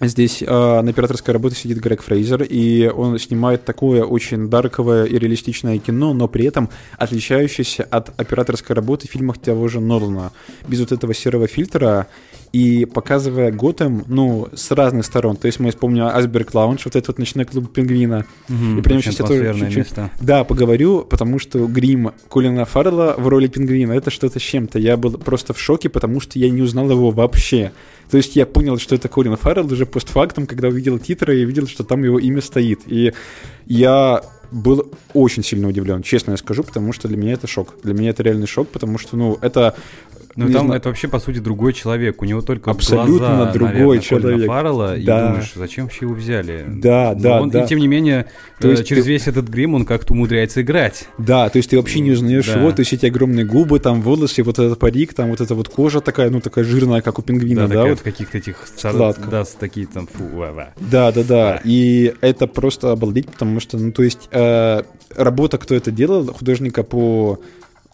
Здесь 0.00 0.42
э, 0.42 0.46
на 0.46 0.90
операторской 0.90 1.32
работе 1.32 1.54
сидит 1.54 1.78
Грег 1.78 2.02
Фрейзер, 2.02 2.42
и 2.42 2.88
он 2.88 3.20
снимает 3.20 3.64
такое 3.64 4.02
очень 4.02 4.50
дарковое 4.50 5.04
и 5.04 5.16
реалистичное 5.16 5.78
кино, 5.78 6.12
но 6.12 6.26
при 6.26 6.44
этом 6.44 6.70
отличающееся 6.98 7.84
от 7.84 8.08
операторской 8.20 8.74
работы 8.74 9.06
в 9.06 9.12
фильмах 9.12 9.38
того 9.38 9.68
же 9.68 9.80
Нолана. 9.80 10.32
Без 10.66 10.80
вот 10.80 10.90
этого 10.90 11.14
серого 11.14 11.46
фильтра 11.46 12.08
и 12.52 12.84
показывая 12.84 13.50
Готэм, 13.50 14.04
ну, 14.08 14.48
с 14.54 14.70
разных 14.70 15.06
сторон. 15.06 15.36
То 15.36 15.46
есть 15.46 15.58
мы 15.58 15.70
вспомним 15.70 16.04
Асберг 16.04 16.52
Лаунж, 16.54 16.84
вот 16.84 16.96
этот 16.96 17.08
вот 17.08 17.18
ночной 17.18 17.46
клуб 17.46 17.72
пингвина. 17.72 18.26
Мгм, 18.48 18.78
и 18.78 18.80
очень 18.80 19.12
сейчас 19.12 19.20
я 19.20 19.26
тоже 19.26 19.54
чуть-чуть 19.54 19.76
место. 19.76 20.10
да, 20.20 20.44
поговорю, 20.44 21.04
потому 21.04 21.38
что 21.38 21.66
грим 21.66 22.12
Колина 22.28 22.66
Фаррелла 22.66 23.14
в 23.16 23.26
роли 23.26 23.46
пингвина 23.46 23.92
это 23.92 24.10
что-то 24.10 24.38
с 24.38 24.42
чем-то. 24.42 24.78
Я 24.78 24.98
был 24.98 25.12
просто 25.12 25.54
в 25.54 25.60
шоке, 25.60 25.88
потому 25.88 26.20
что 26.20 26.38
я 26.38 26.50
не 26.50 26.60
узнал 26.60 26.90
его 26.90 27.10
вообще. 27.10 27.72
То 28.10 28.18
есть 28.18 28.36
я 28.36 28.44
понял, 28.44 28.78
что 28.78 28.94
это 28.94 29.08
Колин 29.08 29.36
Фаррелл 29.36 29.72
уже 29.72 29.86
постфактум, 29.86 30.46
когда 30.46 30.68
увидел 30.68 30.98
титры 30.98 31.40
и 31.40 31.44
видел, 31.46 31.66
что 31.66 31.84
там 31.84 32.04
его 32.04 32.18
имя 32.18 32.42
стоит. 32.42 32.80
И 32.86 33.14
я 33.64 34.22
был 34.50 34.92
очень 35.14 35.42
сильно 35.42 35.68
удивлен, 35.68 36.02
честно 36.02 36.32
я 36.32 36.36
скажу, 36.36 36.62
потому 36.62 36.92
что 36.92 37.08
для 37.08 37.16
меня 37.16 37.32
это 37.32 37.46
шок. 37.46 37.74
Для 37.82 37.94
меня 37.94 38.10
это 38.10 38.22
реальный 38.22 38.46
шок, 38.46 38.68
потому 38.68 38.98
что, 38.98 39.16
ну, 39.16 39.38
это... 39.40 39.74
Ну, 40.36 40.46
там 40.52 40.66
знаю- 40.66 40.80
это 40.80 40.88
вообще, 40.88 41.08
по 41.08 41.18
сути, 41.18 41.38
другой 41.38 41.72
человек. 41.72 42.22
У 42.22 42.24
него 42.24 42.40
только 42.40 42.70
Абсолютно 42.70 43.18
глаза, 43.28 43.52
другой 43.52 43.72
наверное, 43.74 43.98
человек. 44.00 44.46
Фаррелла, 44.46 44.96
и 44.96 45.04
Да. 45.04 45.28
думаешь, 45.28 45.52
зачем 45.54 45.84
вообще 45.84 46.04
его 46.06 46.14
взяли? 46.14 46.64
Да, 46.68 47.12
Но 47.16 47.20
да, 47.22 47.40
он, 47.42 47.50
да. 47.50 47.64
И 47.64 47.66
тем 47.68 47.78
не 47.78 47.88
менее, 47.88 48.26
То 48.60 48.68
э, 48.68 48.72
есть 48.72 48.86
через 48.86 49.04
ты- 49.04 49.10
весь 49.10 49.26
этот 49.28 49.48
грим 49.48 49.74
он 49.74 49.84
как-то 49.84 50.12
умудряется 50.14 50.62
играть. 50.62 51.08
Да, 51.18 51.48
то 51.48 51.58
есть 51.58 51.70
ты 51.70 51.76
вообще 51.76 52.00
не 52.00 52.12
узнаешь 52.12 52.46
Да. 52.46 52.58
его, 52.58 52.72
то 52.72 52.80
есть 52.80 52.92
эти 52.92 53.06
огромные 53.06 53.44
губы, 53.44 53.78
там 53.78 54.00
волосы, 54.02 54.42
вот 54.42 54.58
этот 54.58 54.78
парик, 54.78 55.14
там 55.14 55.30
вот 55.30 55.40
эта 55.40 55.54
вот 55.54 55.68
кожа 55.68 56.00
такая, 56.00 56.30
ну 56.30 56.40
такая 56.40 56.64
жирная, 56.64 57.02
как 57.02 57.18
у 57.18 57.22
пингвина, 57.22 57.62
да, 57.62 57.74
такая 57.74 57.90
вот. 57.90 58.00
каких-то 58.00 58.38
этих... 58.38 58.56
ца- 58.76 58.90
Складка. 58.90 59.28
Да, 59.30 59.44
такие 59.58 59.86
там... 59.86 60.06
Фу, 60.06 60.24
ва-ва. 60.34 60.68
Да, 60.78 61.12
да, 61.12 61.22
да. 61.22 61.24
Да. 61.32 61.60
И 61.64 62.14
это 62.20 62.46
просто 62.46 62.92
обалдеть, 62.92 63.26
потому 63.30 63.58
что, 63.60 63.76
ну, 63.78 63.92
то 63.92 64.02
есть, 64.02 64.28
э, 64.30 64.82
работа, 65.16 65.58
кто 65.58 65.74
это 65.74 65.90
делал, 65.90 66.24
художника 66.26 66.82
по 66.82 67.40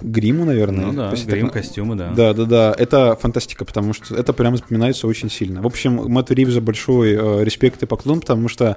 гриму, 0.00 0.44
наверное. 0.44 0.86
Ну 0.86 0.92
да, 0.92 1.10
так 1.10 1.26
грим, 1.26 1.46
на- 1.46 1.52
костюмы, 1.52 1.96
да. 1.96 2.10
Да, 2.10 2.32
да, 2.32 2.44
да, 2.44 2.74
это 2.76 3.16
фантастика, 3.16 3.64
потому 3.64 3.92
что 3.92 4.14
это 4.14 4.32
прям 4.32 4.56
запоминается 4.56 5.06
очень 5.06 5.30
сильно. 5.30 5.62
В 5.62 5.66
общем, 5.66 5.94
Мэтту 5.94 6.34
Ривзу 6.34 6.60
большой 6.60 7.12
э, 7.12 7.44
респект 7.44 7.82
и 7.82 7.86
поклон, 7.86 8.20
потому 8.20 8.48
что 8.48 8.76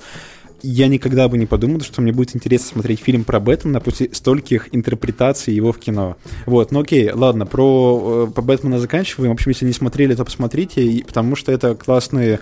я 0.63 0.87
никогда 0.87 1.27
бы 1.27 1.37
не 1.37 1.45
подумал, 1.45 1.81
что 1.81 2.01
мне 2.01 2.11
будет 2.11 2.35
интересно 2.35 2.67
смотреть 2.73 2.99
фильм 3.01 3.23
про 3.23 3.39
Бэтмена 3.39 3.79
после 3.79 4.09
стольких 4.13 4.73
интерпретаций 4.75 5.53
его 5.53 5.71
в 5.71 5.79
кино. 5.79 6.17
Вот, 6.45 6.71
ну 6.71 6.81
окей, 6.81 7.11
ладно, 7.11 7.45
про, 7.45 8.27
э, 8.29 8.31
по 8.31 8.41
Бэтмена 8.41 8.79
заканчиваем. 8.79 9.31
В 9.31 9.33
общем, 9.33 9.51
если 9.51 9.65
не 9.65 9.73
смотрели, 9.73 10.13
то 10.15 10.23
посмотрите, 10.25 11.03
потому 11.05 11.35
что 11.35 11.51
это 11.51 11.75
классные 11.75 12.39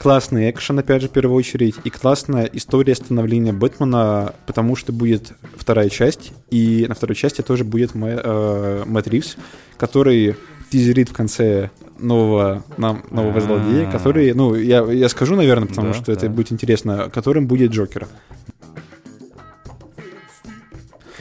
классный 0.00 0.50
экшен, 0.50 0.78
опять 0.78 1.02
же, 1.02 1.08
в 1.08 1.10
первую 1.10 1.36
очередь, 1.36 1.74
и 1.84 1.90
классная 1.90 2.48
история 2.54 2.94
становления 2.94 3.52
Бэтмена, 3.52 4.34
потому 4.46 4.74
что 4.74 4.92
будет 4.94 5.34
вторая 5.56 5.90
часть, 5.90 6.32
и 6.50 6.86
на 6.88 6.94
второй 6.94 7.14
части 7.14 7.42
тоже 7.42 7.64
будет 7.64 7.94
Мэ, 7.94 8.18
э, 8.24 8.82
Мэтт 8.86 9.08
Ривз, 9.08 9.36
который 9.76 10.36
тизерит 10.70 11.10
в 11.10 11.12
конце 11.12 11.70
нового, 11.98 12.64
нам, 12.78 13.04
нового 13.10 13.36
А. 13.36 13.40
злодея, 13.42 13.90
который, 13.90 14.32
ну, 14.32 14.54
я, 14.54 14.82
я 14.90 15.08
скажу, 15.10 15.36
наверное, 15.36 15.68
потому 15.68 15.88
Да, 15.88 15.94
что 15.94 16.12
это 16.12 16.28
да. 16.28 16.32
будет 16.32 16.50
интересно, 16.50 17.10
которым 17.12 17.46
будет 17.46 17.72
Джокер. 17.72 18.08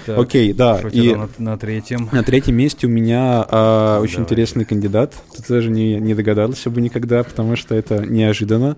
Так, 0.05 0.17
Окей, 0.17 0.53
да, 0.53 0.79
и 0.91 1.13
на, 1.13 1.29
на 1.37 1.57
третьем? 1.57 2.09
на 2.11 2.23
третьем 2.23 2.55
месте 2.55 2.87
у 2.87 2.89
меня 2.89 3.45
а, 3.49 3.99
очень 3.99 4.15
Давай. 4.17 4.25
интересный 4.25 4.65
кандидат. 4.65 5.13
Тут 5.35 5.47
даже 5.47 5.69
не, 5.69 5.99
не 5.99 6.13
догадался 6.13 6.69
бы 6.69 6.81
никогда, 6.81 7.23
потому 7.23 7.55
что 7.55 7.75
это 7.75 8.05
неожиданно. 8.05 8.77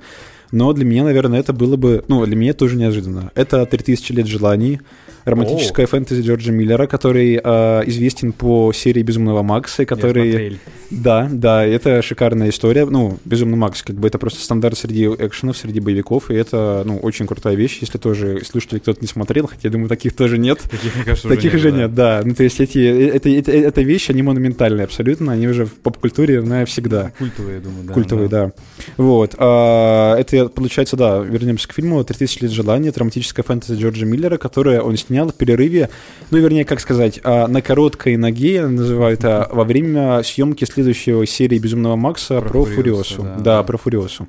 Но 0.51 0.74
для 0.74 0.86
меня, 0.86 1.03
наверное, 1.03 1.39
это 1.39 1.53
было 1.53 1.78
бы... 1.78 2.03
Ну, 2.07 2.26
для 2.26 2.36
меня 2.36 2.53
тоже 2.53 2.76
неожиданно. 2.76 3.32
Это 3.36 3.61
«3000 3.63 4.13
лет 4.13 4.28
желаний», 4.28 4.82
романтическая 5.26 5.88
фэнтези 5.88 6.22
Джорджа 6.22 6.51
Миллера, 6.51 6.88
который 6.88 7.39
а, 7.43 7.82
известен 7.86 8.32
по 8.32 8.72
серии 8.74 9.01
«Безумного 9.01 9.43
Макса», 9.43 9.86
который... 9.86 10.59
Да, 10.89 11.30
да, 11.32 11.65
это 11.65 12.01
шикарная 12.01 12.49
история. 12.49 12.86
Ну, 12.86 13.17
«Безумный 13.26 13.57
Макс», 13.57 13.82
как 13.82 13.95
бы 13.95 14.07
это 14.07 14.17
просто 14.17 14.41
стандарт 14.41 14.78
среди 14.78 15.05
экшенов, 15.05 15.57
среди 15.57 15.80
боевиков, 15.80 16.30
и 16.30 16.36
это, 16.36 16.84
ну, 16.86 16.97
очень 16.97 17.28
крутая 17.28 17.55
вещь, 17.55 17.78
если 17.82 17.97
тоже 17.97 18.41
слушатели 18.43 18.80
кто-то 18.80 18.99
не 19.01 19.07
смотрел, 19.07 19.47
хотя, 19.47 19.61
я 19.63 19.69
думаю, 19.69 19.89
таких 19.89 20.15
тоже 20.15 20.38
нет. 20.38 20.59
Таких, 20.69 20.95
мне 20.95 21.05
кажется, 21.05 21.30
Таких 21.30 21.53
уже 21.53 21.69
же 21.69 21.72
нет, 21.72 21.95
да. 21.95 22.22
Ну, 22.26 22.34
то 22.36 22.43
есть 22.43 22.59
эти, 22.59 22.80
это, 22.80 23.30
это, 23.30 23.51
это 23.51 23.82
вещи, 23.82 24.11
они 24.11 24.22
монументальные 24.24 24.86
абсолютно, 24.86 25.34
они 25.34 25.47
уже 25.47 25.65
в 25.65 25.74
поп-культуре 25.74 26.41
навсегда. 26.41 27.13
Культовые, 27.17 27.55
я 27.55 27.61
думаю, 27.61 27.84
да. 27.86 27.93
Культовые, 27.93 28.30
да. 28.30 28.51
Вот. 28.97 29.36
а, 29.38 30.15
это, 30.17 30.49
получается, 30.49 30.97
да, 30.97 31.19
вернемся 31.19 31.67
к 31.67 31.74
фильму 31.74 32.01
«3000 32.01 32.39
лет 32.41 32.51
желания», 32.51 32.89
это 32.89 32.99
романтическая 32.99 33.43
фэнтези 33.43 33.80
Джорджа 33.80 34.05
Миллера, 34.05 34.38
которое 34.38 34.82
он 34.82 34.97
снял 34.97 35.11
в 35.12 35.36
перерыве, 35.36 35.89
ну, 36.32 36.38
вернее, 36.38 36.66
как 36.66 36.80
сказать, 36.80 37.20
а, 37.24 37.47
на 37.47 37.62
короткой 37.62 38.18
ноге, 38.18 38.66
называют 38.68 39.20
это, 39.20 39.47
во 39.51 39.64
время 39.64 40.24
съемки 40.24 40.66
следующего 40.66 41.26
серии 41.26 41.59
«Безумного 41.59 41.95
Макса» 41.95 42.39
Про 42.39 42.49
про, 42.49 42.66
Фуриосу, 42.66 43.16
Фуриосу. 43.16 43.22
да, 43.22 43.57
Да, 43.57 43.64
про 43.64 43.78
Фуриосу. 43.78 44.28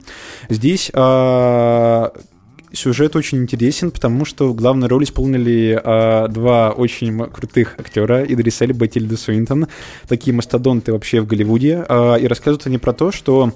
Здесь 0.49 0.91
а, 0.95 2.13
сюжет 2.73 3.17
очень 3.17 3.39
интересен, 3.39 3.91
потому 3.91 4.25
что 4.25 4.49
в 4.49 4.55
главной 4.55 4.89
роли 4.89 5.05
исполнили 5.05 5.81
а, 5.83 6.29
два 6.29 6.71
очень 6.71 7.19
крутых 7.27 7.75
актера, 7.79 8.25
Идрис 8.25 8.61
Эльба 8.63 8.87
и 8.87 8.89
Тильда 8.89 9.17
Суинтон, 9.17 9.69
такие 10.09 10.35
мастодонты 10.35 10.93
вообще 10.93 11.21
в 11.21 11.27
Голливуде, 11.27 11.85
А, 11.89 12.17
и 12.17 12.27
рассказывают 12.27 12.67
они 12.67 12.79
про 12.79 12.93
то, 12.93 13.13
что 13.13 13.53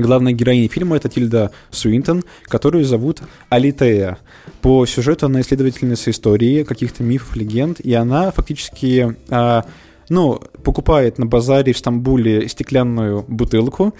Главная 0.00 0.32
героиня 0.32 0.68
фильма 0.68 0.96
это 0.96 1.08
Тильда 1.08 1.50
Суинтон, 1.70 2.24
которую 2.44 2.84
зовут 2.84 3.22
Алитея. 3.48 4.18
По 4.62 4.86
сюжету 4.86 5.26
она 5.26 5.40
исследовательница 5.42 6.10
истории, 6.10 6.64
каких-то 6.64 7.02
мифов, 7.02 7.36
легенд, 7.36 7.80
и 7.80 7.92
она 7.94 8.30
фактически 8.30 9.16
а, 9.28 9.64
ну, 10.08 10.40
покупает 10.64 11.18
на 11.18 11.26
базаре 11.26 11.72
в 11.72 11.78
Стамбуле 11.78 12.48
стеклянную 12.48 13.24
бутылку, 13.28 13.94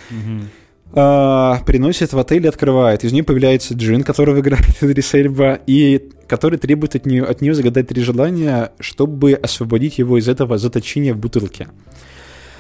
а, 0.92 1.61
приносит 1.66 2.12
в 2.12 2.18
отель 2.18 2.44
и 2.44 2.48
открывает. 2.48 3.05
Из 3.05 3.12
нее 3.12 3.22
появляется 3.22 3.74
Джин, 3.74 4.03
которого 4.03 4.40
играет 4.40 4.64
Идрис 4.82 5.14
Эльба, 5.14 5.61
и 5.66 6.11
который 6.26 6.59
требует 6.59 6.96
от 6.96 7.07
нее, 7.07 7.24
от 7.24 7.40
нее 7.40 7.55
загадать 7.55 7.88
три 7.88 8.03
желания, 8.03 8.72
чтобы 8.80 9.34
освободить 9.34 9.98
его 9.98 10.18
из 10.18 10.28
этого 10.28 10.59
заточения 10.59 11.14
в 11.14 11.18
бутылке. 11.18 11.68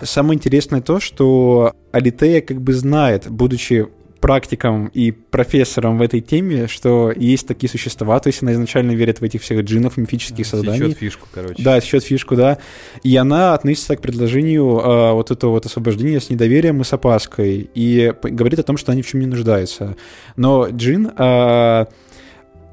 Самое 0.02 0.36
интересное 0.36 0.80
то, 0.80 1.00
что 1.00 1.74
Алитея 1.92 2.40
как 2.40 2.60
бы 2.60 2.72
знает, 2.72 3.30
будучи 3.30 3.88
практиком 4.20 4.88
и 4.88 5.10
профессором 5.12 5.98
в 5.98 6.02
этой 6.02 6.20
теме, 6.20 6.68
что 6.68 7.10
есть 7.10 7.46
такие 7.46 7.70
существа, 7.70 8.20
то 8.20 8.28
есть 8.28 8.42
она 8.42 8.52
изначально 8.52 8.92
верит 8.92 9.20
в 9.20 9.24
этих 9.24 9.42
всех 9.42 9.62
джинов, 9.62 9.96
мифических 9.96 10.46
созданий. 10.46 10.88
Сечет 10.88 10.98
фишку, 10.98 11.28
короче. 11.32 11.62
Да, 11.62 11.80
счет 11.80 12.04
фишку, 12.04 12.36
да. 12.36 12.58
И 13.02 13.16
она 13.16 13.54
относится 13.54 13.96
к 13.96 14.02
предложению 14.02 14.78
э, 14.78 15.12
вот 15.12 15.30
этого 15.30 15.52
вот 15.52 15.66
освобождения 15.66 16.20
с 16.20 16.28
недоверием 16.28 16.80
и 16.80 16.84
с 16.84 16.92
опаской. 16.92 17.70
И 17.74 18.12
говорит 18.22 18.58
о 18.58 18.62
том, 18.62 18.76
что 18.76 18.92
они 18.92 19.02
в 19.02 19.06
чем 19.06 19.20
не 19.20 19.26
нуждаются. 19.26 19.96
Но 20.36 20.68
Джин 20.68 21.10
э, 21.16 21.86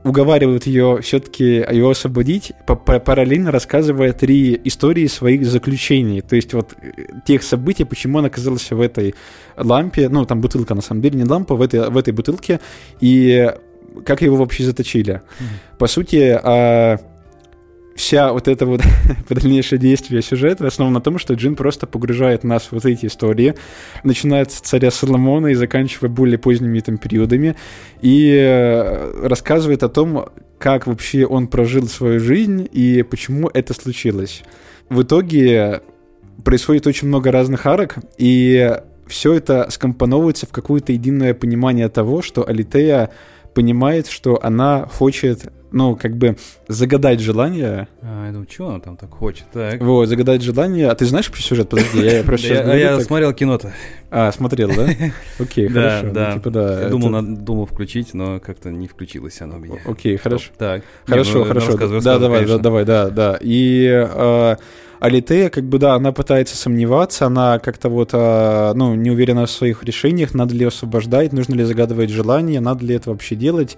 уговаривает 0.08 0.66
ее 0.68 0.99
все-таки 1.01 1.43
его 1.72 1.89
освободить, 1.89 2.53
па- 2.66 2.76
па- 2.76 2.99
параллельно 2.99 3.51
рассказывая 3.51 4.14
три 4.14 4.60
истории 4.64 5.08
своих 5.08 5.45
заключений. 5.45 6.22
То 6.22 6.36
есть 6.36 6.53
вот 6.53 6.74
э, 6.82 7.03
тех 7.26 7.43
событий, 7.43 7.84
почему 7.84 8.20
он 8.20 8.26
оказался 8.26 8.76
в 8.76 8.82
этой 8.82 9.16
лампе, 9.55 10.10
ну 10.10 10.26
там 10.26 10.41
бутылка 10.41 10.76
на 10.76 10.82
самом 10.82 11.01
деле, 11.01 11.20
не 11.20 11.26
лампа, 11.26 11.55
в 11.55 11.62
этой, 11.62 11.89
в 11.89 11.97
этой 11.97 12.14
бутылке, 12.14 12.60
и 13.01 13.51
как 14.05 14.22
его 14.22 14.36
вообще 14.36 14.64
заточили. 14.64 15.22
Мгм. 15.39 15.49
По 15.80 15.88
сути, 15.88 16.39
а, 16.43 16.97
вся 17.98 18.32
вот 18.32 18.48
это 18.48 18.66
вот 18.66 18.82
дальнейшее 19.30 19.80
действие 19.80 20.22
сюжета 20.22 20.68
основано 20.68 21.00
на 21.00 21.02
том, 21.02 21.18
что 21.18 21.34
Джин 21.34 21.56
просто 21.56 21.88
погружает 21.88 22.43
нас 22.43 22.68
в 22.68 22.72
вот 22.74 22.86
эти 22.86 23.08
истории, 23.08 23.56
начиная 24.04 24.45
с 24.45 24.54
царя 24.54 24.91
Соломона 24.91 25.48
и 25.48 25.56
заканчивая 25.56 26.10
более 26.10 26.38
поздними 26.38 26.80
там 26.80 27.00
периодами, 27.00 27.56
и 28.02 28.34
э, 28.39 29.28
рассказывает 29.28 29.84
о 29.84 29.89
том, 29.89 30.30
как 30.60 30.88
вообще 30.88 31.26
он 31.26 31.48
прожил 31.48 31.88
свою 31.88 32.20
жизнь 32.20 32.70
и 32.72 33.04
почему 33.04 33.50
это 33.54 33.74
случилось. 33.74 34.43
В 34.89 35.02
итоге 35.02 35.82
происходит 36.45 36.88
очень 36.88 37.08
много 37.08 37.32
разных 37.32 37.66
арок, 37.66 37.98
и 38.18 38.80
все 39.08 39.34
это 39.34 39.68
скомпоновывается 39.72 40.45
в 40.45 40.50
какое-то 40.50 40.93
единое 40.93 41.34
понимание 41.34 41.89
того, 41.89 42.22
что 42.22 42.48
Алитея 42.48 43.10
понимает, 43.56 44.08
что 44.08 44.39
она 44.43 44.86
хочет, 44.86 45.52
ну, 45.78 45.95
как 45.95 46.17
бы 46.17 46.38
загадать 46.67 47.19
желание. 47.19 47.88
А, 48.01 48.25
я 48.25 48.32
думаю, 48.32 48.47
что 48.51 48.69
она 48.69 48.80
там 48.80 48.97
так 48.97 49.11
хочет? 49.11 49.45
Так. 49.53 49.80
Вот, 49.82 50.07
загадать 50.07 50.41
желание. 50.41 50.89
А 50.89 50.95
ты 50.95 51.05
знаешь 51.05 51.32
про 51.32 51.39
сюжет? 51.39 51.69
Подожди, 51.69 51.99
я 51.99 52.23
просто 52.25 52.47
сейчас 52.47 52.67
я, 52.75 52.95
а 52.95 53.01
смотрел 53.01 53.34
кино-то. 53.34 53.73
А, 54.09 54.32
смотрел, 54.32 54.69
да? 54.69 54.89
Окей, 55.39 55.67
хорошо. 55.67 56.07
Ну, 56.07 56.13
да. 56.13 56.34
Типа, 56.34 56.49
да. 56.49 56.82
Я 56.82 56.89
думал, 56.89 57.65
включить, 57.65 58.13
но 58.13 58.39
как-то 58.39 58.71
не 58.71 58.88
включилось 58.88 59.39
оно 59.41 59.57
у 59.57 59.59
меня. 59.59 59.80
Окей, 59.86 60.17
хорошо. 60.17 60.51
Так. 60.57 60.84
Хорошо, 61.05 61.39
ну, 61.39 61.45
хорошо. 61.45 61.78
да, 62.01 62.19
давай, 62.19 62.45
да, 62.45 62.57
давай, 62.57 62.86
да, 62.86 63.09
да. 63.09 63.38
И 63.39 63.88
э, 63.88 64.55
Алитея, 64.99 65.49
как 65.49 65.65
бы, 65.65 65.78
да, 65.78 65.93
она 65.93 66.11
пытается 66.11 66.57
сомневаться, 66.57 67.28
она 67.28 67.59
как-то 67.59 67.89
вот, 67.89 68.09
э, 68.13 68.71
ну, 68.73 68.95
не 68.95 69.11
уверена 69.11 69.45
в 69.45 69.51
своих 69.51 69.84
решениях, 69.84 70.34
надо 70.34 70.55
ли 70.55 70.65
освобождать, 70.65 71.34
нужно 71.34 71.53
ли 71.53 71.63
загадывать 71.63 72.09
желание, 72.09 72.59
надо 72.59 72.86
ли 72.86 72.95
это 72.95 73.11
вообще 73.11 73.36
делать. 73.36 73.78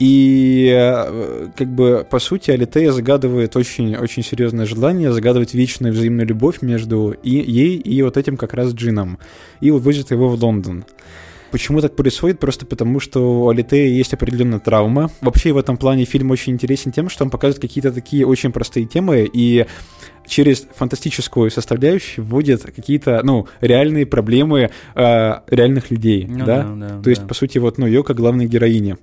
И 0.00 0.72
э, 0.74 1.48
как 1.54 1.68
бы 1.68 2.06
по 2.08 2.18
сути 2.18 2.50
Алитея 2.50 2.90
загадывает 2.90 3.54
очень, 3.54 3.94
очень 3.96 4.24
серьезное 4.24 4.64
желание, 4.64 5.12
загадывает 5.12 5.52
вечную 5.52 5.92
взаимную 5.92 6.26
любовь 6.26 6.62
между 6.62 7.10
и, 7.22 7.30
ей 7.30 7.76
и 7.76 8.00
вот 8.00 8.16
этим 8.16 8.38
как 8.38 8.54
раз 8.54 8.72
Джином. 8.72 9.18
И 9.60 9.70
увозит 9.70 10.10
его 10.10 10.28
в 10.30 10.42
Лондон. 10.42 10.86
Почему 11.50 11.80
так 11.82 11.96
происходит? 11.96 12.38
Просто 12.38 12.64
потому, 12.64 12.98
что 12.98 13.42
у 13.42 13.48
Алитея 13.50 13.88
есть 13.88 14.14
определенная 14.14 14.60
травма. 14.60 15.10
Вообще 15.20 15.52
в 15.52 15.58
этом 15.58 15.76
плане 15.76 16.06
фильм 16.06 16.30
очень 16.30 16.54
интересен 16.54 16.92
тем, 16.92 17.10
что 17.10 17.24
он 17.24 17.30
показывает 17.30 17.60
какие-то 17.60 17.92
такие 17.92 18.26
очень 18.26 18.52
простые 18.52 18.86
темы 18.86 19.28
и 19.30 19.66
через 20.26 20.66
фантастическую 20.74 21.50
составляющую 21.50 22.24
вводит 22.24 22.62
какие-то, 22.62 23.20
ну, 23.22 23.48
реальные 23.60 24.06
проблемы 24.06 24.70
э, 24.94 25.34
реальных 25.48 25.90
людей, 25.90 26.26
ну, 26.26 26.46
да? 26.46 26.62
да? 26.62 26.74
да? 26.74 27.02
То 27.02 27.10
есть, 27.10 27.26
по 27.26 27.34
сути, 27.34 27.58
вот, 27.58 27.76
ну, 27.78 27.86
ее 27.86 28.02
как 28.02 28.16
главной 28.16 28.46
героиня. 28.46 28.96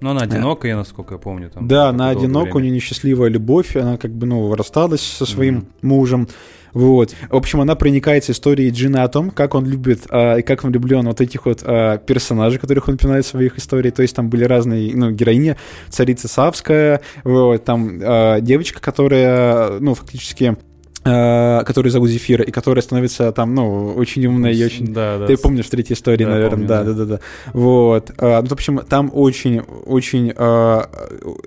Но 0.00 0.10
она 0.10 0.22
одинокая, 0.22 0.76
насколько 0.76 1.14
я 1.14 1.18
помню. 1.18 1.50
Там, 1.50 1.66
да, 1.66 1.88
она 1.88 2.10
одинока, 2.10 2.56
у 2.56 2.60
нее 2.60 2.70
несчастливая 2.70 3.28
любовь, 3.28 3.76
она 3.76 3.96
как 3.96 4.12
бы, 4.12 4.26
ну, 4.26 4.54
рассталась 4.54 5.02
со 5.02 5.26
своим 5.26 5.58
mm-hmm. 5.58 5.66
мужем. 5.82 6.28
Вот. 6.72 7.14
В 7.30 7.36
общем, 7.36 7.60
она 7.60 7.74
проникается 7.74 8.32
историей 8.32 8.70
Джина 8.70 9.02
о 9.02 9.08
том, 9.08 9.30
как 9.30 9.54
он 9.54 9.66
любит 9.66 10.06
а, 10.10 10.36
и 10.36 10.42
как 10.42 10.64
он 10.64 10.70
влюблен 10.70 11.06
вот 11.06 11.20
этих 11.20 11.46
вот 11.46 11.62
а, 11.64 11.98
персонажей, 11.98 12.60
которых 12.60 12.88
он 12.88 12.94
упоминает 12.94 13.24
в 13.24 13.28
своих 13.28 13.58
историях. 13.58 13.94
То 13.94 14.02
есть 14.02 14.14
там 14.14 14.28
были 14.28 14.44
разные, 14.44 14.94
ну, 14.94 15.10
героини, 15.10 15.56
царица 15.88 16.28
Савская, 16.28 17.00
вот, 17.24 17.64
там 17.64 17.98
а, 18.02 18.40
девочка, 18.40 18.80
которая, 18.80 19.80
ну, 19.80 19.94
фактически 19.94 20.56
Э, 20.58 20.77
который 21.08 21.90
зовут 21.90 22.10
Зефира, 22.10 22.44
и 22.44 22.50
которая 22.50 22.82
становится 22.82 23.32
там, 23.32 23.54
ну, 23.54 23.94
очень 23.94 24.26
умная 24.26 24.52
и 24.52 24.64
очень... 24.64 24.92
Да, 24.92 25.18
да. 25.18 25.26
Ты 25.26 25.36
помнишь 25.36 25.66
в 25.66 25.70
третьей 25.70 25.94
истории, 25.94 26.24
да, 26.24 26.30
наверное, 26.30 26.50
помню, 26.50 26.68
да, 26.68 26.84
да, 26.84 26.92
да, 26.92 27.04
да. 27.04 27.20
Вот. 27.52 28.10
А, 28.18 28.42
ну, 28.42 28.48
в 28.48 28.52
общем, 28.52 28.78
там 28.88 29.10
очень, 29.12 29.60
очень... 29.60 30.32
А, 30.36 30.88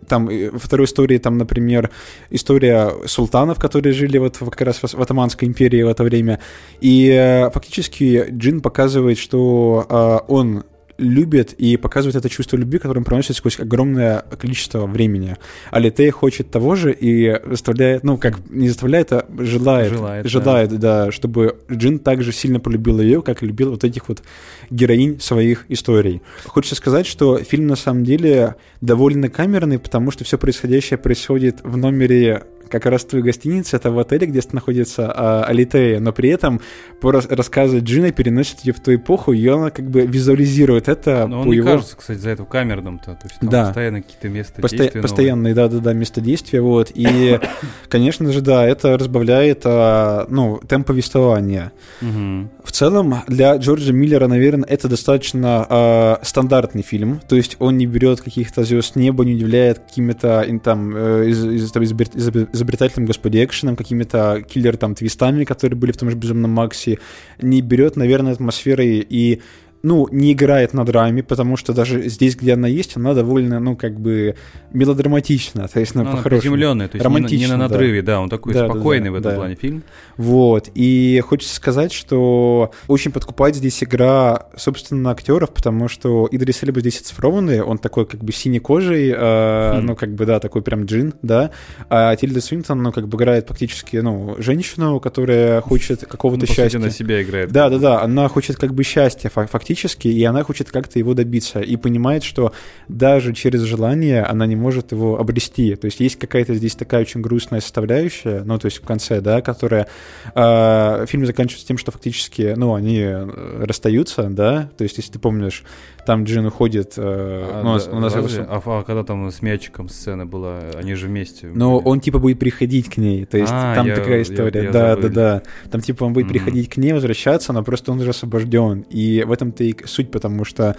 там 0.07 0.27
во 0.27 0.59
второй 0.59 0.85
истории, 0.85 1.17
там, 1.17 1.37
например, 1.37 1.89
история 2.29 2.91
султанов, 3.05 3.59
которые 3.59 3.93
жили 3.93 4.17
вот 4.17 4.37
как 4.37 4.61
раз 4.61 4.79
в 4.81 5.01
Атаманской 5.01 5.47
империи 5.47 5.81
в 5.83 5.87
это 5.87 6.03
время. 6.03 6.39
И 6.79 7.09
э, 7.09 7.49
фактически 7.51 8.25
Джин 8.29 8.61
показывает, 8.61 9.17
что 9.17 9.85
а, 9.89 10.25
он 10.27 10.63
любит 10.97 11.53
и 11.53 11.77
показывает 11.77 12.15
это 12.15 12.29
чувство 12.29 12.57
любви, 12.57 12.79
которое 12.79 12.99
он 12.99 13.05
проносит 13.05 13.35
сквозь 13.35 13.59
огромное 13.59 14.23
количество 14.39 14.85
времени. 14.85 15.37
А 15.69 15.79
Литей 15.79 16.09
хочет 16.09 16.51
того 16.51 16.75
же 16.75 16.93
и 16.93 17.39
заставляет, 17.45 18.03
ну, 18.03 18.17
как 18.17 18.39
не 18.49 18.69
заставляет, 18.69 19.11
а 19.11 19.25
желает, 19.37 19.93
желает, 19.93 20.27
желает 20.27 20.69
да. 20.71 21.05
да, 21.05 21.11
чтобы 21.11 21.57
Джин 21.71 21.99
также 21.99 22.31
сильно 22.31 22.59
полюбил 22.59 22.99
ее, 23.01 23.21
как 23.21 23.43
и 23.43 23.45
любил 23.45 23.71
вот 23.71 23.83
этих 23.83 24.07
вот 24.09 24.23
героинь 24.69 25.19
своих 25.19 25.65
историй. 25.69 26.21
Хочется 26.45 26.75
сказать, 26.75 27.05
что 27.05 27.37
фильм 27.37 27.67
на 27.67 27.75
самом 27.75 28.03
деле 28.03 28.55
довольно 28.81 29.29
камерный, 29.29 29.79
потому 29.79 30.11
что 30.11 30.23
все 30.23 30.37
происходящее 30.37 30.97
происходит 30.97 31.59
в 31.63 31.77
номере 31.77 32.43
как 32.71 32.85
раз 32.85 33.05
твою 33.05 33.23
гостиницу, 33.23 33.75
это 33.75 33.91
в 33.91 33.99
отеле, 33.99 34.27
где 34.27 34.41
находится 34.51 35.11
а, 35.13 35.43
Алитея, 35.43 35.99
но 35.99 36.13
при 36.13 36.29
этом 36.29 36.61
по 36.99 37.11
рассказу 37.11 37.81
Джина 37.81 38.11
переносит 38.11 38.61
ее 38.61 38.73
в 38.73 38.79
ту 38.79 38.95
эпоху, 38.95 39.33
и 39.33 39.47
она 39.47 39.69
как 39.69 39.89
бы 39.89 40.01
визуализирует 40.01 40.87
это 40.87 41.27
но 41.27 41.41
он 41.41 41.45
по 41.45 41.49
не 41.49 41.57
его... 41.57 41.67
кажется, 41.67 41.95
кстати, 41.97 42.17
за 42.17 42.29
это 42.31 42.45
камерным-то, 42.45 43.05
то 43.05 43.27
есть 43.27 43.39
там 43.39 43.49
да. 43.49 43.65
постоянно 43.65 44.01
какие-то 44.01 44.29
места 44.29 44.61
Посто... 44.61 44.77
действия 44.77 45.01
Постоянные, 45.01 45.53
да-да-да, 45.53 45.93
места 45.93 46.21
действия, 46.21 46.61
вот, 46.61 46.91
и, 46.93 47.39
конечно 47.89 48.31
же, 48.31 48.41
да, 48.41 48.65
это 48.65 48.97
разбавляет, 48.97 49.61
а, 49.65 50.25
ну, 50.29 50.59
темп 50.67 50.87
повествования. 50.87 51.71
В 51.99 52.71
целом, 52.71 53.15
для 53.27 53.55
Джорджа 53.55 53.91
Миллера, 53.91 54.27
наверное, 54.27 54.67
это 54.67 54.87
достаточно 54.87 55.65
а, 55.69 56.19
стандартный 56.23 56.81
фильм, 56.81 57.19
то 57.27 57.35
есть 57.35 57.57
он 57.59 57.77
не 57.77 57.85
берет 57.85 58.21
каких-то 58.21 58.63
звезд 58.63 58.95
неба, 58.95 59.25
не 59.25 59.35
удивляет 59.35 59.79
какими-то 59.79 60.45
там 60.63 60.95
э, 60.95 61.29
из, 61.29 61.43
из, 61.45 61.75
из, 61.75 61.91
из, 61.91 62.60
изобретательным 62.61 63.07
господи 63.07 63.43
экшеном, 63.43 63.75
какими-то 63.75 64.43
киллер 64.47 64.77
там 64.77 64.95
твистами, 64.95 65.43
которые 65.43 65.77
были 65.77 65.91
в 65.91 65.97
том 65.97 66.09
же 66.09 66.15
Безумном 66.15 66.51
Максе, 66.51 66.99
не 67.41 67.61
берет, 67.61 67.95
наверное, 67.95 68.33
атмосферой 68.33 69.05
и 69.07 69.41
ну, 69.83 70.07
не 70.11 70.33
играет 70.33 70.73
на 70.73 70.85
драме, 70.85 71.23
потому 71.23 71.57
что 71.57 71.73
даже 71.73 72.07
здесь, 72.07 72.35
где 72.35 72.53
она 72.53 72.67
есть, 72.67 72.97
она 72.97 73.13
довольно, 73.13 73.59
ну, 73.59 73.75
как 73.75 73.99
бы 73.99 74.35
мелодраматична, 74.71 75.67
то 75.67 75.79
есть, 75.79 75.95
ну, 75.95 76.03
ну 76.03 76.11
по-хорошему. 76.11 76.55
то 76.87 76.97
есть 76.97 77.31
не, 77.31 77.37
не 77.37 77.47
на 77.47 77.57
надрыве, 77.57 78.01
да, 78.01 78.13
да 78.13 78.21
он 78.21 78.29
такой 78.29 78.53
да, 78.53 78.65
спокойный 78.67 79.09
да, 79.09 79.11
да, 79.11 79.11
в 79.11 79.15
этом 79.15 79.31
да. 79.31 79.37
плане 79.37 79.55
фильм. 79.55 79.83
Вот, 80.17 80.69
и 80.75 81.21
хочется 81.25 81.55
сказать, 81.55 81.91
что 81.91 82.71
очень 82.87 83.11
подкупает 83.11 83.55
здесь 83.55 83.83
игра, 83.83 84.47
собственно, 84.55 85.11
актеров, 85.11 85.51
потому 85.51 85.87
что 85.87 86.27
Идрис 86.31 86.61
Эльба 86.63 86.79
здесь 86.81 87.01
оцифрованный, 87.01 87.61
он 87.61 87.77
такой, 87.79 88.05
как 88.05 88.23
бы, 88.23 88.31
синей 88.31 88.59
кожей, 88.59 89.11
э, 89.15 89.79
хм. 89.79 89.85
ну, 89.85 89.95
как 89.95 90.13
бы, 90.13 90.25
да, 90.25 90.39
такой 90.39 90.61
прям 90.61 90.85
джин, 90.85 91.15
да, 91.23 91.51
а 91.89 92.15
Тильда 92.15 92.39
Свинтон, 92.41 92.83
ну, 92.83 92.91
как 92.91 93.07
бы, 93.07 93.17
играет 93.17 93.47
практически, 93.47 93.97
ну, 93.97 94.35
женщину, 94.37 94.99
которая 94.99 95.61
хочет 95.61 96.05
какого-то 96.05 96.45
ну, 96.47 96.53
счастья. 96.53 96.77
на 96.77 96.91
себя 96.91 97.21
играет. 97.23 97.51
Да, 97.51 97.69
да, 97.69 97.79
да, 97.79 98.01
она 98.01 98.27
хочет, 98.27 98.57
как 98.57 98.75
бы, 98.75 98.83
счастья, 98.83 99.29
фактически 99.29 99.70
фактически, 99.71 100.07
и 100.07 100.23
она 100.23 100.43
хочет 100.43 100.69
как-то 100.71 100.99
его 100.99 101.13
добиться, 101.13 101.61
и 101.61 101.77
понимает, 101.77 102.23
что 102.23 102.51
даже 102.87 103.33
через 103.33 103.61
желание 103.61 104.23
она 104.23 104.45
не 104.45 104.55
может 104.55 104.91
его 104.91 105.19
обрести. 105.19 105.75
То 105.75 105.85
есть 105.85 105.99
есть 105.99 106.17
какая-то 106.17 106.55
здесь 106.55 106.75
такая 106.75 107.01
очень 107.01 107.21
грустная 107.21 107.61
составляющая, 107.61 108.43
ну, 108.43 108.57
то 108.57 108.65
есть 108.65 108.77
в 108.77 108.85
конце, 108.85 109.21
да, 109.21 109.41
которая... 109.41 109.87
Э, 110.35 111.05
фильм 111.07 111.25
заканчивается 111.25 111.67
тем, 111.67 111.77
что 111.77 111.91
фактически, 111.91 112.53
ну, 112.57 112.73
они 112.73 112.99
э, 112.99 113.65
расстаются, 113.65 114.23
да, 114.29 114.69
то 114.77 114.83
есть 114.83 114.97
если 114.97 115.13
ты 115.13 115.19
помнишь, 115.19 115.63
там 116.05 116.23
Джин 116.23 116.45
уходит... 116.45 116.93
Э, 116.97 117.01
а, 117.03 117.63
ну, 117.63 117.77
да, 117.77 117.97
у 117.97 117.99
нас 117.99 118.15
разве? 118.15 118.43
А, 118.43 118.61
а 118.63 118.83
когда 118.83 119.03
там 119.03 119.29
с 119.29 119.41
мячиком 119.41 119.89
сцена 119.89 120.25
была, 120.25 120.59
они 120.75 120.95
же 120.95 121.07
вместе. 121.07 121.47
Но 121.47 121.77
были. 121.79 121.87
он 121.87 121.99
типа 121.99 122.19
будет 122.19 122.39
приходить 122.39 122.89
к 122.89 122.97
ней, 122.97 123.25
то 123.25 123.37
есть 123.37 123.51
а, 123.53 123.75
там 123.75 123.87
я, 123.87 123.95
такая 123.95 124.21
история. 124.23 124.59
Я, 124.59 124.65
я 124.65 124.71
да, 124.71 124.89
забыл. 124.95 125.09
да, 125.09 125.13
да. 125.13 125.69
Там 125.69 125.81
типа 125.81 126.03
он 126.03 126.13
будет 126.13 126.27
mm-hmm. 126.27 126.29
приходить 126.29 126.69
к 126.69 126.77
ней, 126.77 126.93
возвращаться, 126.93 127.53
но 127.53 127.63
просто 127.63 127.91
он 127.91 127.99
уже 127.99 128.09
освобожден. 128.09 128.81
И 128.89 129.23
в 129.23 129.31
этом-то 129.31 129.63
и 129.63 129.75
суть, 129.85 130.11
потому 130.11 130.45
что 130.45 130.75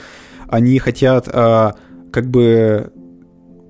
они 0.48 0.78
хотят 0.78 1.26
как 1.26 2.26
бы 2.30 2.92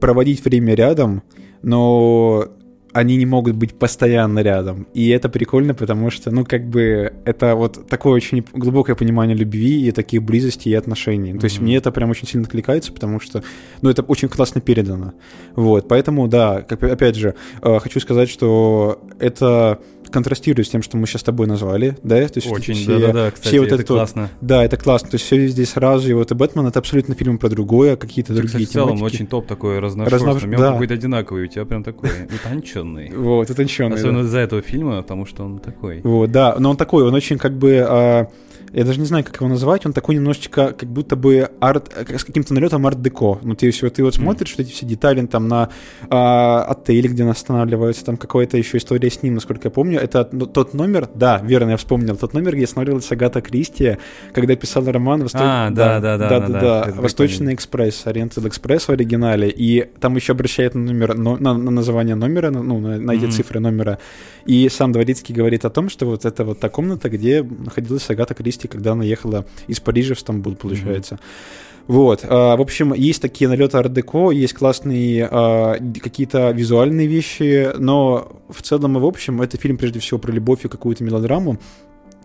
проводить 0.00 0.44
время 0.44 0.74
рядом, 0.74 1.22
но 1.62 2.48
они 2.92 3.16
не 3.16 3.26
могут 3.26 3.56
быть 3.56 3.74
постоянно 3.74 4.40
рядом. 4.40 4.86
И 4.94 5.08
это 5.08 5.28
прикольно, 5.28 5.74
потому 5.74 6.10
что, 6.10 6.30
ну, 6.30 6.44
как 6.44 6.68
бы, 6.68 7.12
это 7.24 7.54
вот 7.54 7.86
такое 7.88 8.12
очень 8.12 8.44
глубокое 8.52 8.96
понимание 8.96 9.36
любви 9.36 9.86
и 9.86 9.92
таких 9.92 10.22
близостей 10.22 10.72
и 10.72 10.76
отношений. 10.76 11.32
Mm-hmm. 11.32 11.38
То 11.38 11.44
есть 11.44 11.60
мне 11.60 11.76
это 11.76 11.90
прям 11.90 12.10
очень 12.10 12.28
сильно 12.28 12.46
откликается, 12.46 12.92
потому 12.92 13.20
что, 13.20 13.42
ну, 13.80 13.90
это 13.90 14.02
очень 14.02 14.28
классно 14.28 14.60
передано. 14.60 15.14
Вот, 15.56 15.88
поэтому, 15.88 16.28
да, 16.28 16.62
как, 16.62 16.82
опять 16.82 17.16
же, 17.16 17.34
э, 17.62 17.78
хочу 17.78 18.00
сказать, 18.00 18.28
что 18.28 19.02
это 19.18 19.80
контрастирует 20.12 20.66
с 20.66 20.70
тем, 20.70 20.82
что 20.82 20.96
мы 20.96 21.06
сейчас 21.06 21.22
с 21.22 21.24
тобой 21.24 21.46
назвали, 21.46 21.96
да? 22.02 22.26
То 22.28 22.38
есть 22.38 22.50
Очень, 22.50 22.74
все, 22.74 22.98
да-да-да, 22.98 23.30
кстати, 23.30 23.48
все 23.48 23.60
вот 23.60 23.66
это, 23.66 23.74
это 23.76 23.84
классно. 23.84 24.30
Да, 24.40 24.64
это 24.64 24.76
классно. 24.76 25.10
То 25.10 25.14
есть 25.16 25.26
все 25.26 25.48
здесь 25.48 25.70
сразу, 25.70 26.08
и 26.08 26.12
вот 26.12 26.30
и 26.30 26.34
Бэтмен 26.34 26.66
это 26.66 26.78
абсолютно 26.78 27.14
фильм 27.14 27.38
про 27.38 27.48
другое, 27.48 27.96
какие-то 27.96 28.32
другие 28.32 28.48
кстати, 28.48 28.64
в 28.64 28.70
целом 28.70 28.96
тематики. 28.98 29.16
очень 29.16 29.26
топ 29.26 29.46
такой 29.46 29.78
разношерстный. 29.78 30.26
Разнов... 30.28 30.44
У 30.44 30.46
меня 30.46 30.58
да. 30.58 30.72
какой-то 30.72 30.94
одинаковый, 30.94 31.44
у 31.44 31.46
тебя 31.46 31.64
прям 31.64 31.82
такой 31.82 32.10
утонченный. 32.34 33.10
Вот, 33.16 33.50
утонченный. 33.50 33.96
Особенно 33.96 34.20
из-за 34.20 34.38
этого 34.38 34.62
фильма, 34.62 35.02
потому 35.02 35.26
что 35.26 35.44
он 35.44 35.58
такой. 35.58 36.00
Вот, 36.02 36.30
да, 36.30 36.56
но 36.58 36.70
он 36.70 36.76
такой, 36.76 37.04
он 37.04 37.14
очень 37.14 37.38
как 37.38 37.56
бы 37.56 37.84
а, 37.88 38.28
я 38.72 38.84
даже 38.84 38.98
не 39.00 39.06
знаю, 39.06 39.24
как 39.24 39.36
его 39.36 39.48
назвать, 39.48 39.84
он 39.86 39.92
такой 39.92 40.14
немножечко, 40.14 40.72
как 40.72 40.88
будто 40.88 41.16
бы 41.16 41.50
арт, 41.60 41.92
с 41.94 42.24
каким-то 42.24 42.54
налетом 42.54 42.86
арт-деко. 42.86 43.38
Ну, 43.42 43.54
ты, 43.54 43.70
все, 43.70 43.90
ты 43.90 44.02
вот 44.02 44.14
смотришь, 44.14 44.50
что 44.50 44.62
эти 44.62 44.72
все 44.72 44.86
детали 44.86 45.24
там 45.26 45.48
на 45.48 45.68
а, 46.08 46.64
отеле, 46.64 47.08
где 47.08 47.24
он 47.24 47.30
останавливается, 47.30 48.04
там 48.04 48.16
какая-то 48.16 48.56
еще 48.56 48.78
история 48.78 49.10
с 49.10 49.22
ним, 49.22 49.34
насколько 49.34 49.68
я 49.68 49.70
помню. 49.70 50.00
Это 50.00 50.28
ну, 50.32 50.46
тот 50.46 50.74
номер, 50.74 51.08
да, 51.14 51.40
верно, 51.42 51.70
я 51.70 51.76
вспомнил, 51.76 52.16
тот 52.16 52.32
номер, 52.32 52.56
где 52.56 52.64
останавливалась 52.64 53.10
Агата 53.12 53.40
Кристи, 53.40 53.98
когда 54.32 54.56
писала 54.56 54.92
роман 54.92 55.28
а, 55.34 55.70
да, 55.70 56.00
да, 56.00 56.00
да, 56.00 56.28
да, 56.28 56.40
да, 56.40 56.48
да, 56.48 56.60
да, 56.84 56.92
Восточный 56.96 57.54
экспресс, 57.54 58.02
Oriental 58.06 58.48
экспресс 58.48 58.88
в 58.88 58.90
оригинале, 58.90 59.50
и 59.50 59.84
там 60.00 60.16
еще 60.16 60.32
обращает 60.32 60.74
на 60.74 60.80
номер, 60.80 61.14
на, 61.14 61.36
на 61.36 61.70
название 61.70 62.14
номера, 62.14 62.50
ну, 62.50 62.78
на, 62.78 62.98
на 62.98 63.12
эти 63.12 63.24
mm-hmm. 63.24 63.30
цифры 63.30 63.60
номера, 63.60 63.98
и 64.46 64.68
сам 64.68 64.92
Дворецкий 64.92 65.34
говорит 65.34 65.64
о 65.64 65.70
том, 65.70 65.88
что 65.88 66.06
вот 66.06 66.24
это 66.24 66.44
вот 66.44 66.60
та 66.60 66.68
комната, 66.68 67.08
где 67.08 67.42
находилась 67.42 68.08
Агата 68.10 68.34
Кристи, 68.34 68.61
когда 68.68 68.92
она 68.92 69.04
ехала 69.04 69.46
из 69.66 69.80
Парижа 69.80 70.14
в 70.14 70.20
Стамбул, 70.20 70.54
получается. 70.54 71.14
Mm-hmm. 71.14 71.72
Вот, 71.88 72.24
а, 72.28 72.56
в 72.56 72.60
общем, 72.60 72.94
есть 72.94 73.20
такие 73.20 73.48
налеты 73.48 73.76
арт-деко, 73.76 74.30
есть 74.30 74.54
классные 74.54 75.28
а, 75.30 75.76
какие-то 76.00 76.50
визуальные 76.52 77.06
вещи, 77.06 77.70
но 77.76 78.40
в 78.48 78.62
целом 78.62 78.96
и 78.96 79.00
в 79.00 79.04
общем 79.04 79.42
это 79.42 79.56
фильм 79.58 79.76
прежде 79.78 79.98
всего 79.98 80.20
про 80.20 80.30
любовь 80.30 80.64
и 80.64 80.68
какую-то 80.68 81.02
мелодраму, 81.02 81.58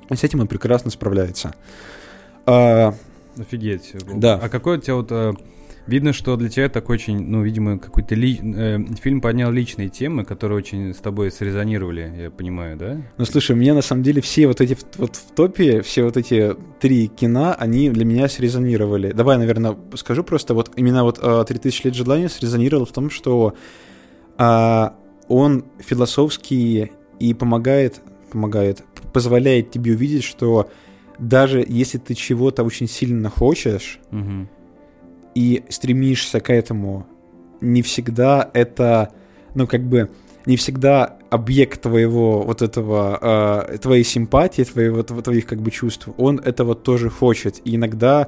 и 0.10 0.16
с 0.16 0.24
этим 0.24 0.42
он 0.42 0.48
прекрасно 0.48 0.92
справляется. 0.92 1.56
А, 2.46 2.94
Офигеть. 3.38 3.94
Да. 4.14 4.40
А 4.42 4.50
какой 4.50 4.78
у 4.78 4.82
тебя 4.82 4.96
вот... 4.96 5.12
Видно, 5.88 6.12
что 6.12 6.36
для 6.36 6.50
тебя 6.50 6.68
такой 6.68 6.96
очень, 6.96 7.20
ну, 7.20 7.44
видимо, 7.44 7.80
какой-то 7.80 8.14
ли, 8.14 8.40
э, 8.42 8.78
фильм 9.02 9.22
поднял 9.22 9.52
личные 9.52 9.88
темы, 9.88 10.26
которые 10.26 10.58
очень 10.58 10.94
с 10.94 10.98
тобой 10.98 11.32
срезонировали, 11.32 12.14
я 12.24 12.30
понимаю, 12.30 12.78
да? 12.78 13.02
Ну, 13.18 13.26
слушай, 13.26 13.54
у 13.54 13.56
меня 13.56 13.74
на 13.74 13.82
самом 13.82 14.04
деле 14.04 14.22
все 14.22 14.48
вот 14.48 14.60
эти 14.60 14.78
вот 14.98 15.16
в 15.16 15.34
топе, 15.34 15.82
все 15.82 16.04
вот 16.04 16.18
эти 16.18 16.56
три 16.82 17.08
кино, 17.08 17.56
они 17.58 17.90
для 17.90 18.04
меня 18.04 18.28
срезонировали. 18.28 19.14
Давай, 19.14 19.38
наверное, 19.38 19.78
скажу 19.96 20.24
просто, 20.24 20.54
вот 20.54 20.72
именно 20.76 21.04
вот 21.06 21.20
«3000 21.20 21.82
лет 21.86 21.96
желания» 21.96 22.28
срезонировал 22.28 22.86
в 22.86 22.92
том, 22.92 23.10
что 23.10 23.56
а, 24.38 24.94
он 25.30 25.66
философский 25.80 26.92
и 27.20 27.34
помогает, 27.34 28.02
помогает, 28.32 28.84
позволяет 29.14 29.72
тебе 29.72 29.94
увидеть, 29.94 30.24
что 30.24 30.70
даже 31.18 31.66
если 31.68 31.98
ты 31.98 32.14
чего-то 32.14 32.64
очень 32.64 32.88
сильно 32.88 33.30
хочешь 33.30 34.00
Угу. 34.12 34.48
И 35.38 35.64
стремишься 35.70 36.40
к 36.40 36.50
этому, 36.54 37.06
не 37.62 37.82
всегда 37.82 38.50
это, 38.54 39.10
ну, 39.56 39.68
как 39.68 39.82
бы, 39.84 40.10
не 40.48 40.56
всегда 40.56 41.18
объект 41.30 41.82
твоего 41.82 42.42
вот 42.42 42.62
этого, 42.62 43.20
э, 43.74 43.78
твоей 43.78 44.04
симпатии, 44.04 44.64
твоего, 44.64 45.02
тв- 45.02 45.22
твоих 45.22 45.46
как 45.46 45.60
бы 45.62 45.72
чувств, 45.72 46.08
он 46.18 46.40
этого 46.40 46.74
тоже 46.76 47.10
хочет. 47.10 47.62
И 47.66 47.76
иногда 47.76 48.28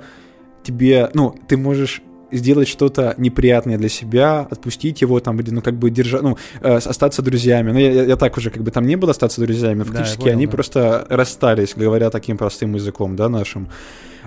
тебе, 0.63 1.09
ну, 1.13 1.33
ты 1.47 1.57
можешь 1.57 2.01
сделать 2.31 2.67
что-то 2.67 3.15
неприятное 3.17 3.77
для 3.77 3.89
себя, 3.89 4.47
отпустить 4.51 5.01
его 5.01 5.19
там, 5.19 5.39
или, 5.39 5.49
ну, 5.51 5.61
как 5.61 5.73
бы 5.79 5.89
держать, 5.89 6.21
ну, 6.21 6.37
э, 6.61 6.75
остаться 6.75 7.21
друзьями. 7.21 7.71
Ну, 7.71 7.79
я, 7.79 8.03
я- 8.03 8.15
так 8.17 8.37
уже, 8.37 8.49
как 8.51 8.61
бы, 8.63 8.71
там 8.71 8.85
не 8.85 8.97
было 8.97 9.11
остаться 9.11 9.41
друзьями, 9.41 9.79
Да, 9.79 9.85
фактически 9.85 10.21
понял, 10.21 10.33
они 10.33 10.45
да. 10.45 10.51
просто 10.51 11.05
расстались, 11.09 11.73
говоря 11.75 12.09
таким 12.09 12.37
простым 12.37 12.75
языком, 12.75 13.15
да, 13.15 13.29
нашим. 13.29 13.67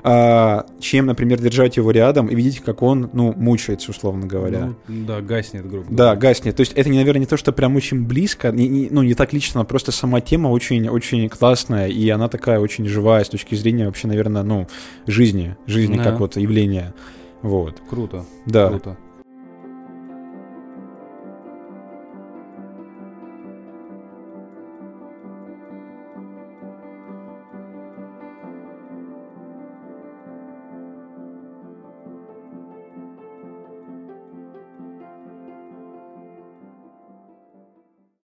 А, 0.04 0.66
чем, 0.80 1.06
например, 1.06 1.40
держать 1.40 1.76
его 1.76 1.90
рядом 1.92 2.26
и 2.26 2.34
видеть, 2.34 2.58
как 2.60 2.82
он, 2.82 3.08
ну, 3.12 3.32
мучается, 3.36 3.92
условно 3.92 4.26
говоря. 4.26 4.72
Ну, 4.88 5.06
да, 5.06 5.20
гаснет, 5.20 5.68
грубо 5.68 5.86
Да, 5.90 6.14
говоря. 6.14 6.20
гаснет. 6.20 6.56
То 6.56 6.60
есть 6.62 6.72
это, 6.72 6.88
наверное, 6.90 7.20
не 7.20 7.26
то, 7.26 7.36
что 7.36 7.52
прям 7.52 7.76
очень 7.76 8.04
близко, 8.04 8.50
не- 8.50 8.66
не- 8.68 8.88
ну, 8.90 9.02
не 9.02 9.14
так 9.14 9.32
лично, 9.32 9.60
а 9.60 9.64
просто 9.64 9.92
сама 9.92 10.20
тема 10.20 10.48
очень, 10.48 10.88
очень 10.88 11.28
классная, 11.28 11.86
и 11.88 12.08
она 12.08 12.28
такая 12.28 12.58
очень 12.58 12.86
живая 12.86 13.22
с 13.22 13.28
точки 13.28 13.54
зрения 13.54 13.86
вообще, 13.86 14.08
наверное, 14.08 14.42
ну, 14.42 14.66
жизни, 15.06 15.56
жизни 15.66 15.96
Да. 15.98 16.02
как 16.04 16.18
вот 16.20 16.36
явления. 16.36 16.94
Вот. 17.42 17.76
Круто, 17.88 18.24
Да. 18.46 18.68
круто. 18.68 18.96